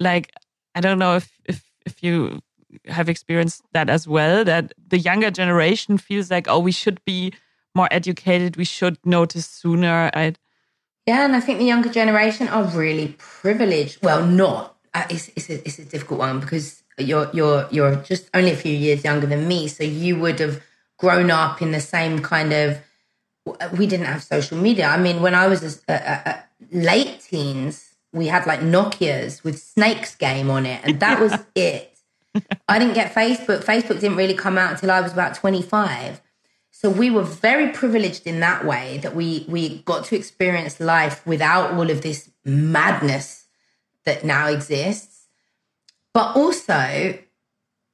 like 0.00 0.32
I 0.74 0.80
don't 0.80 0.98
know 0.98 1.14
if 1.14 1.30
if 1.44 1.70
if 1.86 2.02
you 2.02 2.40
have 2.86 3.08
experienced 3.08 3.62
that 3.72 3.88
as 3.88 4.08
well. 4.08 4.44
That 4.44 4.72
the 4.84 4.98
younger 4.98 5.30
generation 5.30 5.96
feels 5.96 6.28
like 6.28 6.48
oh 6.48 6.58
we 6.58 6.72
should 6.72 7.00
be 7.04 7.32
more 7.76 7.86
educated, 7.92 8.56
we 8.56 8.64
should 8.64 8.98
notice 9.04 9.46
sooner. 9.46 10.10
I 10.12 10.34
yeah, 11.06 11.24
and 11.24 11.36
I 11.36 11.40
think 11.40 11.60
the 11.60 11.66
younger 11.66 11.88
generation 11.88 12.48
are 12.48 12.64
really 12.64 13.14
privileged. 13.18 14.02
Well, 14.02 14.26
not. 14.26 14.76
Uh, 14.92 15.04
it's, 15.08 15.28
it's, 15.36 15.50
a, 15.50 15.64
it's 15.64 15.78
a 15.78 15.84
difficult 15.84 16.18
one 16.18 16.40
because 16.40 16.82
you're 16.98 17.30
you're 17.32 17.68
you're 17.70 17.94
just 17.94 18.28
only 18.34 18.50
a 18.50 18.56
few 18.56 18.72
years 18.72 19.04
younger 19.04 19.28
than 19.28 19.46
me, 19.46 19.68
so 19.68 19.84
you 19.84 20.18
would 20.18 20.40
have 20.40 20.60
grown 20.98 21.30
up 21.30 21.62
in 21.62 21.72
the 21.72 21.80
same 21.80 22.20
kind 22.20 22.52
of. 22.52 22.78
We 23.78 23.86
didn't 23.86 24.06
have 24.06 24.22
social 24.22 24.58
media. 24.58 24.88
I 24.88 24.98
mean, 24.98 25.22
when 25.22 25.34
I 25.34 25.46
was 25.46 25.82
a, 25.88 25.92
a, 25.92 26.30
a 26.30 26.44
late 26.70 27.20
teens, 27.20 27.94
we 28.12 28.26
had 28.26 28.46
like 28.46 28.60
Nokia's 28.60 29.42
with 29.42 29.58
Snakes 29.58 30.14
game 30.14 30.50
on 30.50 30.66
it, 30.66 30.80
and 30.84 31.00
that 31.00 31.20
was 31.20 31.34
it. 31.54 31.96
I 32.68 32.78
didn't 32.78 32.94
get 32.94 33.14
Facebook. 33.14 33.64
Facebook 33.64 34.00
didn't 34.00 34.16
really 34.16 34.34
come 34.34 34.58
out 34.58 34.72
until 34.72 34.90
I 34.90 35.00
was 35.00 35.12
about 35.12 35.34
twenty 35.34 35.62
five. 35.62 36.20
So 36.70 36.88
we 36.88 37.10
were 37.10 37.24
very 37.24 37.72
privileged 37.72 38.26
in 38.26 38.38
that 38.40 38.64
way 38.64 38.98
that 39.02 39.16
we 39.16 39.46
we 39.48 39.78
got 39.82 40.04
to 40.06 40.16
experience 40.16 40.78
life 40.78 41.26
without 41.26 41.72
all 41.72 41.90
of 41.90 42.02
this 42.02 42.30
madness 42.44 43.46
that 44.04 44.24
now 44.24 44.46
exists. 44.46 45.26
But 46.14 46.36
also 46.36 47.18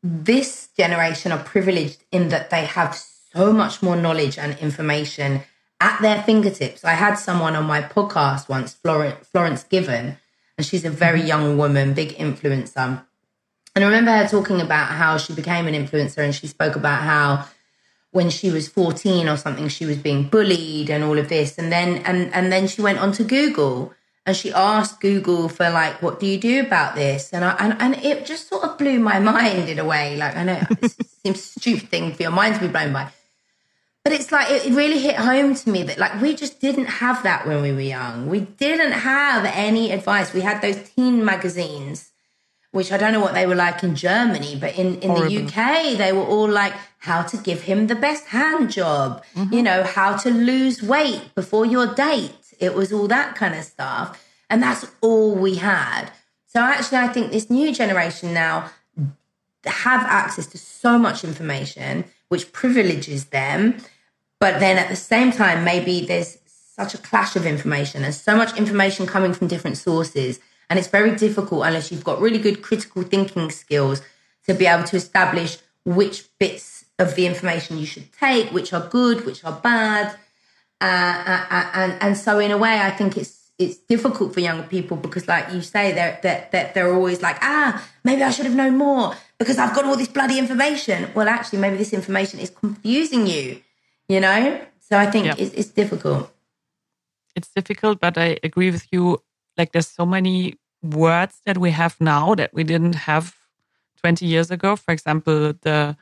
this 0.07 0.69
generation 0.77 1.33
are 1.33 1.43
privileged 1.43 2.05
in 2.13 2.29
that 2.29 2.51
they 2.51 2.67
have 2.67 2.95
so 2.95 3.55
much 3.55 3.83
more 3.83 3.97
knowledge 3.97 4.39
and 4.39 4.57
information 4.59 5.41
at 5.81 6.01
their 6.03 6.23
fingertips. 6.23 6.85
I 6.85 6.93
had 6.93 7.15
someone 7.15 7.57
on 7.57 7.65
my 7.65 7.81
podcast 7.81 8.51
once, 8.51 8.75
Florence, 8.75 9.27
Florence 9.27 9.65
Given, 9.65 10.19
and 10.59 10.67
she's 10.67 10.85
a 10.85 10.91
very 10.91 11.21
mm-hmm. 11.21 11.29
young 11.29 11.59
woman, 11.59 11.95
big 11.95 12.11
influencer. 12.11 13.03
And 13.75 13.83
I 13.83 13.89
remember 13.89 14.13
her 14.13 14.29
talking 14.29 14.61
about 14.61 14.89
how 14.89 15.17
she 15.17 15.33
became 15.33 15.67
an 15.67 15.75
influencer 15.75 16.19
and 16.19 16.35
she 16.35 16.47
spoke 16.47 16.77
about 16.77 17.03
how 17.03 17.49
when 18.11 18.31
she 18.31 18.51
was 18.51 18.69
14 18.69 19.27
or 19.27 19.37
something 19.37 19.69
she 19.69 19.87
was 19.87 19.97
being 19.97 20.29
bullied 20.29 20.91
and 20.91 21.03
all 21.03 21.19
of 21.19 21.29
this 21.29 21.59
and 21.59 21.73
then 21.73 21.97
and 22.05 22.33
and 22.33 22.53
then 22.53 22.69
she 22.69 22.81
went 22.81 23.01
on 23.01 23.11
to 23.11 23.25
google 23.25 23.93
and 24.27 24.37
she 24.37 24.53
asked 24.53 25.01
google 25.01 25.49
for 25.49 25.69
like 25.71 26.01
what 26.03 26.19
do 26.21 26.27
you 26.27 26.39
do 26.39 26.61
about 26.61 26.95
this? 26.95 27.33
And 27.33 27.45
i 27.45 27.53
and, 27.59 27.77
and 27.81 28.05
it 28.05 28.27
just 28.27 28.49
sort 28.49 28.65
of 28.65 28.79
blew 28.79 28.99
my 28.99 29.19
mind 29.19 29.69
in 29.69 29.79
a 29.79 29.85
way. 29.85 30.17
Like 30.17 30.37
i 30.37 30.45
know 30.45 30.61
it 30.83 30.97
seems 31.23 31.43
stupid 31.43 31.89
thing 31.89 32.13
for 32.13 32.23
your 32.23 32.33
mind 32.33 32.57
to 32.57 32.61
be 32.61 32.69
blown 32.69 32.93
by. 32.93 33.11
But 34.05 34.13
it's 34.13 34.31
like 34.31 34.51
it 34.51 34.71
really 34.75 34.99
hit 34.99 35.17
home 35.17 35.55
to 35.55 35.71
me 35.71 35.83
that 35.85 35.99
like 35.99 36.21
we 36.21 36.35
just 36.35 36.61
didn't 36.61 36.87
have 36.87 37.23
that 37.23 37.47
when 37.47 37.63
we 37.63 37.73
were 37.73 37.81
young. 37.81 38.29
We 38.29 38.41
didn't 38.41 38.93
have 38.93 39.45
any 39.47 39.93
advice. 39.93 40.35
We 40.35 40.43
had 40.43 40.61
those 40.61 40.77
teen 40.91 41.25
magazines 41.25 42.11
which 42.75 42.91
I 42.91 42.97
don't 42.97 43.13
know 43.13 43.21
what 43.21 43.35
they 43.35 43.47
were 43.47 43.55
like 43.55 43.85
in 43.85 43.95
Germany, 43.95 44.57
but 44.61 44.77
in, 44.77 44.99
in 44.99 45.15
the 45.15 45.45
UK, 45.45 45.97
they 45.97 46.13
were 46.13 46.25
all 46.25 46.49
like 46.49 46.73
how 46.99 47.23
to 47.23 47.37
give 47.37 47.63
him 47.63 47.87
the 47.87 47.95
best 47.95 48.27
hand 48.27 48.73
job, 48.73 49.23
mm-hmm. 49.37 49.55
you 49.55 49.63
know, 49.63 49.85
how 49.85 50.17
to 50.17 50.29
lose 50.29 50.83
weight 50.83 51.23
before 51.37 51.65
your 51.65 51.87
date. 51.95 52.44
It 52.61 52.75
was 52.75 52.93
all 52.93 53.09
that 53.09 53.37
kind 53.37 53.55
of 53.55 53.65
stuff. 53.65 54.23
And 54.51 54.63
that's 54.63 54.87
all 55.01 55.35
we 55.35 55.57
had. 55.57 56.11
So 56.47 56.61
actually, 56.61 56.99
I 56.99 57.09
think 57.09 57.33
this 57.33 57.51
new 57.51 57.73
generation 57.75 58.35
now 58.35 58.71
have 59.65 60.03
access 60.03 60.47
to 60.49 60.59
so 60.59 60.99
much 60.99 61.25
information, 61.25 62.05
which 62.29 62.53
privileges 62.53 63.27
them. 63.27 63.79
But 64.39 64.61
then 64.61 64.79
at 64.79 64.89
the 64.89 64.97
same 64.97 65.33
time, 65.33 65.65
maybe 65.65 66.05
there's 66.05 66.39
such 66.47 66.95
a 66.95 66.99
clash 66.99 67.37
of 67.37 67.47
information 67.47 68.05
and 68.05 68.15
so 68.15 68.37
much 68.37 68.57
information 68.59 69.07
coming 69.07 69.33
from 69.33 69.47
different 69.47 69.77
sources 69.77 70.41
and 70.69 70.79
it's 70.79 70.89
very 70.89 71.15
difficult 71.15 71.65
unless 71.67 71.93
you've 71.93 72.05
got 72.05 72.21
really 72.21 72.39
good 72.39 72.63
critical 72.63 73.03
thinking 73.03 73.51
skills 73.51 74.03
to 74.47 74.55
be 74.55 74.67
able 74.67 74.85
to 74.85 74.97
establish 74.97 75.59
which 75.85 76.25
bits 76.39 76.85
of 76.99 77.15
the 77.15 77.27
information 77.27 77.79
you 77.79 77.87
should 77.87 78.13
take, 78.13 78.51
which 78.51 78.73
are 78.73 78.89
good, 78.89 79.27
which 79.27 79.45
are 79.45 79.53
bad. 79.53 80.17
Uh, 80.85 81.25
uh, 81.33 81.47
uh, 81.51 81.71
and 81.81 81.93
and 82.03 82.17
so 82.17 82.39
in 82.39 82.51
a 82.51 82.59
way, 82.59 82.79
I 82.79 82.91
think 82.91 83.17
it's 83.17 83.51
it's 83.59 83.77
difficult 83.77 84.35
for 84.35 84.41
younger 84.41 84.65
people 84.65 84.99
because, 84.99 85.27
like 85.27 85.51
you 85.51 85.63
say, 85.63 85.93
they're 85.93 86.19
that 86.23 86.53
they're, 86.53 86.71
they're 86.75 86.93
always 86.93 87.23
like, 87.23 87.39
ah, 87.41 87.83
maybe 88.05 88.23
I 88.23 88.31
should 88.31 88.45
have 88.45 88.55
known 88.55 88.77
more 88.77 89.15
because 89.39 89.57
I've 89.59 89.75
got 89.75 89.87
all 89.87 89.97
this 89.97 90.09
bloody 90.09 90.39
information. 90.39 91.09
Well, 91.15 91.27
actually, 91.27 91.61
maybe 91.61 91.79
this 91.79 91.95
information 91.95 92.39
is 92.39 92.51
confusing 92.51 93.27
you, 93.27 93.63
you 94.11 94.21
know. 94.21 94.61
So 94.81 94.99
I 94.99 95.07
think 95.07 95.39
it's, 95.39 95.55
it's 95.55 95.71
difficult. 95.71 96.31
It's 97.35 97.49
difficult, 97.49 97.99
but 97.99 98.19
I 98.19 98.39
agree 98.43 98.71
with 98.71 98.87
you 98.93 99.23
like 99.57 99.73
there's 99.73 99.89
so 99.89 100.05
many 100.05 100.59
words 100.83 101.41
that 101.47 101.57
we 101.57 101.71
have 101.71 101.99
now 101.99 102.35
that 102.35 102.53
we 102.53 102.63
didn't 102.63 103.09
have 103.09 103.35
20 104.03 104.27
years 104.27 104.51
ago. 104.51 104.77
For 104.77 104.93
example, 104.93 105.55
the 105.63 105.97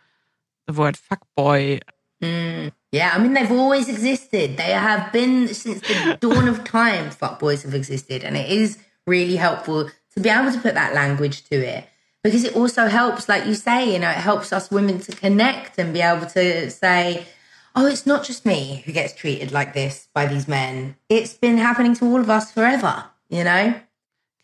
the 0.66 0.72
word 0.72 0.98
fuckboy. 0.98 1.82
Mm, 2.20 2.72
yeah, 2.92 3.12
I 3.14 3.18
mean 3.18 3.32
they've 3.32 3.50
always 3.50 3.88
existed. 3.88 4.56
They 4.56 4.72
have 4.72 5.12
been 5.12 5.48
since 5.48 5.80
the 5.80 6.16
dawn 6.20 6.46
of 6.46 6.62
time. 6.64 7.10
Fuckboys 7.10 7.62
have 7.64 7.74
existed, 7.74 8.22
and 8.22 8.36
it 8.36 8.48
is 8.48 8.78
really 9.06 9.36
helpful 9.36 9.90
to 10.14 10.20
be 10.20 10.28
able 10.28 10.52
to 10.52 10.60
put 10.60 10.74
that 10.74 10.94
language 10.94 11.42
to 11.48 11.56
it 11.56 11.88
because 12.22 12.44
it 12.44 12.54
also 12.54 12.86
helps, 12.86 13.28
like 13.28 13.46
you 13.46 13.54
say, 13.54 13.92
you 13.92 13.98
know, 13.98 14.10
it 14.10 14.16
helps 14.16 14.52
us 14.52 14.70
women 14.70 15.00
to 15.00 15.12
connect 15.12 15.78
and 15.78 15.92
be 15.92 16.00
able 16.00 16.26
to 16.26 16.70
say, 16.70 17.26
oh, 17.74 17.86
it's 17.86 18.06
not 18.06 18.22
just 18.22 18.46
me 18.46 18.82
who 18.84 18.92
gets 18.92 19.12
treated 19.14 19.50
like 19.50 19.74
this 19.74 20.06
by 20.14 20.26
these 20.26 20.46
men. 20.46 20.94
It's 21.08 21.34
been 21.34 21.58
happening 21.58 21.94
to 21.94 22.04
all 22.04 22.20
of 22.20 22.30
us 22.30 22.52
forever 22.52 23.06
you 23.32 23.42
know? 23.42 23.74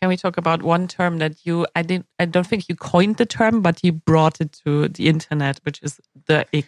Can 0.01 0.09
we 0.09 0.17
talk 0.17 0.37
about 0.37 0.63
one 0.63 0.87
term 0.87 1.19
that 1.19 1.45
you 1.45 1.67
I 1.75 1.83
didn't 1.83 2.07
I 2.17 2.25
don't 2.25 2.47
think 2.47 2.67
you 2.67 2.75
coined 2.75 3.17
the 3.17 3.25
term, 3.25 3.61
but 3.61 3.83
you 3.83 3.91
brought 3.91 4.41
it 4.41 4.51
to 4.65 4.87
the 4.89 5.07
internet, 5.07 5.59
which 5.63 5.81
is 5.83 5.99
the 6.25 6.45
ick. 6.53 6.65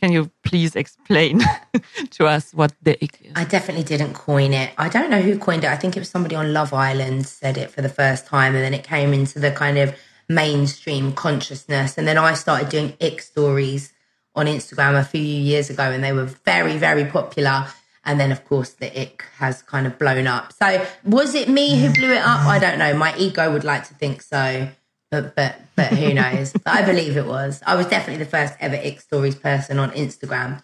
Can 0.00 0.12
you 0.12 0.30
please 0.44 0.76
explain 0.76 1.42
to 2.10 2.26
us 2.26 2.54
what 2.54 2.72
the 2.82 2.92
ick 3.04 3.20
is? 3.22 3.32
I 3.36 3.44
definitely 3.44 3.84
didn't 3.84 4.14
coin 4.14 4.54
it. 4.54 4.72
I 4.78 4.88
don't 4.88 5.10
know 5.10 5.20
who 5.20 5.38
coined 5.38 5.64
it. 5.64 5.68
I 5.70 5.76
think 5.76 5.94
it 5.94 6.00
was 6.00 6.08
somebody 6.08 6.34
on 6.34 6.54
Love 6.54 6.72
Island 6.72 7.26
said 7.26 7.58
it 7.58 7.70
for 7.70 7.82
the 7.82 7.90
first 7.90 8.26
time, 8.26 8.54
and 8.54 8.64
then 8.64 8.72
it 8.72 8.82
came 8.82 9.12
into 9.12 9.38
the 9.38 9.50
kind 9.50 9.76
of 9.76 9.94
mainstream 10.26 11.12
consciousness. 11.12 11.98
And 11.98 12.08
then 12.08 12.16
I 12.16 12.32
started 12.32 12.70
doing 12.70 12.94
ick 12.98 13.20
stories 13.20 13.92
on 14.34 14.46
Instagram 14.46 14.98
a 14.98 15.04
few 15.04 15.20
years 15.20 15.68
ago, 15.68 15.82
and 15.82 16.02
they 16.02 16.12
were 16.12 16.24
very, 16.24 16.78
very 16.78 17.04
popular. 17.04 17.66
And 18.02 18.18
then, 18.18 18.32
of 18.32 18.46
course, 18.46 18.70
the 18.70 18.98
ick 18.98 19.22
has 19.36 19.60
kind 19.60 19.86
of 19.86 19.98
blown 19.98 20.26
up. 20.26 20.54
So, 20.54 20.86
was 21.04 21.34
it 21.34 21.50
me 21.50 21.78
who 21.78 21.92
blew 21.92 22.12
it 22.12 22.22
up? 22.22 22.46
I 22.46 22.58
don't 22.58 22.78
know. 22.78 22.94
My 22.94 23.14
ego 23.18 23.52
would 23.52 23.64
like 23.64 23.86
to 23.88 23.94
think 23.94 24.22
so, 24.22 24.70
but 25.10 25.34
but 25.34 25.60
but 25.76 25.88
who 25.88 26.14
knows? 26.14 26.52
but 26.64 26.68
I 26.68 26.82
believe 26.82 27.16
it 27.16 27.26
was. 27.26 27.62
I 27.66 27.74
was 27.74 27.86
definitely 27.86 28.22
the 28.24 28.30
first 28.30 28.54
ever 28.60 28.76
ick 28.76 29.00
stories 29.00 29.34
person 29.34 29.78
on 29.78 29.90
Instagram. 29.92 30.62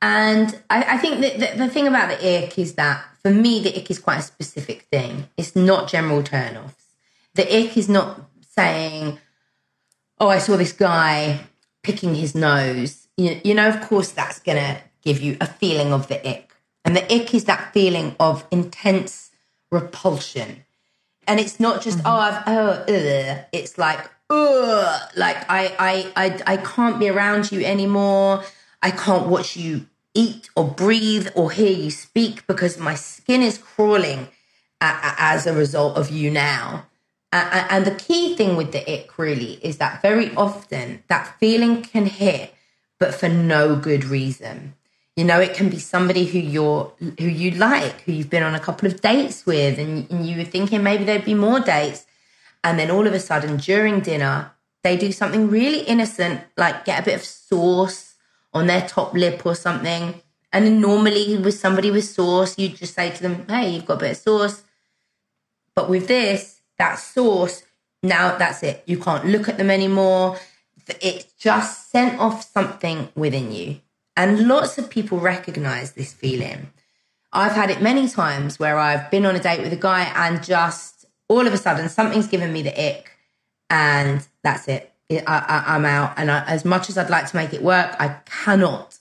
And 0.00 0.60
I, 0.68 0.94
I 0.94 0.98
think 0.98 1.20
that 1.20 1.38
the, 1.38 1.64
the, 1.64 1.70
thing 1.70 1.86
about 1.86 2.08
the 2.08 2.44
ick 2.44 2.58
is 2.58 2.74
that 2.74 3.04
for 3.22 3.30
me, 3.30 3.60
the 3.60 3.76
ick 3.76 3.88
is 3.88 4.00
quite 4.00 4.18
a 4.18 4.22
specific 4.22 4.82
thing. 4.90 5.28
It's 5.36 5.54
not 5.54 5.88
general 5.88 6.22
turnoffs. 6.22 6.74
The 7.34 7.44
ick 7.44 7.76
is 7.76 7.88
not 7.88 8.20
saying, 8.50 9.18
"Oh, 10.18 10.28
I 10.28 10.38
saw 10.38 10.56
this 10.56 10.72
guy 10.72 11.40
picking 11.82 12.14
his 12.14 12.34
nose." 12.34 13.08
You, 13.16 13.40
you 13.44 13.54
know, 13.54 13.68
of 13.68 13.80
course, 13.82 14.10
that's 14.10 14.40
gonna 14.40 14.80
give 15.02 15.20
you 15.20 15.36
a 15.40 15.46
feeling 15.46 15.92
of 15.92 16.08
the 16.08 16.26
ick. 16.28 16.54
And 16.84 16.96
the 16.96 17.04
ick 17.14 17.32
is 17.32 17.44
that 17.44 17.72
feeling 17.72 18.16
of 18.18 18.44
intense 18.50 19.30
repulsion. 19.70 20.64
And 21.26 21.38
it's 21.38 21.60
not 21.60 21.82
just, 21.82 21.98
mm-hmm. 21.98 22.06
oh, 22.06 22.10
I've, 22.10 22.42
oh, 22.46 22.70
ugh. 22.88 23.44
it's 23.52 23.78
like, 23.78 24.10
ugh, 24.30 25.10
like 25.16 25.36
I, 25.48 25.74
I, 25.78 26.12
I, 26.16 26.54
I 26.54 26.56
can't 26.58 26.98
be 26.98 27.08
around 27.08 27.52
you 27.52 27.64
anymore. 27.64 28.42
I 28.82 28.90
can't 28.90 29.28
watch 29.28 29.56
you 29.56 29.86
eat 30.14 30.50
or 30.56 30.68
breathe 30.68 31.28
or 31.34 31.50
hear 31.50 31.72
you 31.72 31.90
speak 31.90 32.46
because 32.46 32.78
my 32.78 32.94
skin 32.94 33.42
is 33.42 33.58
crawling 33.58 34.28
as 34.80 35.46
a 35.46 35.54
result 35.54 35.96
of 35.96 36.10
you 36.10 36.30
now. 36.30 36.86
And 37.32 37.86
the 37.86 37.94
key 37.94 38.36
thing 38.36 38.56
with 38.56 38.72
the 38.72 38.92
ick 38.92 39.18
really 39.18 39.54
is 39.62 39.78
that 39.78 40.02
very 40.02 40.34
often 40.34 41.02
that 41.08 41.38
feeling 41.38 41.82
can 41.82 42.06
hit, 42.06 42.52
but 42.98 43.14
for 43.14 43.28
no 43.28 43.76
good 43.76 44.04
reason. 44.04 44.74
You 45.16 45.24
know, 45.24 45.40
it 45.40 45.54
can 45.54 45.68
be 45.68 45.78
somebody 45.78 46.24
who 46.24 46.38
you're 46.38 46.92
who 47.18 47.26
you 47.26 47.50
like, 47.52 48.00
who 48.02 48.12
you've 48.12 48.30
been 48.30 48.42
on 48.42 48.54
a 48.54 48.60
couple 48.60 48.88
of 48.88 49.00
dates 49.02 49.44
with, 49.44 49.78
and, 49.78 50.10
and 50.10 50.26
you 50.26 50.38
were 50.38 50.44
thinking 50.44 50.82
maybe 50.82 51.04
there'd 51.04 51.24
be 51.24 51.34
more 51.34 51.60
dates. 51.60 52.06
And 52.64 52.78
then 52.78 52.90
all 52.90 53.06
of 53.06 53.12
a 53.12 53.20
sudden 53.20 53.56
during 53.56 54.00
dinner, 54.00 54.52
they 54.82 54.96
do 54.96 55.12
something 55.12 55.48
really 55.48 55.80
innocent, 55.80 56.40
like 56.56 56.84
get 56.84 57.00
a 57.00 57.04
bit 57.04 57.14
of 57.16 57.24
sauce 57.24 58.14
on 58.54 58.66
their 58.66 58.86
top 58.88 59.12
lip 59.12 59.44
or 59.44 59.54
something. 59.54 60.22
And 60.52 60.66
then 60.66 60.80
normally 60.80 61.38
with 61.38 61.58
somebody 61.58 61.90
with 61.90 62.04
sauce, 62.04 62.58
you 62.58 62.68
just 62.68 62.94
say 62.94 63.10
to 63.10 63.22
them, 63.22 63.46
Hey, 63.48 63.70
you've 63.70 63.86
got 63.86 63.94
a 63.94 64.00
bit 64.00 64.10
of 64.12 64.16
sauce. 64.16 64.62
But 65.74 65.88
with 65.88 66.08
this, 66.08 66.60
that 66.78 66.98
sauce, 66.98 67.62
now 68.02 68.36
that's 68.36 68.62
it. 68.62 68.82
You 68.86 68.98
can't 68.98 69.26
look 69.26 69.48
at 69.48 69.58
them 69.58 69.70
anymore. 69.70 70.38
It 71.00 71.32
just 71.38 71.90
sent 71.90 72.18
off 72.18 72.50
something 72.50 73.08
within 73.14 73.52
you. 73.52 73.80
And 74.16 74.46
lots 74.46 74.78
of 74.78 74.90
people 74.90 75.18
recognize 75.18 75.92
this 75.92 76.12
feeling. 76.12 76.70
I've 77.32 77.52
had 77.52 77.70
it 77.70 77.80
many 77.80 78.08
times 78.08 78.58
where 78.58 78.78
I've 78.78 79.10
been 79.10 79.24
on 79.24 79.34
a 79.34 79.40
date 79.40 79.62
with 79.62 79.72
a 79.72 79.76
guy 79.76 80.12
and 80.14 80.42
just 80.44 81.06
all 81.28 81.46
of 81.46 81.52
a 81.52 81.56
sudden 81.56 81.88
something's 81.88 82.26
given 82.26 82.52
me 82.52 82.62
the 82.62 82.78
ick 82.78 83.10
and 83.70 84.26
that's 84.44 84.68
it. 84.68 84.92
I, 85.10 85.76
am 85.76 85.84
out. 85.84 86.14
And 86.16 86.30
I, 86.30 86.44
as 86.44 86.64
much 86.64 86.88
as 86.88 86.96
I'd 86.96 87.10
like 87.10 87.26
to 87.30 87.36
make 87.36 87.52
it 87.52 87.62
work, 87.62 87.96
I 87.98 88.16
cannot. 88.44 88.98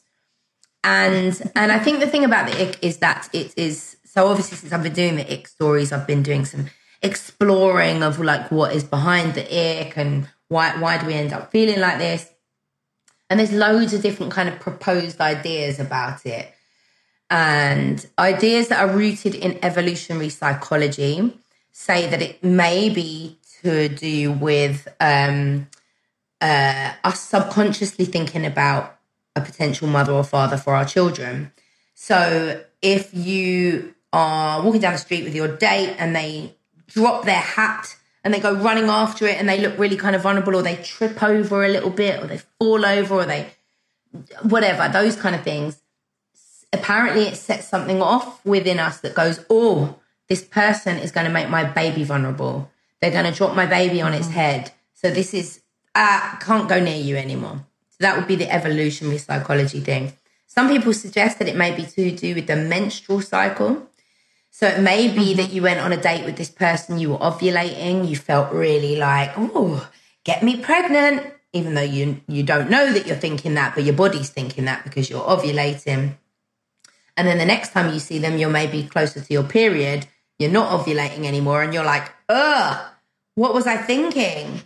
And 0.83 1.39
and 1.55 1.71
I 1.71 1.79
think 1.79 1.99
the 1.99 2.07
thing 2.07 2.25
about 2.25 2.49
the 2.49 2.59
ick 2.61 2.83
is 2.83 2.97
that 2.97 3.29
it 3.33 3.53
is 3.55 3.97
so 4.03 4.27
obviously 4.27 4.57
since 4.57 4.73
I've 4.73 4.81
been 4.81 4.93
doing 4.93 5.15
the 5.15 5.31
ick 5.31 5.47
stories, 5.47 5.91
I've 5.91 6.07
been 6.07 6.23
doing 6.23 6.43
some 6.43 6.67
exploring 7.03 8.03
of 8.03 8.19
like 8.19 8.51
what 8.51 8.75
is 8.75 8.83
behind 8.83 9.35
the 9.35 9.43
ick 9.43 9.95
and 9.97 10.27
why 10.47 10.75
why 10.77 10.97
do 10.97 11.05
we 11.05 11.13
end 11.13 11.33
up 11.33 11.51
feeling 11.51 11.79
like 11.79 11.99
this. 11.99 12.30
And 13.31 13.39
there's 13.39 13.53
loads 13.53 13.93
of 13.93 14.01
different 14.01 14.33
kind 14.33 14.49
of 14.49 14.59
proposed 14.59 15.21
ideas 15.21 15.79
about 15.79 16.25
it. 16.25 16.53
And 17.29 18.05
ideas 18.19 18.67
that 18.67 18.81
are 18.81 18.93
rooted 18.93 19.35
in 19.35 19.57
evolutionary 19.63 20.27
psychology 20.27 21.39
say 21.71 22.09
that 22.09 22.21
it 22.21 22.43
may 22.43 22.89
be 22.89 23.37
to 23.61 23.87
do 23.87 24.33
with 24.33 24.85
um, 24.99 25.69
uh, 26.41 26.91
us 27.05 27.21
subconsciously 27.21 28.03
thinking 28.03 28.45
about 28.45 28.97
a 29.37 29.39
potential 29.39 29.87
mother 29.87 30.11
or 30.11 30.25
father 30.25 30.57
for 30.57 30.75
our 30.75 30.83
children. 30.83 31.53
So 31.93 32.61
if 32.81 33.13
you 33.13 33.95
are 34.11 34.61
walking 34.61 34.81
down 34.81 34.91
the 34.91 34.99
street 34.99 35.23
with 35.23 35.35
your 35.35 35.55
date 35.55 35.95
and 35.97 36.13
they 36.13 36.53
drop 36.87 37.23
their 37.23 37.39
hat 37.39 37.95
and 38.23 38.33
they 38.33 38.39
go 38.39 38.53
running 38.53 38.85
after 38.85 39.27
it 39.27 39.37
and 39.37 39.49
they 39.49 39.59
look 39.59 39.77
really 39.77 39.97
kind 39.97 40.15
of 40.15 40.21
vulnerable 40.21 40.55
or 40.55 40.61
they 40.61 40.75
trip 40.77 41.21
over 41.23 41.63
a 41.63 41.69
little 41.69 41.89
bit 41.89 42.21
or 42.21 42.27
they 42.27 42.37
fall 42.59 42.85
over 42.85 43.15
or 43.15 43.25
they 43.25 43.51
whatever 44.43 44.91
those 44.91 45.15
kind 45.15 45.35
of 45.35 45.43
things 45.43 45.81
apparently 46.73 47.23
it 47.23 47.35
sets 47.35 47.67
something 47.67 48.01
off 48.01 48.45
within 48.45 48.79
us 48.79 48.99
that 48.99 49.15
goes 49.15 49.43
oh 49.49 49.95
this 50.27 50.43
person 50.43 50.97
is 50.97 51.11
going 51.11 51.25
to 51.25 51.31
make 51.31 51.49
my 51.49 51.63
baby 51.63 52.03
vulnerable 52.03 52.69
they're 53.01 53.11
going 53.11 53.25
to 53.25 53.31
drop 53.31 53.55
my 53.55 53.65
baby 53.65 54.01
on 54.01 54.13
its 54.13 54.27
mm. 54.27 54.31
head. 54.31 54.71
So 54.93 55.09
this 55.09 55.33
is, 55.33 55.61
I 55.95 56.35
uh, 56.35 56.45
can't 56.45 56.69
go 56.69 56.79
near 56.79 57.01
you 57.01 57.17
anymore. 57.17 57.65
So 57.89 57.97
that 58.01 58.15
would 58.15 58.27
be 58.27 58.35
the 58.35 58.49
evolutionary 58.49 59.17
psychology 59.17 59.79
thing. 59.81 60.13
Some 60.45 60.69
people 60.69 60.93
suggest 60.93 61.39
that 61.39 61.47
it 61.47 61.55
may 61.55 61.75
be 61.75 61.85
to 61.85 62.11
do 62.15 62.35
with 62.35 62.47
the 62.47 62.55
menstrual 62.55 63.21
cycle. 63.21 63.87
So 64.51 64.67
it 64.67 64.81
may 64.81 65.07
be 65.07 65.31
mm-hmm. 65.31 65.37
that 65.37 65.51
you 65.51 65.63
went 65.63 65.79
on 65.79 65.91
a 65.91 65.97
date 65.97 66.25
with 66.25 66.35
this 66.35 66.49
person, 66.49 66.99
you 66.99 67.11
were 67.11 67.17
ovulating, 67.17 68.07
you 68.07 68.15
felt 68.15 68.53
really 68.53 68.95
like, 68.97 69.31
oh, 69.37 69.89
get 70.23 70.43
me 70.43 70.57
pregnant, 70.57 71.33
even 71.53 71.73
though 71.73 71.81
you 71.81 72.21
you 72.27 72.43
don't 72.43 72.69
know 72.69 72.93
that 72.93 73.07
you're 73.07 73.15
thinking 73.15 73.55
that, 73.55 73.73
but 73.73 73.83
your 73.83 73.95
body's 73.95 74.29
thinking 74.29 74.65
that 74.65 74.83
because 74.83 75.09
you're 75.09 75.21
ovulating. 75.21 76.17
And 77.17 77.27
then 77.27 77.37
the 77.37 77.45
next 77.45 77.71
time 77.71 77.93
you 77.93 77.99
see 77.99 78.19
them, 78.19 78.37
you're 78.37 78.49
maybe 78.49 78.83
closer 78.83 79.19
to 79.19 79.33
your 79.33 79.43
period, 79.43 80.05
you're 80.37 80.51
not 80.51 80.69
ovulating 80.69 81.25
anymore, 81.25 81.61
and 81.63 81.73
you're 81.73 81.85
like, 81.85 82.11
ugh, 82.29 82.91
what 83.35 83.53
was 83.53 83.67
I 83.67 83.77
thinking? 83.77 84.61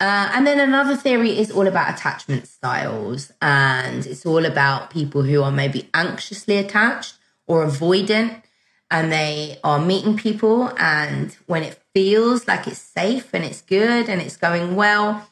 Uh, 0.00 0.30
and 0.34 0.46
then 0.46 0.58
another 0.58 0.96
theory 0.96 1.38
is 1.38 1.50
all 1.50 1.66
about 1.66 1.94
attachment 1.94 2.46
styles. 2.46 3.32
And 3.40 4.04
it's 4.06 4.26
all 4.26 4.44
about 4.44 4.90
people 4.90 5.22
who 5.22 5.42
are 5.42 5.52
maybe 5.52 5.88
anxiously 5.94 6.56
attached 6.56 7.14
or 7.46 7.64
avoidant. 7.64 8.42
And 8.90 9.10
they 9.10 9.58
are 9.64 9.80
meeting 9.80 10.16
people. 10.16 10.72
And 10.78 11.32
when 11.46 11.62
it 11.62 11.80
feels 11.94 12.46
like 12.46 12.66
it's 12.66 12.78
safe 12.78 13.32
and 13.32 13.44
it's 13.44 13.62
good 13.62 14.08
and 14.08 14.20
it's 14.20 14.36
going 14.36 14.76
well, 14.76 15.28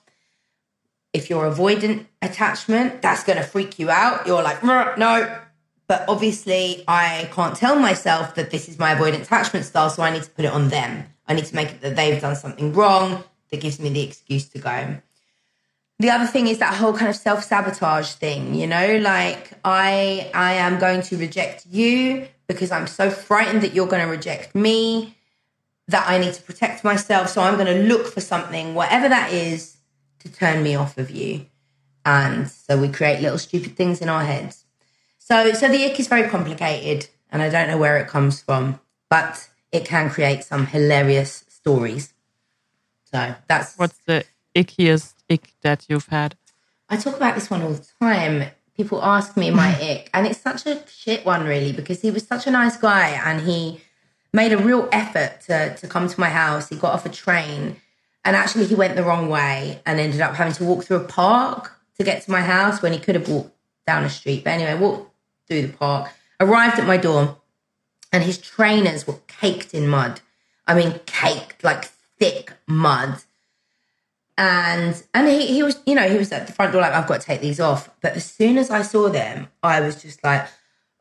if 1.12 1.28
you're 1.28 1.50
avoidant 1.50 2.06
attachment, 2.22 3.02
that's 3.02 3.24
going 3.24 3.38
to 3.38 3.44
freak 3.44 3.78
you 3.78 3.90
out. 3.90 4.26
You're 4.26 4.42
like, 4.42 4.64
no. 4.64 5.38
But 5.86 6.04
obviously, 6.08 6.84
I 6.88 7.28
can't 7.32 7.54
tell 7.54 7.78
myself 7.78 8.34
that 8.36 8.50
this 8.50 8.68
is 8.68 8.78
my 8.78 8.94
avoidant 8.94 9.22
attachment 9.22 9.66
style. 9.66 9.90
So 9.90 10.02
I 10.02 10.10
need 10.10 10.22
to 10.22 10.30
put 10.30 10.44
it 10.44 10.52
on 10.52 10.68
them. 10.68 11.06
I 11.26 11.34
need 11.34 11.44
to 11.46 11.54
make 11.54 11.70
it 11.70 11.80
that 11.82 11.96
they've 11.96 12.20
done 12.20 12.36
something 12.36 12.72
wrong 12.72 13.24
that 13.50 13.60
gives 13.60 13.78
me 13.78 13.90
the 13.90 14.02
excuse 14.02 14.48
to 14.48 14.58
go. 14.58 14.96
The 15.98 16.10
other 16.10 16.26
thing 16.26 16.48
is 16.48 16.58
that 16.58 16.74
whole 16.74 16.94
kind 16.94 17.10
of 17.10 17.16
self 17.16 17.44
sabotage 17.44 18.12
thing, 18.12 18.54
you 18.54 18.66
know, 18.66 18.98
like 18.98 19.52
I 19.64 20.30
I 20.34 20.54
am 20.54 20.80
going 20.80 21.02
to 21.02 21.16
reject 21.16 21.66
you 21.66 22.26
because 22.52 22.70
I'm 22.70 22.86
so 22.86 23.10
frightened 23.10 23.62
that 23.62 23.74
you're 23.74 23.86
going 23.86 24.02
to 24.02 24.10
reject 24.10 24.54
me 24.54 25.16
that 25.88 26.08
I 26.08 26.18
need 26.18 26.34
to 26.34 26.42
protect 26.42 26.84
myself. 26.84 27.28
So 27.28 27.42
I'm 27.42 27.54
going 27.54 27.66
to 27.66 27.84
look 27.84 28.06
for 28.06 28.20
something, 28.20 28.74
whatever 28.74 29.08
that 29.08 29.32
is, 29.32 29.76
to 30.20 30.32
turn 30.32 30.62
me 30.62 30.74
off 30.74 30.98
of 30.98 31.10
you. 31.10 31.46
And 32.04 32.50
so 32.50 32.78
we 32.78 32.88
create 32.88 33.20
little 33.20 33.38
stupid 33.38 33.76
things 33.76 34.00
in 34.00 34.08
our 34.08 34.24
heads. 34.24 34.64
So 35.18 35.52
so 35.52 35.68
the 35.68 35.84
ick 35.84 36.00
is 36.00 36.08
very 36.08 36.28
complicated 36.28 37.08
and 37.30 37.42
I 37.42 37.48
don't 37.48 37.68
know 37.68 37.78
where 37.78 37.96
it 37.96 38.08
comes 38.08 38.42
from, 38.42 38.80
but 39.08 39.48
it 39.70 39.84
can 39.84 40.10
create 40.10 40.44
some 40.44 40.66
hilarious 40.66 41.44
stories. 41.48 42.12
So 43.04 43.34
that's 43.48 43.78
what's 43.78 43.98
the 44.06 44.24
ickiest 44.54 45.14
ick 45.30 45.52
that 45.62 45.86
you've 45.88 46.08
had? 46.08 46.36
I 46.88 46.96
talk 46.96 47.16
about 47.16 47.34
this 47.34 47.50
one 47.50 47.62
all 47.62 47.72
the 47.72 47.86
time. 48.00 48.50
People 48.76 49.02
ask 49.02 49.36
me 49.36 49.50
my 49.50 49.68
ick, 49.90 50.10
and 50.14 50.26
it's 50.26 50.40
such 50.40 50.66
a 50.66 50.82
shit 50.88 51.24
one, 51.26 51.44
really, 51.44 51.72
because 51.72 52.00
he 52.00 52.10
was 52.10 52.26
such 52.26 52.46
a 52.46 52.50
nice 52.50 52.76
guy 52.76 53.10
and 53.10 53.42
he 53.42 53.80
made 54.32 54.52
a 54.52 54.58
real 54.58 54.88
effort 54.92 55.40
to, 55.42 55.74
to 55.76 55.86
come 55.86 56.08
to 56.08 56.20
my 56.20 56.30
house. 56.30 56.68
He 56.68 56.76
got 56.76 56.94
off 56.94 57.04
a 57.04 57.10
train 57.10 57.76
and 58.24 58.36
actually 58.36 58.66
he 58.66 58.74
went 58.74 58.96
the 58.96 59.02
wrong 59.02 59.28
way 59.28 59.80
and 59.84 59.98
ended 59.98 60.20
up 60.20 60.34
having 60.34 60.52
to 60.54 60.64
walk 60.64 60.84
through 60.84 60.98
a 60.98 61.04
park 61.04 61.72
to 61.98 62.04
get 62.04 62.22
to 62.22 62.30
my 62.30 62.40
house 62.40 62.80
when 62.80 62.92
he 62.92 62.98
could 62.98 63.14
have 63.14 63.28
walked 63.28 63.54
down 63.86 64.04
a 64.04 64.10
street. 64.10 64.44
But 64.44 64.50
anyway, 64.50 64.74
walked 64.78 65.10
through 65.48 65.62
the 65.62 65.72
park, 65.72 66.10
arrived 66.38 66.78
at 66.78 66.86
my 66.86 66.96
door, 66.96 67.38
and 68.12 68.22
his 68.22 68.38
trainers 68.38 69.06
were 69.06 69.18
caked 69.26 69.74
in 69.74 69.88
mud. 69.88 70.20
I 70.66 70.74
mean, 70.74 71.00
caked 71.06 71.64
like 71.64 71.86
thick 72.18 72.52
mud. 72.66 73.22
And 74.38 75.02
and 75.14 75.28
he, 75.28 75.46
he 75.46 75.62
was, 75.62 75.80
you 75.86 75.94
know, 75.94 76.08
he 76.08 76.16
was 76.16 76.32
at 76.32 76.46
the 76.46 76.52
front 76.52 76.72
door 76.72 76.80
like, 76.80 76.92
I've 76.92 77.06
got 77.06 77.20
to 77.20 77.26
take 77.26 77.40
these 77.40 77.60
off. 77.60 77.90
But 78.00 78.14
as 78.16 78.24
soon 78.24 78.58
as 78.58 78.70
I 78.70 78.82
saw 78.82 79.08
them, 79.08 79.48
I 79.62 79.80
was 79.80 80.00
just 80.00 80.24
like, 80.24 80.46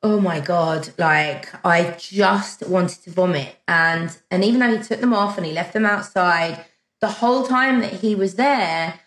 oh 0.04 0.20
my 0.20 0.40
God, 0.40 0.90
like 0.98 1.48
I 1.66 1.96
just 1.98 2.68
wanted 2.68 3.02
to 3.04 3.12
vomit. 3.12 3.56
And 3.68 4.18
and 4.30 4.44
even 4.44 4.60
though 4.60 4.76
he 4.76 4.84
took 4.84 5.00
them 5.00 5.14
off 5.14 5.38
and 5.38 5.46
he 5.46 5.54
left 5.54 5.74
them 5.74 5.86
outside, 5.86 6.66
the 7.00 7.10
whole 7.10 7.46
time 7.46 7.80
that 7.82 7.94
he 7.94 8.16
was 8.16 8.36
there, 8.36 9.00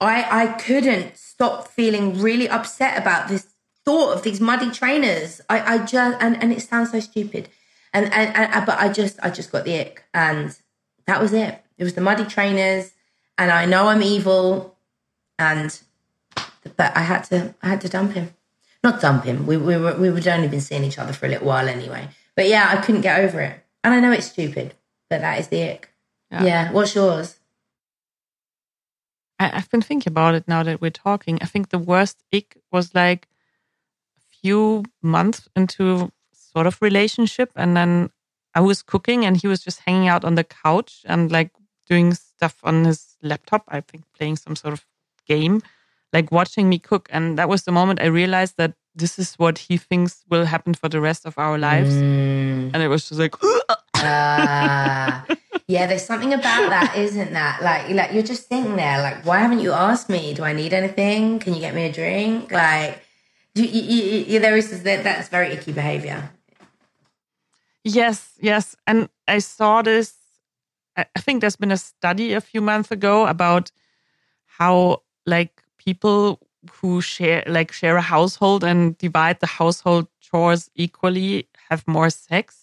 I 0.00 0.42
I 0.42 0.46
couldn't 0.52 1.16
stop 1.16 1.68
feeling 1.68 2.20
really 2.20 2.48
upset 2.48 2.98
about 2.98 3.28
this 3.28 3.48
thought 3.84 4.14
of 4.14 4.22
these 4.22 4.40
muddy 4.40 4.70
trainers. 4.70 5.40
I, 5.48 5.74
I 5.74 5.78
just 5.84 6.22
and, 6.22 6.40
and 6.42 6.52
it 6.52 6.62
sounds 6.62 6.92
so 6.92 7.00
stupid. 7.00 7.48
And, 7.92 8.12
and 8.12 8.36
and 8.36 8.66
but 8.66 8.78
I 8.78 8.90
just 8.92 9.18
I 9.22 9.30
just 9.30 9.50
got 9.50 9.64
the 9.64 9.80
ick 9.80 10.04
and 10.14 10.56
that 11.06 11.20
was 11.20 11.32
it. 11.32 11.64
It 11.78 11.84
was 11.84 11.94
the 11.94 12.02
muddy 12.02 12.24
trainers 12.24 12.92
and 13.38 13.50
I 13.50 13.64
know 13.64 13.88
I'm 13.88 14.02
evil 14.02 14.76
and 15.38 15.80
but 16.76 16.96
I 16.96 17.00
had 17.00 17.22
to 17.24 17.54
I 17.62 17.68
had 17.68 17.80
to 17.82 17.88
dump 17.88 18.12
him. 18.12 18.34
Not 18.82 19.00
dump 19.00 19.24
him. 19.24 19.46
We 19.46 19.56
we 19.56 19.76
were 19.76 19.96
we 19.96 20.10
would 20.10 20.26
only 20.26 20.48
been 20.48 20.60
seeing 20.60 20.84
each 20.84 20.98
other 20.98 21.12
for 21.12 21.26
a 21.26 21.28
little 21.28 21.46
while 21.46 21.68
anyway. 21.68 22.08
But 22.36 22.48
yeah, 22.48 22.68
I 22.70 22.80
couldn't 22.82 23.00
get 23.00 23.20
over 23.20 23.40
it. 23.40 23.64
And 23.82 23.94
I 23.94 24.00
know 24.00 24.12
it's 24.12 24.26
stupid, 24.26 24.74
but 25.08 25.20
that 25.20 25.38
is 25.38 25.48
the 25.48 25.62
ick. 25.62 25.92
Yeah. 26.30 26.44
yeah. 26.44 26.72
What's 26.72 26.94
yours? 26.94 27.36
I, 29.40 29.46
have 29.46 29.70
been 29.70 29.82
thinking 29.82 30.10
about 30.10 30.34
it 30.34 30.48
now 30.48 30.62
that 30.64 30.80
we're 30.80 30.90
talking. 30.90 31.38
I 31.40 31.46
think 31.46 31.70
the 31.70 31.78
worst 31.78 32.22
ick 32.34 32.58
was 32.72 32.94
like 32.94 33.28
a 34.16 34.36
few 34.42 34.84
months 35.00 35.48
into 35.54 36.10
sort 36.32 36.66
of 36.66 36.82
relationship 36.82 37.50
and 37.54 37.76
then 37.76 38.10
I 38.54 38.60
was 38.60 38.82
cooking 38.82 39.24
and 39.24 39.36
he 39.36 39.46
was 39.46 39.62
just 39.62 39.80
hanging 39.80 40.08
out 40.08 40.24
on 40.24 40.34
the 40.34 40.44
couch 40.44 41.02
and 41.06 41.30
like 41.30 41.52
doing 41.88 42.14
stuff 42.14 42.56
on 42.62 42.84
his 42.84 43.16
laptop, 43.22 43.64
I 43.68 43.80
think 43.80 44.04
playing 44.16 44.36
some 44.36 44.56
sort 44.56 44.74
of 44.74 44.84
game, 45.26 45.62
like 46.12 46.30
watching 46.32 46.68
me 46.68 46.78
cook. 46.78 47.08
And 47.12 47.38
that 47.38 47.48
was 47.48 47.64
the 47.64 47.72
moment 47.72 48.00
I 48.00 48.06
realized 48.06 48.56
that 48.56 48.74
this 48.94 49.18
is 49.18 49.34
what 49.34 49.58
he 49.58 49.76
thinks 49.76 50.24
will 50.28 50.44
happen 50.44 50.74
for 50.74 50.88
the 50.88 51.00
rest 51.00 51.26
of 51.26 51.38
our 51.38 51.58
lives. 51.58 51.94
Mm. 51.94 52.70
And 52.74 52.82
it 52.82 52.88
was 52.88 53.08
just 53.08 53.20
like, 53.20 53.34
Ah. 53.94 55.24
yeah, 55.66 55.86
there's 55.86 56.04
something 56.04 56.32
about 56.32 56.70
that, 56.70 56.96
isn't 56.96 57.32
that? 57.32 57.62
Like, 57.62 57.88
like 57.90 58.12
you're 58.12 58.22
just 58.22 58.48
sitting 58.48 58.76
there, 58.76 59.00
like, 59.00 59.26
why 59.26 59.38
haven't 59.38 59.60
you 59.60 59.72
asked 59.72 60.08
me? 60.08 60.34
Do 60.34 60.44
I 60.44 60.52
need 60.52 60.72
anything? 60.72 61.38
Can 61.40 61.54
you 61.54 61.60
get 61.60 61.74
me 61.74 61.84
a 61.86 61.92
drink? 61.92 62.52
Like, 62.52 63.02
you, 63.54 63.64
you, 63.64 64.24
you, 64.28 64.40
there 64.40 64.56
is 64.56 64.82
that. 64.82 65.02
That's 65.04 65.28
very 65.28 65.52
icky 65.52 65.72
behavior. 65.72 66.30
Yes, 67.84 68.34
yes. 68.40 68.76
And 68.86 69.08
I 69.26 69.38
saw 69.38 69.82
this, 69.82 70.14
I 70.98 71.20
think 71.20 71.40
there's 71.40 71.56
been 71.56 71.72
a 71.72 71.76
study 71.76 72.32
a 72.32 72.40
few 72.40 72.60
months 72.60 72.90
ago 72.90 73.26
about 73.26 73.70
how 74.46 75.02
like 75.26 75.62
people 75.78 76.40
who 76.72 77.00
share 77.00 77.44
like 77.46 77.72
share 77.72 77.96
a 77.96 78.02
household 78.02 78.64
and 78.64 78.96
divide 78.98 79.40
the 79.40 79.46
household 79.46 80.08
chores 80.20 80.70
equally 80.74 81.48
have 81.70 81.86
more 81.86 82.10
sex. 82.10 82.56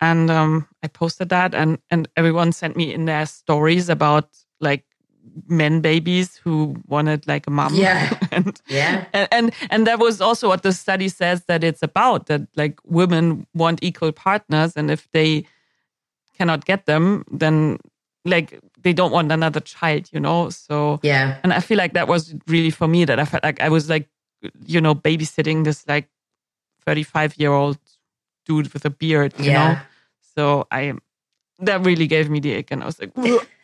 And 0.00 0.30
um, 0.30 0.66
I 0.82 0.88
posted 0.88 1.28
that 1.28 1.54
and 1.54 1.78
and 1.90 2.08
everyone 2.16 2.52
sent 2.52 2.76
me 2.76 2.92
in 2.92 3.04
their 3.04 3.26
stories 3.26 3.88
about 3.88 4.28
like 4.60 4.84
men 5.46 5.80
babies 5.80 6.36
who 6.36 6.76
wanted 6.88 7.28
like 7.28 7.46
a 7.46 7.50
mom. 7.50 7.74
Yeah. 7.74 8.18
and 8.32 8.60
Yeah. 8.68 9.04
and, 9.12 9.28
and 9.30 9.52
and 9.70 9.86
that 9.86 9.98
was 9.98 10.20
also 10.20 10.48
what 10.48 10.62
the 10.62 10.72
study 10.72 11.08
says 11.08 11.44
that 11.44 11.62
it's 11.62 11.82
about 11.82 12.26
that 12.26 12.42
like 12.56 12.80
women 12.84 13.46
want 13.54 13.78
equal 13.82 14.12
partners 14.12 14.72
and 14.76 14.90
if 14.90 15.08
they 15.12 15.44
cannot 16.40 16.64
get 16.64 16.86
them 16.86 17.04
then 17.42 17.56
like 18.24 18.48
they 18.84 18.92
don't 19.00 19.12
want 19.12 19.32
another 19.32 19.60
child 19.60 20.08
you 20.14 20.20
know? 20.26 20.48
So 20.50 20.76
Yeah. 21.02 21.36
and 21.44 21.52
i 21.52 21.60
feel 21.60 21.78
like 21.82 21.92
that 21.98 22.08
was 22.08 22.34
really 22.54 22.70
for 22.80 22.88
me 22.88 23.04
that 23.08 23.18
i 23.18 23.26
felt 23.32 23.44
like 23.48 23.60
i 23.66 23.68
was 23.76 23.88
like 23.88 24.06
you 24.74 24.80
know 24.80 24.94
babysitting 24.94 25.64
this 25.64 25.84
like 25.92 26.08
35 26.86 27.36
year 27.40 27.52
old 27.52 27.78
dude 28.46 28.72
with 28.72 28.84
a 28.84 28.90
beard 28.90 29.32
you 29.38 29.50
Yeah. 29.52 29.58
know 29.58 29.76
so 30.34 30.66
i 30.70 30.82
that 31.68 31.84
really 31.88 32.06
gave 32.06 32.30
me 32.30 32.40
the 32.40 32.56
ick 32.56 32.70
and 32.72 32.82
i 32.82 32.86
was 32.86 32.98
like 33.00 33.12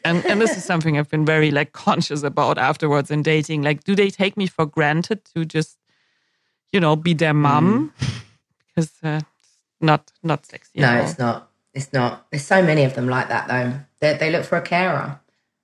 and 0.05 0.25
and 0.31 0.41
this 0.41 0.57
is 0.59 0.65
something 0.73 0.99
i've 0.99 1.09
been 1.09 1.25
very 1.27 1.51
like 1.51 1.73
conscious 1.73 2.23
about 2.23 2.59
afterwards 2.59 3.11
in 3.11 3.23
dating. 3.23 3.63
Like 3.69 3.85
do 3.85 3.95
they 3.97 4.11
take 4.11 4.37
me 4.37 4.47
for 4.47 4.67
granted 4.67 5.19
to 5.35 5.45
just 5.45 5.79
you 6.73 6.81
know 6.81 6.97
be 6.97 7.15
their 7.15 7.35
mom? 7.35 7.93
Because 8.69 8.93
uh, 9.03 9.21
not 9.81 10.13
not 10.23 10.47
sexy 10.47 10.81
No, 10.81 10.93
it's 11.03 11.19
not. 11.19 11.46
It's 11.77 11.93
not. 11.93 12.27
There's 12.31 12.45
so 12.45 12.63
many 12.63 12.83
of 12.85 12.95
them 12.95 13.09
like 13.09 13.29
that, 13.29 13.47
though. 13.49 13.81
They, 14.01 14.17
they 14.17 14.31
look 14.31 14.45
for 14.45 14.57
a 14.57 14.63
carer. 14.63 15.21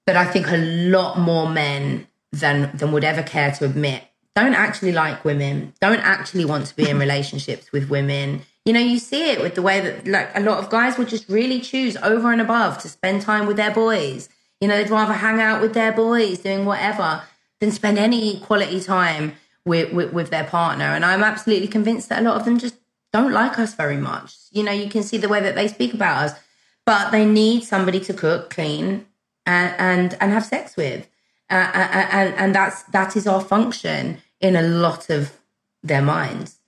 But 0.07 0.17
I 0.17 0.25
think 0.27 0.49
a 0.51 0.57
lot 0.57 1.19
more 1.19 1.49
men 1.49 2.07
than 2.31 2.71
than 2.77 2.93
would 2.93 3.05
ever 3.05 3.23
care 3.23 3.51
to 3.53 3.65
admit 3.65 4.05
don't 4.35 4.55
actually 4.55 4.93
like 4.93 5.25
women. 5.25 5.75
Don't 5.81 6.01
actually 6.01 6.45
want 6.45 6.67
to 6.67 6.77
be 6.77 6.89
in 6.89 6.99
relationships 6.99 7.71
with 7.71 7.91
women. 7.91 8.43
You 8.65 8.73
know, 8.73 8.81
you 8.81 8.99
see 8.99 9.31
it 9.31 9.41
with 9.41 9.55
the 9.55 9.63
way 9.63 9.81
that 9.81 10.07
like 10.07 10.31
a 10.35 10.41
lot 10.41 10.59
of 10.59 10.71
guys 10.71 10.97
would 10.97 11.09
just 11.09 11.29
really 11.29 11.61
choose 11.61 11.97
over 11.99 12.33
and 12.33 12.41
above 12.41 12.79
to 12.79 12.89
spend 12.89 13.23
time 13.23 13.47
with 13.47 13.57
their 13.57 13.71
boys. 13.71 14.29
You 14.61 14.69
know, 14.69 14.77
they'd 14.77 14.91
rather 14.91 15.13
hang 15.13 15.41
out 15.41 15.61
with 15.61 15.75
their 15.75 15.93
boys 15.93 16.39
doing 16.39 16.65
whatever 16.65 17.23
than 17.61 17.73
spend 17.73 17.99
any 17.99 18.41
quality 18.41 18.81
time 18.81 19.35
with, 19.67 19.93
with, 19.93 20.13
with 20.13 20.31
their 20.31 20.45
partner. 20.45 20.85
And 20.85 21.05
I'm 21.05 21.23
absolutely 21.23 21.69
convinced 21.69 22.09
that 22.09 22.21
a 22.21 22.25
lot 22.25 22.37
of 22.37 22.45
them 22.45 22.59
just 22.59 22.77
don't 23.13 23.33
like 23.33 23.59
us 23.59 23.75
very 23.75 23.97
much. 23.97 24.37
You 24.51 24.63
know, 24.63 24.73
you 24.73 24.89
can 24.89 25.03
see 25.03 25.19
the 25.19 25.29
way 25.29 25.41
that 25.41 25.55
they 25.55 25.69
speak 25.69 25.95
about 25.95 26.25
us, 26.25 26.39
but 26.85 27.11
they 27.11 27.25
need 27.25 27.65
somebody 27.65 28.01
to 28.01 28.15
cook, 28.15 28.51
clean, 28.51 29.07
and 29.47 29.75
and, 29.79 30.17
and 30.21 30.33
have 30.33 30.45
sex 30.45 30.77
with, 30.77 31.09
uh, 31.51 31.71
and 31.75 32.35
and 32.35 32.55
that's 32.55 32.83
that 32.85 33.17
is 33.17 33.27
our 33.27 33.41
function 33.41 34.19
in 34.41 34.57
a 34.57 34.63
lot 34.63 35.11
of 35.11 35.39
their 35.83 36.03
minds. 36.03 36.59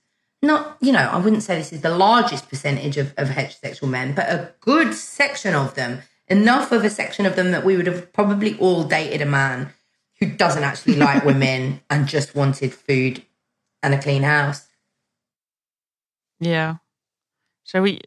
Not, 0.41 0.77
you 0.79 0.91
know, 0.91 0.99
I 0.99 1.17
wouldn't 1.17 1.43
say 1.43 1.57
this 1.57 1.73
is 1.73 1.81
the 1.81 1.97
largest 1.97 2.49
percentage 2.49 2.97
of, 2.97 3.13
of 3.17 3.29
heterosexual 3.29 3.89
men, 3.89 4.13
but 4.13 4.29
a 4.29 4.53
good 4.59 4.93
section 4.93 5.55
of 5.55 5.73
them, 5.75 6.01
enough 6.27 6.71
of 6.71 6.83
a 6.83 6.89
section 6.89 7.25
of 7.25 7.35
them 7.35 7.51
that 7.51 7.65
we 7.65 7.75
would 7.75 7.87
have 7.87 8.13
probably 8.13 8.57
all 8.59 8.83
dated 8.83 9.21
a 9.21 9.25
man 9.25 9.73
who 10.19 10.27
doesn't 10.27 10.63
actually 10.63 10.95
like 10.95 11.25
women 11.25 11.81
and 11.89 12.07
just 12.07 12.35
wanted 12.35 12.73
food 12.73 13.23
and 13.81 13.93
a 13.93 14.01
clean 14.01 14.23
house. 14.23 14.64
Yeah. 16.39 16.75
Shall 17.63 17.81
we 17.81 18.01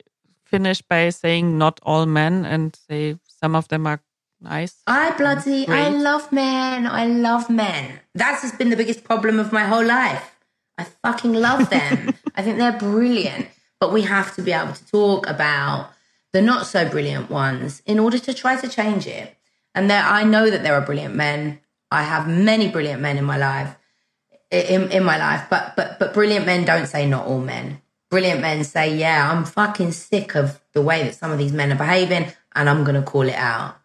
finish 0.44 0.82
by 0.82 1.10
saying 1.10 1.58
not 1.58 1.80
all 1.82 2.06
men 2.06 2.44
and 2.44 2.76
say 2.88 3.18
some 3.24 3.54
of 3.54 3.68
them 3.68 3.86
are 3.86 4.00
nice? 4.40 4.76
I 4.86 5.10
bloody, 5.16 5.66
I 5.68 5.88
love 5.88 6.30
men. 6.32 6.86
I 6.86 7.06
love 7.06 7.50
men. 7.50 8.00
That's 8.14 8.42
just 8.42 8.58
been 8.58 8.70
the 8.70 8.76
biggest 8.76 9.04
problem 9.04 9.38
of 9.38 9.52
my 9.52 9.64
whole 9.64 9.84
life. 9.84 10.36
I 10.76 10.84
fucking 10.84 11.34
love 11.34 11.70
them. 11.76 12.14
I 12.34 12.42
think 12.42 12.58
they're 12.58 12.78
brilliant. 12.78 13.48
But 13.80 13.92
we 13.92 14.02
have 14.02 14.34
to 14.36 14.42
be 14.42 14.52
able 14.52 14.72
to 14.72 14.86
talk 14.86 15.28
about 15.28 15.90
the 16.32 16.42
not 16.42 16.66
so 16.66 16.88
brilliant 16.88 17.30
ones 17.30 17.82
in 17.86 17.98
order 17.98 18.18
to 18.18 18.34
try 18.34 18.56
to 18.56 18.68
change 18.68 19.06
it. 19.06 19.36
And 19.74 19.90
there, 19.90 20.02
I 20.02 20.24
know 20.24 20.50
that 20.50 20.62
there 20.62 20.74
are 20.74 20.80
brilliant 20.80 21.14
men. 21.14 21.60
I 21.90 22.02
have 22.02 22.28
many 22.28 22.68
brilliant 22.68 23.00
men 23.00 23.16
in 23.16 23.24
my 23.24 23.36
life, 23.36 23.76
in, 24.50 24.90
in 24.90 25.04
my 25.04 25.16
life. 25.16 25.46
But 25.48 25.74
but 25.76 25.98
but 25.98 26.12
brilliant 26.12 26.44
men 26.46 26.64
don't 26.64 26.86
say 26.86 27.06
not 27.06 27.26
all 27.26 27.40
men. 27.40 27.80
Brilliant 28.10 28.40
men 28.40 28.64
say, 28.64 28.96
yeah, 28.96 29.30
I'm 29.30 29.44
fucking 29.44 29.92
sick 29.92 30.34
of 30.34 30.60
the 30.72 30.82
way 30.82 31.02
that 31.02 31.14
some 31.14 31.30
of 31.30 31.38
these 31.38 31.52
men 31.52 31.72
are 31.72 31.76
behaving, 31.76 32.32
and 32.54 32.68
I'm 32.68 32.84
gonna 32.84 33.02
call 33.02 33.22
it 33.28 33.34
out. 33.34 33.76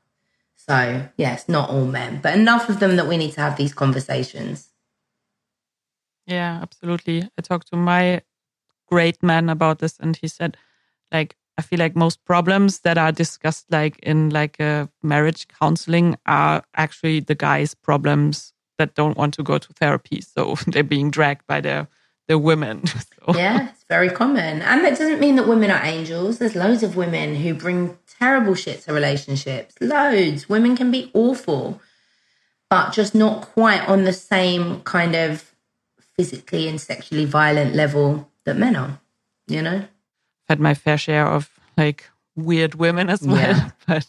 So, 0.56 1.10
yes, 1.18 1.50
not 1.50 1.70
all 1.70 1.86
men, 1.86 2.20
but 2.22 2.38
enough 2.38 2.70
of 2.70 2.80
them 2.80 2.96
that 2.96 3.08
we 3.08 3.18
need 3.18 3.34
to 3.34 3.42
have 3.42 3.58
these 3.58 3.74
conversations. 3.74 4.70
Yeah, 6.26 6.60
absolutely. 6.62 7.30
I 7.38 7.42
talked 7.42 7.68
to 7.72 7.76
my 7.76 8.22
great 8.88 9.22
man 9.22 9.50
about 9.50 9.80
this 9.80 9.98
and 10.00 10.16
he 10.16 10.28
said 10.28 10.56
like 11.12 11.36
I 11.58 11.62
feel 11.62 11.80
like 11.80 11.96
most 11.96 12.24
problems 12.26 12.80
that 12.80 12.98
are 12.98 13.12
discussed 13.12 13.66
like 13.70 14.00
in 14.00 14.30
like 14.30 14.60
a 14.60 14.90
marriage 15.02 15.48
counseling 15.48 16.16
are 16.26 16.64
actually 16.76 17.20
the 17.20 17.36
guy's 17.36 17.76
problems 17.76 18.54
that 18.78 18.96
don't 18.96 19.18
want 19.18 19.36
to 19.36 19.44
go 19.44 19.58
to 19.60 19.74
therapy. 19.74 20.22
So 20.22 20.56
they're 20.68 20.84
being 20.84 21.12
dragged 21.12 21.46
by 21.48 21.62
their 21.62 21.88
their 22.28 22.40
women. 22.40 22.84
Yeah, 23.36 23.70
it's 23.70 23.84
very 23.90 24.10
common. 24.10 24.62
And 24.62 24.84
that 24.84 24.98
doesn't 24.98 25.20
mean 25.20 25.36
that 25.38 25.48
women 25.48 25.72
are 25.72 25.84
angels. 25.84 26.40
There's 26.40 26.56
loads 26.56 26.84
of 26.84 26.96
women 26.96 27.36
who 27.36 27.54
bring 27.54 27.98
terrible 28.20 28.56
shit 28.56 28.82
to 28.84 28.94
relationships. 28.94 29.76
Loads. 29.82 30.48
Women 30.50 30.76
can 30.76 30.92
be 30.92 31.10
awful, 31.14 31.82
but 32.70 32.92
just 32.94 33.14
not 33.16 33.42
quite 33.42 33.88
on 33.88 34.04
the 34.04 34.14
same 34.14 34.82
kind 34.82 35.16
of 35.16 35.54
physically 36.18 36.68
and 36.68 36.80
sexually 36.80 37.26
violent 37.26 37.74
level 37.76 38.30
that 38.46 38.58
men 38.58 38.76
are, 38.76 39.00
you 39.48 39.62
know? 39.62 39.78
I've 39.78 40.50
had 40.50 40.60
my 40.60 40.74
fair 40.74 40.98
share 40.98 41.26
of 41.28 41.50
like 41.78 42.10
weird 42.36 42.76
women 42.76 43.10
as 43.10 43.22
well. 43.22 43.38
Yeah. 43.38 43.70
But 43.88 44.06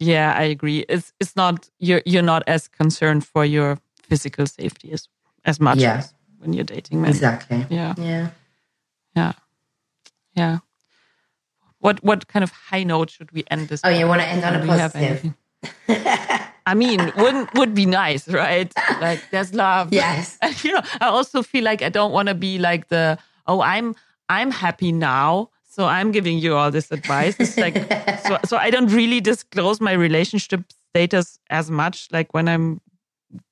yeah, 0.00 0.32
I 0.36 0.42
agree. 0.44 0.84
It's 0.88 1.12
it's 1.20 1.34
not 1.36 1.68
you're 1.78 2.02
you're 2.06 2.22
not 2.22 2.42
as 2.46 2.68
concerned 2.68 3.24
for 3.26 3.44
your 3.44 3.78
physical 4.02 4.46
safety 4.46 4.92
as 4.92 5.08
as 5.44 5.60
much 5.60 5.78
Yeah. 5.78 5.98
as 5.98 6.14
when 6.38 6.52
you're 6.52 6.64
dating 6.64 7.02
men. 7.02 7.10
Exactly. 7.10 7.66
Yeah. 7.68 7.94
Yeah. 7.98 8.30
Yeah. 9.14 9.32
Yeah. 10.34 10.58
What 11.80 12.02
what 12.02 12.26
kind 12.28 12.42
of 12.42 12.50
high 12.50 12.82
note 12.84 13.10
should 13.10 13.30
we 13.32 13.44
end 13.50 13.68
this? 13.68 13.80
Oh, 13.84 13.88
you 13.88 14.06
want 14.06 14.20
to 14.20 14.26
end 14.26 14.44
on 14.44 14.54
a 14.54 14.60
Do 14.62 14.70
we 14.70 14.78
have 14.78 14.92
positive? 14.92 15.34
I 16.66 16.74
mean, 16.74 17.12
wouldn't 17.16 17.54
would 17.54 17.74
be 17.74 17.86
nice, 17.86 18.28
right? 18.28 18.72
Like 19.00 19.22
there's 19.30 19.54
love. 19.54 19.92
Yes. 19.92 20.36
And, 20.42 20.62
you 20.64 20.72
know, 20.72 20.82
I 21.00 21.06
also 21.06 21.42
feel 21.42 21.64
like 21.64 21.82
I 21.82 21.88
don't 21.88 22.12
want 22.12 22.28
to 22.28 22.34
be 22.34 22.58
like 22.58 22.88
the 22.88 23.18
oh, 23.46 23.60
I'm 23.62 23.94
I'm 24.28 24.50
happy 24.50 24.92
now, 24.92 25.50
so 25.68 25.86
I'm 25.86 26.12
giving 26.12 26.38
you 26.38 26.54
all 26.54 26.70
this 26.70 26.90
advice. 26.92 27.36
It's 27.38 27.56
like 27.56 27.74
so 28.26 28.38
so 28.44 28.56
I 28.56 28.70
don't 28.70 28.88
really 28.88 29.20
disclose 29.20 29.80
my 29.80 29.92
relationship 29.92 30.64
status 30.90 31.38
as 31.48 31.70
much 31.70 32.08
like 32.12 32.34
when 32.34 32.48
I'm 32.48 32.80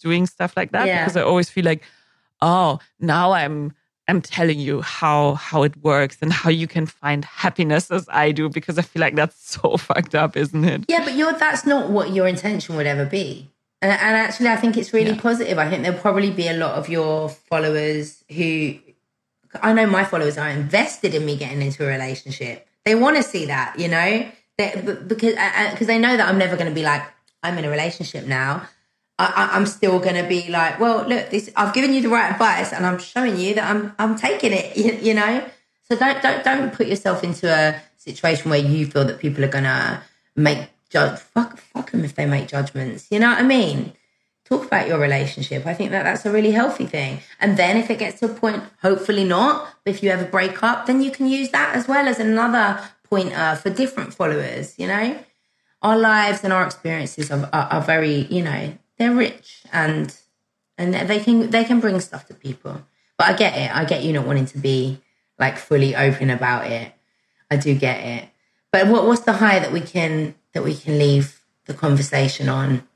doing 0.02 0.26
stuff 0.26 0.56
like 0.56 0.72
that 0.72 0.86
Yeah. 0.86 1.04
because 1.04 1.16
I 1.16 1.22
always 1.22 1.48
feel 1.48 1.64
like 1.64 1.82
oh, 2.42 2.80
now 3.00 3.32
I'm 3.32 3.72
I'm 4.08 4.22
telling 4.22 4.58
you 4.60 4.82
how 4.82 5.34
how 5.34 5.62
it 5.64 5.76
works 5.82 6.18
and 6.22 6.32
how 6.32 6.50
you 6.50 6.66
can 6.66 6.86
find 6.86 7.24
happiness 7.24 7.90
as 7.90 8.08
I 8.10 8.32
do 8.32 8.48
because 8.48 8.78
I 8.78 8.82
feel 8.82 9.00
like 9.00 9.16
that's 9.16 9.36
so 9.60 9.76
fucked 9.76 10.14
up, 10.14 10.36
isn't 10.36 10.64
it? 10.64 10.84
Yeah, 10.88 11.04
but 11.04 11.14
you're, 11.14 11.32
that's 11.32 11.66
not 11.66 11.90
what 11.90 12.12
your 12.12 12.26
intention 12.28 12.76
would 12.76 12.86
ever 12.86 13.04
be. 13.04 13.50
And, 13.82 13.92
and 13.92 14.16
actually, 14.16 14.48
I 14.48 14.56
think 14.56 14.76
it's 14.76 14.92
really 14.92 15.10
Yeah. 15.10 15.20
positive. 15.20 15.58
I 15.58 15.68
think 15.68 15.82
there'll 15.82 15.98
probably 16.00 16.30
be 16.30 16.48
a 16.48 16.54
lot 16.54 16.76
of 16.76 16.88
your 16.88 17.28
followers 17.28 18.24
who, 18.30 18.76
I 19.60 19.72
know 19.72 19.86
my 19.86 20.04
followers 20.04 20.38
are 20.38 20.48
invested 20.48 21.14
in 21.14 21.26
me 21.26 21.36
getting 21.36 21.60
into 21.60 21.84
a 21.84 21.88
relationship. 21.88 22.66
They 22.84 22.94
want 22.94 23.16
to 23.16 23.22
see 23.22 23.46
that, 23.46 23.78
you 23.78 23.88
know, 23.88 24.26
they, 24.58 24.82
because 25.06 25.34
because 25.72 25.86
they 25.88 25.98
know 25.98 26.16
that 26.16 26.28
I'm 26.28 26.38
never 26.38 26.56
going 26.56 26.68
to 26.68 26.74
be 26.74 26.82
like, 26.82 27.02
I'm 27.42 27.58
in 27.58 27.64
a 27.64 27.70
relationship 27.70 28.26
now. 28.26 28.66
I, 29.18 29.50
I'm 29.52 29.66
still 29.66 29.98
going 29.98 30.16
to 30.16 30.28
be 30.28 30.48
like, 30.50 30.78
well, 30.78 31.06
look, 31.08 31.30
this 31.30 31.50
I've 31.56 31.72
given 31.72 31.94
you 31.94 32.02
the 32.02 32.08
right 32.08 32.32
advice, 32.32 32.72
and 32.72 32.84
I'm 32.84 32.98
showing 32.98 33.38
you 33.38 33.54
that 33.54 33.70
I'm 33.70 33.94
I'm 33.98 34.16
taking 34.16 34.52
it. 34.52 34.76
You, 34.76 34.92
you 35.02 35.14
know, 35.14 35.44
so 35.88 35.96
don't 35.96 36.22
don't 36.22 36.44
don't 36.44 36.72
put 36.72 36.86
yourself 36.86 37.24
into 37.24 37.50
a 37.50 37.80
situation 37.96 38.50
where 38.50 38.60
you 38.60 38.86
feel 38.86 39.04
that 39.04 39.18
people 39.18 39.44
are 39.44 39.48
going 39.48 39.64
to 39.64 40.02
make 40.34 40.68
judge. 40.90 41.18
Fuck 41.18 41.58
fuck 41.58 41.90
them 41.90 42.04
if 42.04 42.14
they 42.14 42.26
make 42.26 42.48
judgments. 42.48 43.08
You 43.10 43.20
know 43.20 43.30
what 43.30 43.38
I 43.38 43.42
mean? 43.42 43.92
talk 44.48 44.64
about 44.64 44.86
your 44.86 44.98
relationship. 44.98 45.66
I 45.66 45.74
think 45.74 45.90
that 45.90 46.04
that's 46.04 46.24
a 46.24 46.30
really 46.30 46.52
healthy 46.52 46.86
thing. 46.86 47.20
And 47.40 47.56
then 47.56 47.76
if 47.76 47.90
it 47.90 47.98
gets 47.98 48.20
to 48.20 48.26
a 48.26 48.28
point, 48.28 48.62
hopefully 48.80 49.24
not, 49.24 49.68
but 49.84 49.94
if 49.94 50.02
you 50.02 50.10
ever 50.10 50.24
break 50.24 50.62
up, 50.62 50.86
then 50.86 51.02
you 51.02 51.10
can 51.10 51.26
use 51.26 51.50
that 51.50 51.74
as 51.74 51.88
well 51.88 52.06
as 52.06 52.18
another 52.20 52.80
pointer 53.02 53.34
uh, 53.36 53.56
for 53.56 53.70
different 53.70 54.14
followers, 54.14 54.78
you 54.78 54.86
know? 54.86 55.18
Our 55.82 55.98
lives 55.98 56.44
and 56.44 56.52
our 56.52 56.64
experiences 56.64 57.30
are, 57.30 57.48
are, 57.52 57.68
are 57.72 57.80
very, 57.80 58.26
you 58.26 58.42
know, 58.42 58.78
they're 58.98 59.14
rich 59.14 59.62
and 59.72 60.14
and 60.78 60.94
they 60.94 61.20
can 61.20 61.50
they 61.50 61.64
can 61.64 61.80
bring 61.80 62.00
stuff 62.00 62.26
to 62.26 62.34
people. 62.34 62.82
But 63.18 63.28
I 63.28 63.32
get 63.34 63.56
it. 63.56 63.74
I 63.74 63.84
get 63.84 64.02
you 64.02 64.12
not 64.12 64.26
wanting 64.26 64.46
to 64.46 64.58
be 64.58 65.00
like 65.38 65.58
fully 65.58 65.96
open 65.96 66.30
about 66.30 66.70
it. 66.70 66.92
I 67.50 67.56
do 67.56 67.74
get 67.74 68.04
it. 68.04 68.28
But 68.72 68.88
what 68.88 69.06
what's 69.06 69.22
the 69.22 69.34
high 69.34 69.58
that 69.58 69.72
we 69.72 69.80
can 69.80 70.34
that 70.52 70.64
we 70.64 70.74
can 70.74 70.98
leave 70.98 71.42
the 71.66 71.74
conversation 71.74 72.48
on? 72.48 72.86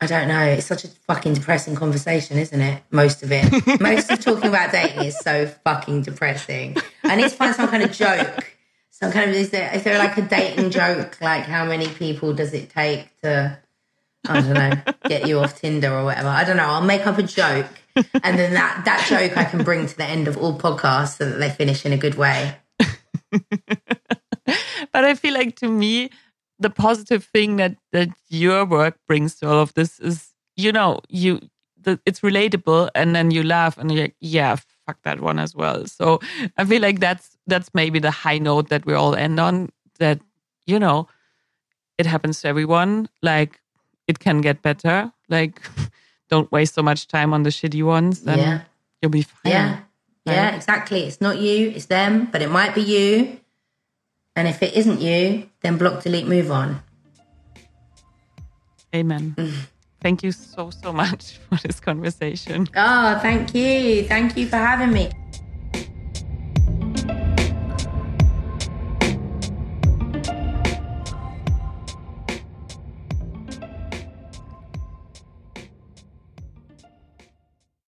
I 0.00 0.06
don't 0.06 0.26
know. 0.26 0.42
It's 0.42 0.66
such 0.66 0.84
a 0.84 0.88
fucking 0.88 1.34
depressing 1.34 1.76
conversation, 1.76 2.36
isn't 2.36 2.60
it? 2.60 2.82
Most 2.90 3.22
of 3.22 3.30
it. 3.30 3.80
Most 3.80 4.10
of 4.10 4.18
talking 4.18 4.48
about 4.48 4.72
dating 4.72 5.04
is 5.04 5.16
so 5.16 5.46
fucking 5.46 6.02
depressing. 6.02 6.76
I 7.04 7.14
need 7.14 7.30
to 7.30 7.36
find 7.36 7.54
some 7.54 7.68
kind 7.68 7.84
of 7.84 7.92
joke. 7.92 8.52
Some 8.90 9.12
kind 9.12 9.30
of 9.30 9.36
is 9.36 9.50
there 9.50 9.72
is 9.74 9.84
there 9.84 9.98
like 9.98 10.16
a 10.16 10.22
dating 10.22 10.70
joke? 10.70 11.20
Like 11.20 11.44
how 11.44 11.64
many 11.64 11.86
people 11.86 12.32
does 12.32 12.52
it 12.52 12.70
take 12.70 13.16
to 13.22 13.58
I 14.28 14.40
don't 14.40 14.54
know, 14.54 14.72
get 15.08 15.26
you 15.26 15.40
off 15.40 15.60
Tinder 15.60 15.92
or 15.92 16.04
whatever. 16.04 16.28
I 16.28 16.44
don't 16.44 16.56
know. 16.56 16.66
I'll 16.66 16.82
make 16.82 17.06
up 17.06 17.18
a 17.18 17.22
joke 17.22 17.66
and 17.96 18.38
then 18.38 18.54
that 18.54 18.84
that 18.84 19.06
joke 19.08 19.36
I 19.36 19.44
can 19.44 19.62
bring 19.64 19.86
to 19.86 19.96
the 19.96 20.04
end 20.04 20.28
of 20.28 20.36
all 20.36 20.58
podcasts 20.58 21.18
so 21.18 21.28
that 21.28 21.38
they 21.38 21.50
finish 21.50 21.84
in 21.84 21.92
a 21.92 21.98
good 21.98 22.14
way. 22.14 22.56
but 23.60 25.04
I 25.04 25.14
feel 25.14 25.34
like 25.34 25.56
to 25.56 25.68
me 25.68 26.10
the 26.58 26.70
positive 26.70 27.24
thing 27.24 27.56
that 27.56 27.76
that 27.92 28.10
your 28.28 28.64
work 28.64 28.98
brings 29.06 29.36
to 29.36 29.48
all 29.48 29.60
of 29.60 29.74
this 29.74 29.98
is 30.00 30.30
you 30.56 30.72
know 30.72 31.00
you 31.08 31.40
the, 31.80 31.98
it's 32.06 32.20
relatable 32.20 32.88
and 32.94 33.14
then 33.14 33.30
you 33.30 33.42
laugh 33.42 33.76
and 33.76 33.90
you're 33.90 34.04
like 34.04 34.16
yeah 34.20 34.56
fuck 34.86 34.98
that 35.02 35.20
one 35.20 35.38
as 35.38 35.54
well 35.54 35.84
so 35.86 36.20
i 36.56 36.64
feel 36.64 36.80
like 36.80 37.00
that's 37.00 37.36
that's 37.48 37.70
maybe 37.74 37.98
the 37.98 38.10
high 38.10 38.38
note 38.38 38.68
that 38.68 38.86
we 38.86 38.94
all 38.94 39.16
end 39.16 39.40
on 39.40 39.68
that 39.98 40.20
you 40.66 40.78
know 40.78 41.08
it 41.98 42.06
happens 42.06 42.40
to 42.40 42.46
everyone 42.46 43.08
like 43.20 43.60
it 44.06 44.18
can 44.18 44.40
get 44.40 44.62
better 44.62 45.12
like 45.28 45.60
don't 46.28 46.50
waste 46.52 46.74
so 46.74 46.82
much 46.82 47.08
time 47.08 47.32
on 47.34 47.42
the 47.42 47.50
shitty 47.50 47.84
ones 47.84 48.22
then 48.22 48.38
yeah. 48.38 48.60
you'll 49.00 49.10
be 49.10 49.22
fine 49.22 49.52
yeah 49.52 49.78
yeah 50.24 50.54
exactly 50.54 51.02
it's 51.02 51.20
not 51.20 51.38
you 51.38 51.70
it's 51.70 51.86
them 51.86 52.26
but 52.30 52.42
it 52.42 52.50
might 52.50 52.74
be 52.74 52.82
you 52.82 53.38
and 54.34 54.48
if 54.48 54.62
it 54.62 54.74
isn't 54.74 55.00
you, 55.00 55.48
then 55.60 55.76
block, 55.76 56.02
delete, 56.02 56.26
move 56.26 56.50
on. 56.50 56.82
Amen. 58.94 59.36
thank 60.00 60.22
you 60.22 60.32
so, 60.32 60.70
so 60.70 60.92
much 60.92 61.38
for 61.48 61.56
this 61.56 61.80
conversation. 61.80 62.68
Oh, 62.74 63.18
thank 63.20 63.54
you. 63.54 64.04
Thank 64.04 64.36
you 64.36 64.46
for 64.46 64.56
having 64.56 64.92
me. 64.92 65.10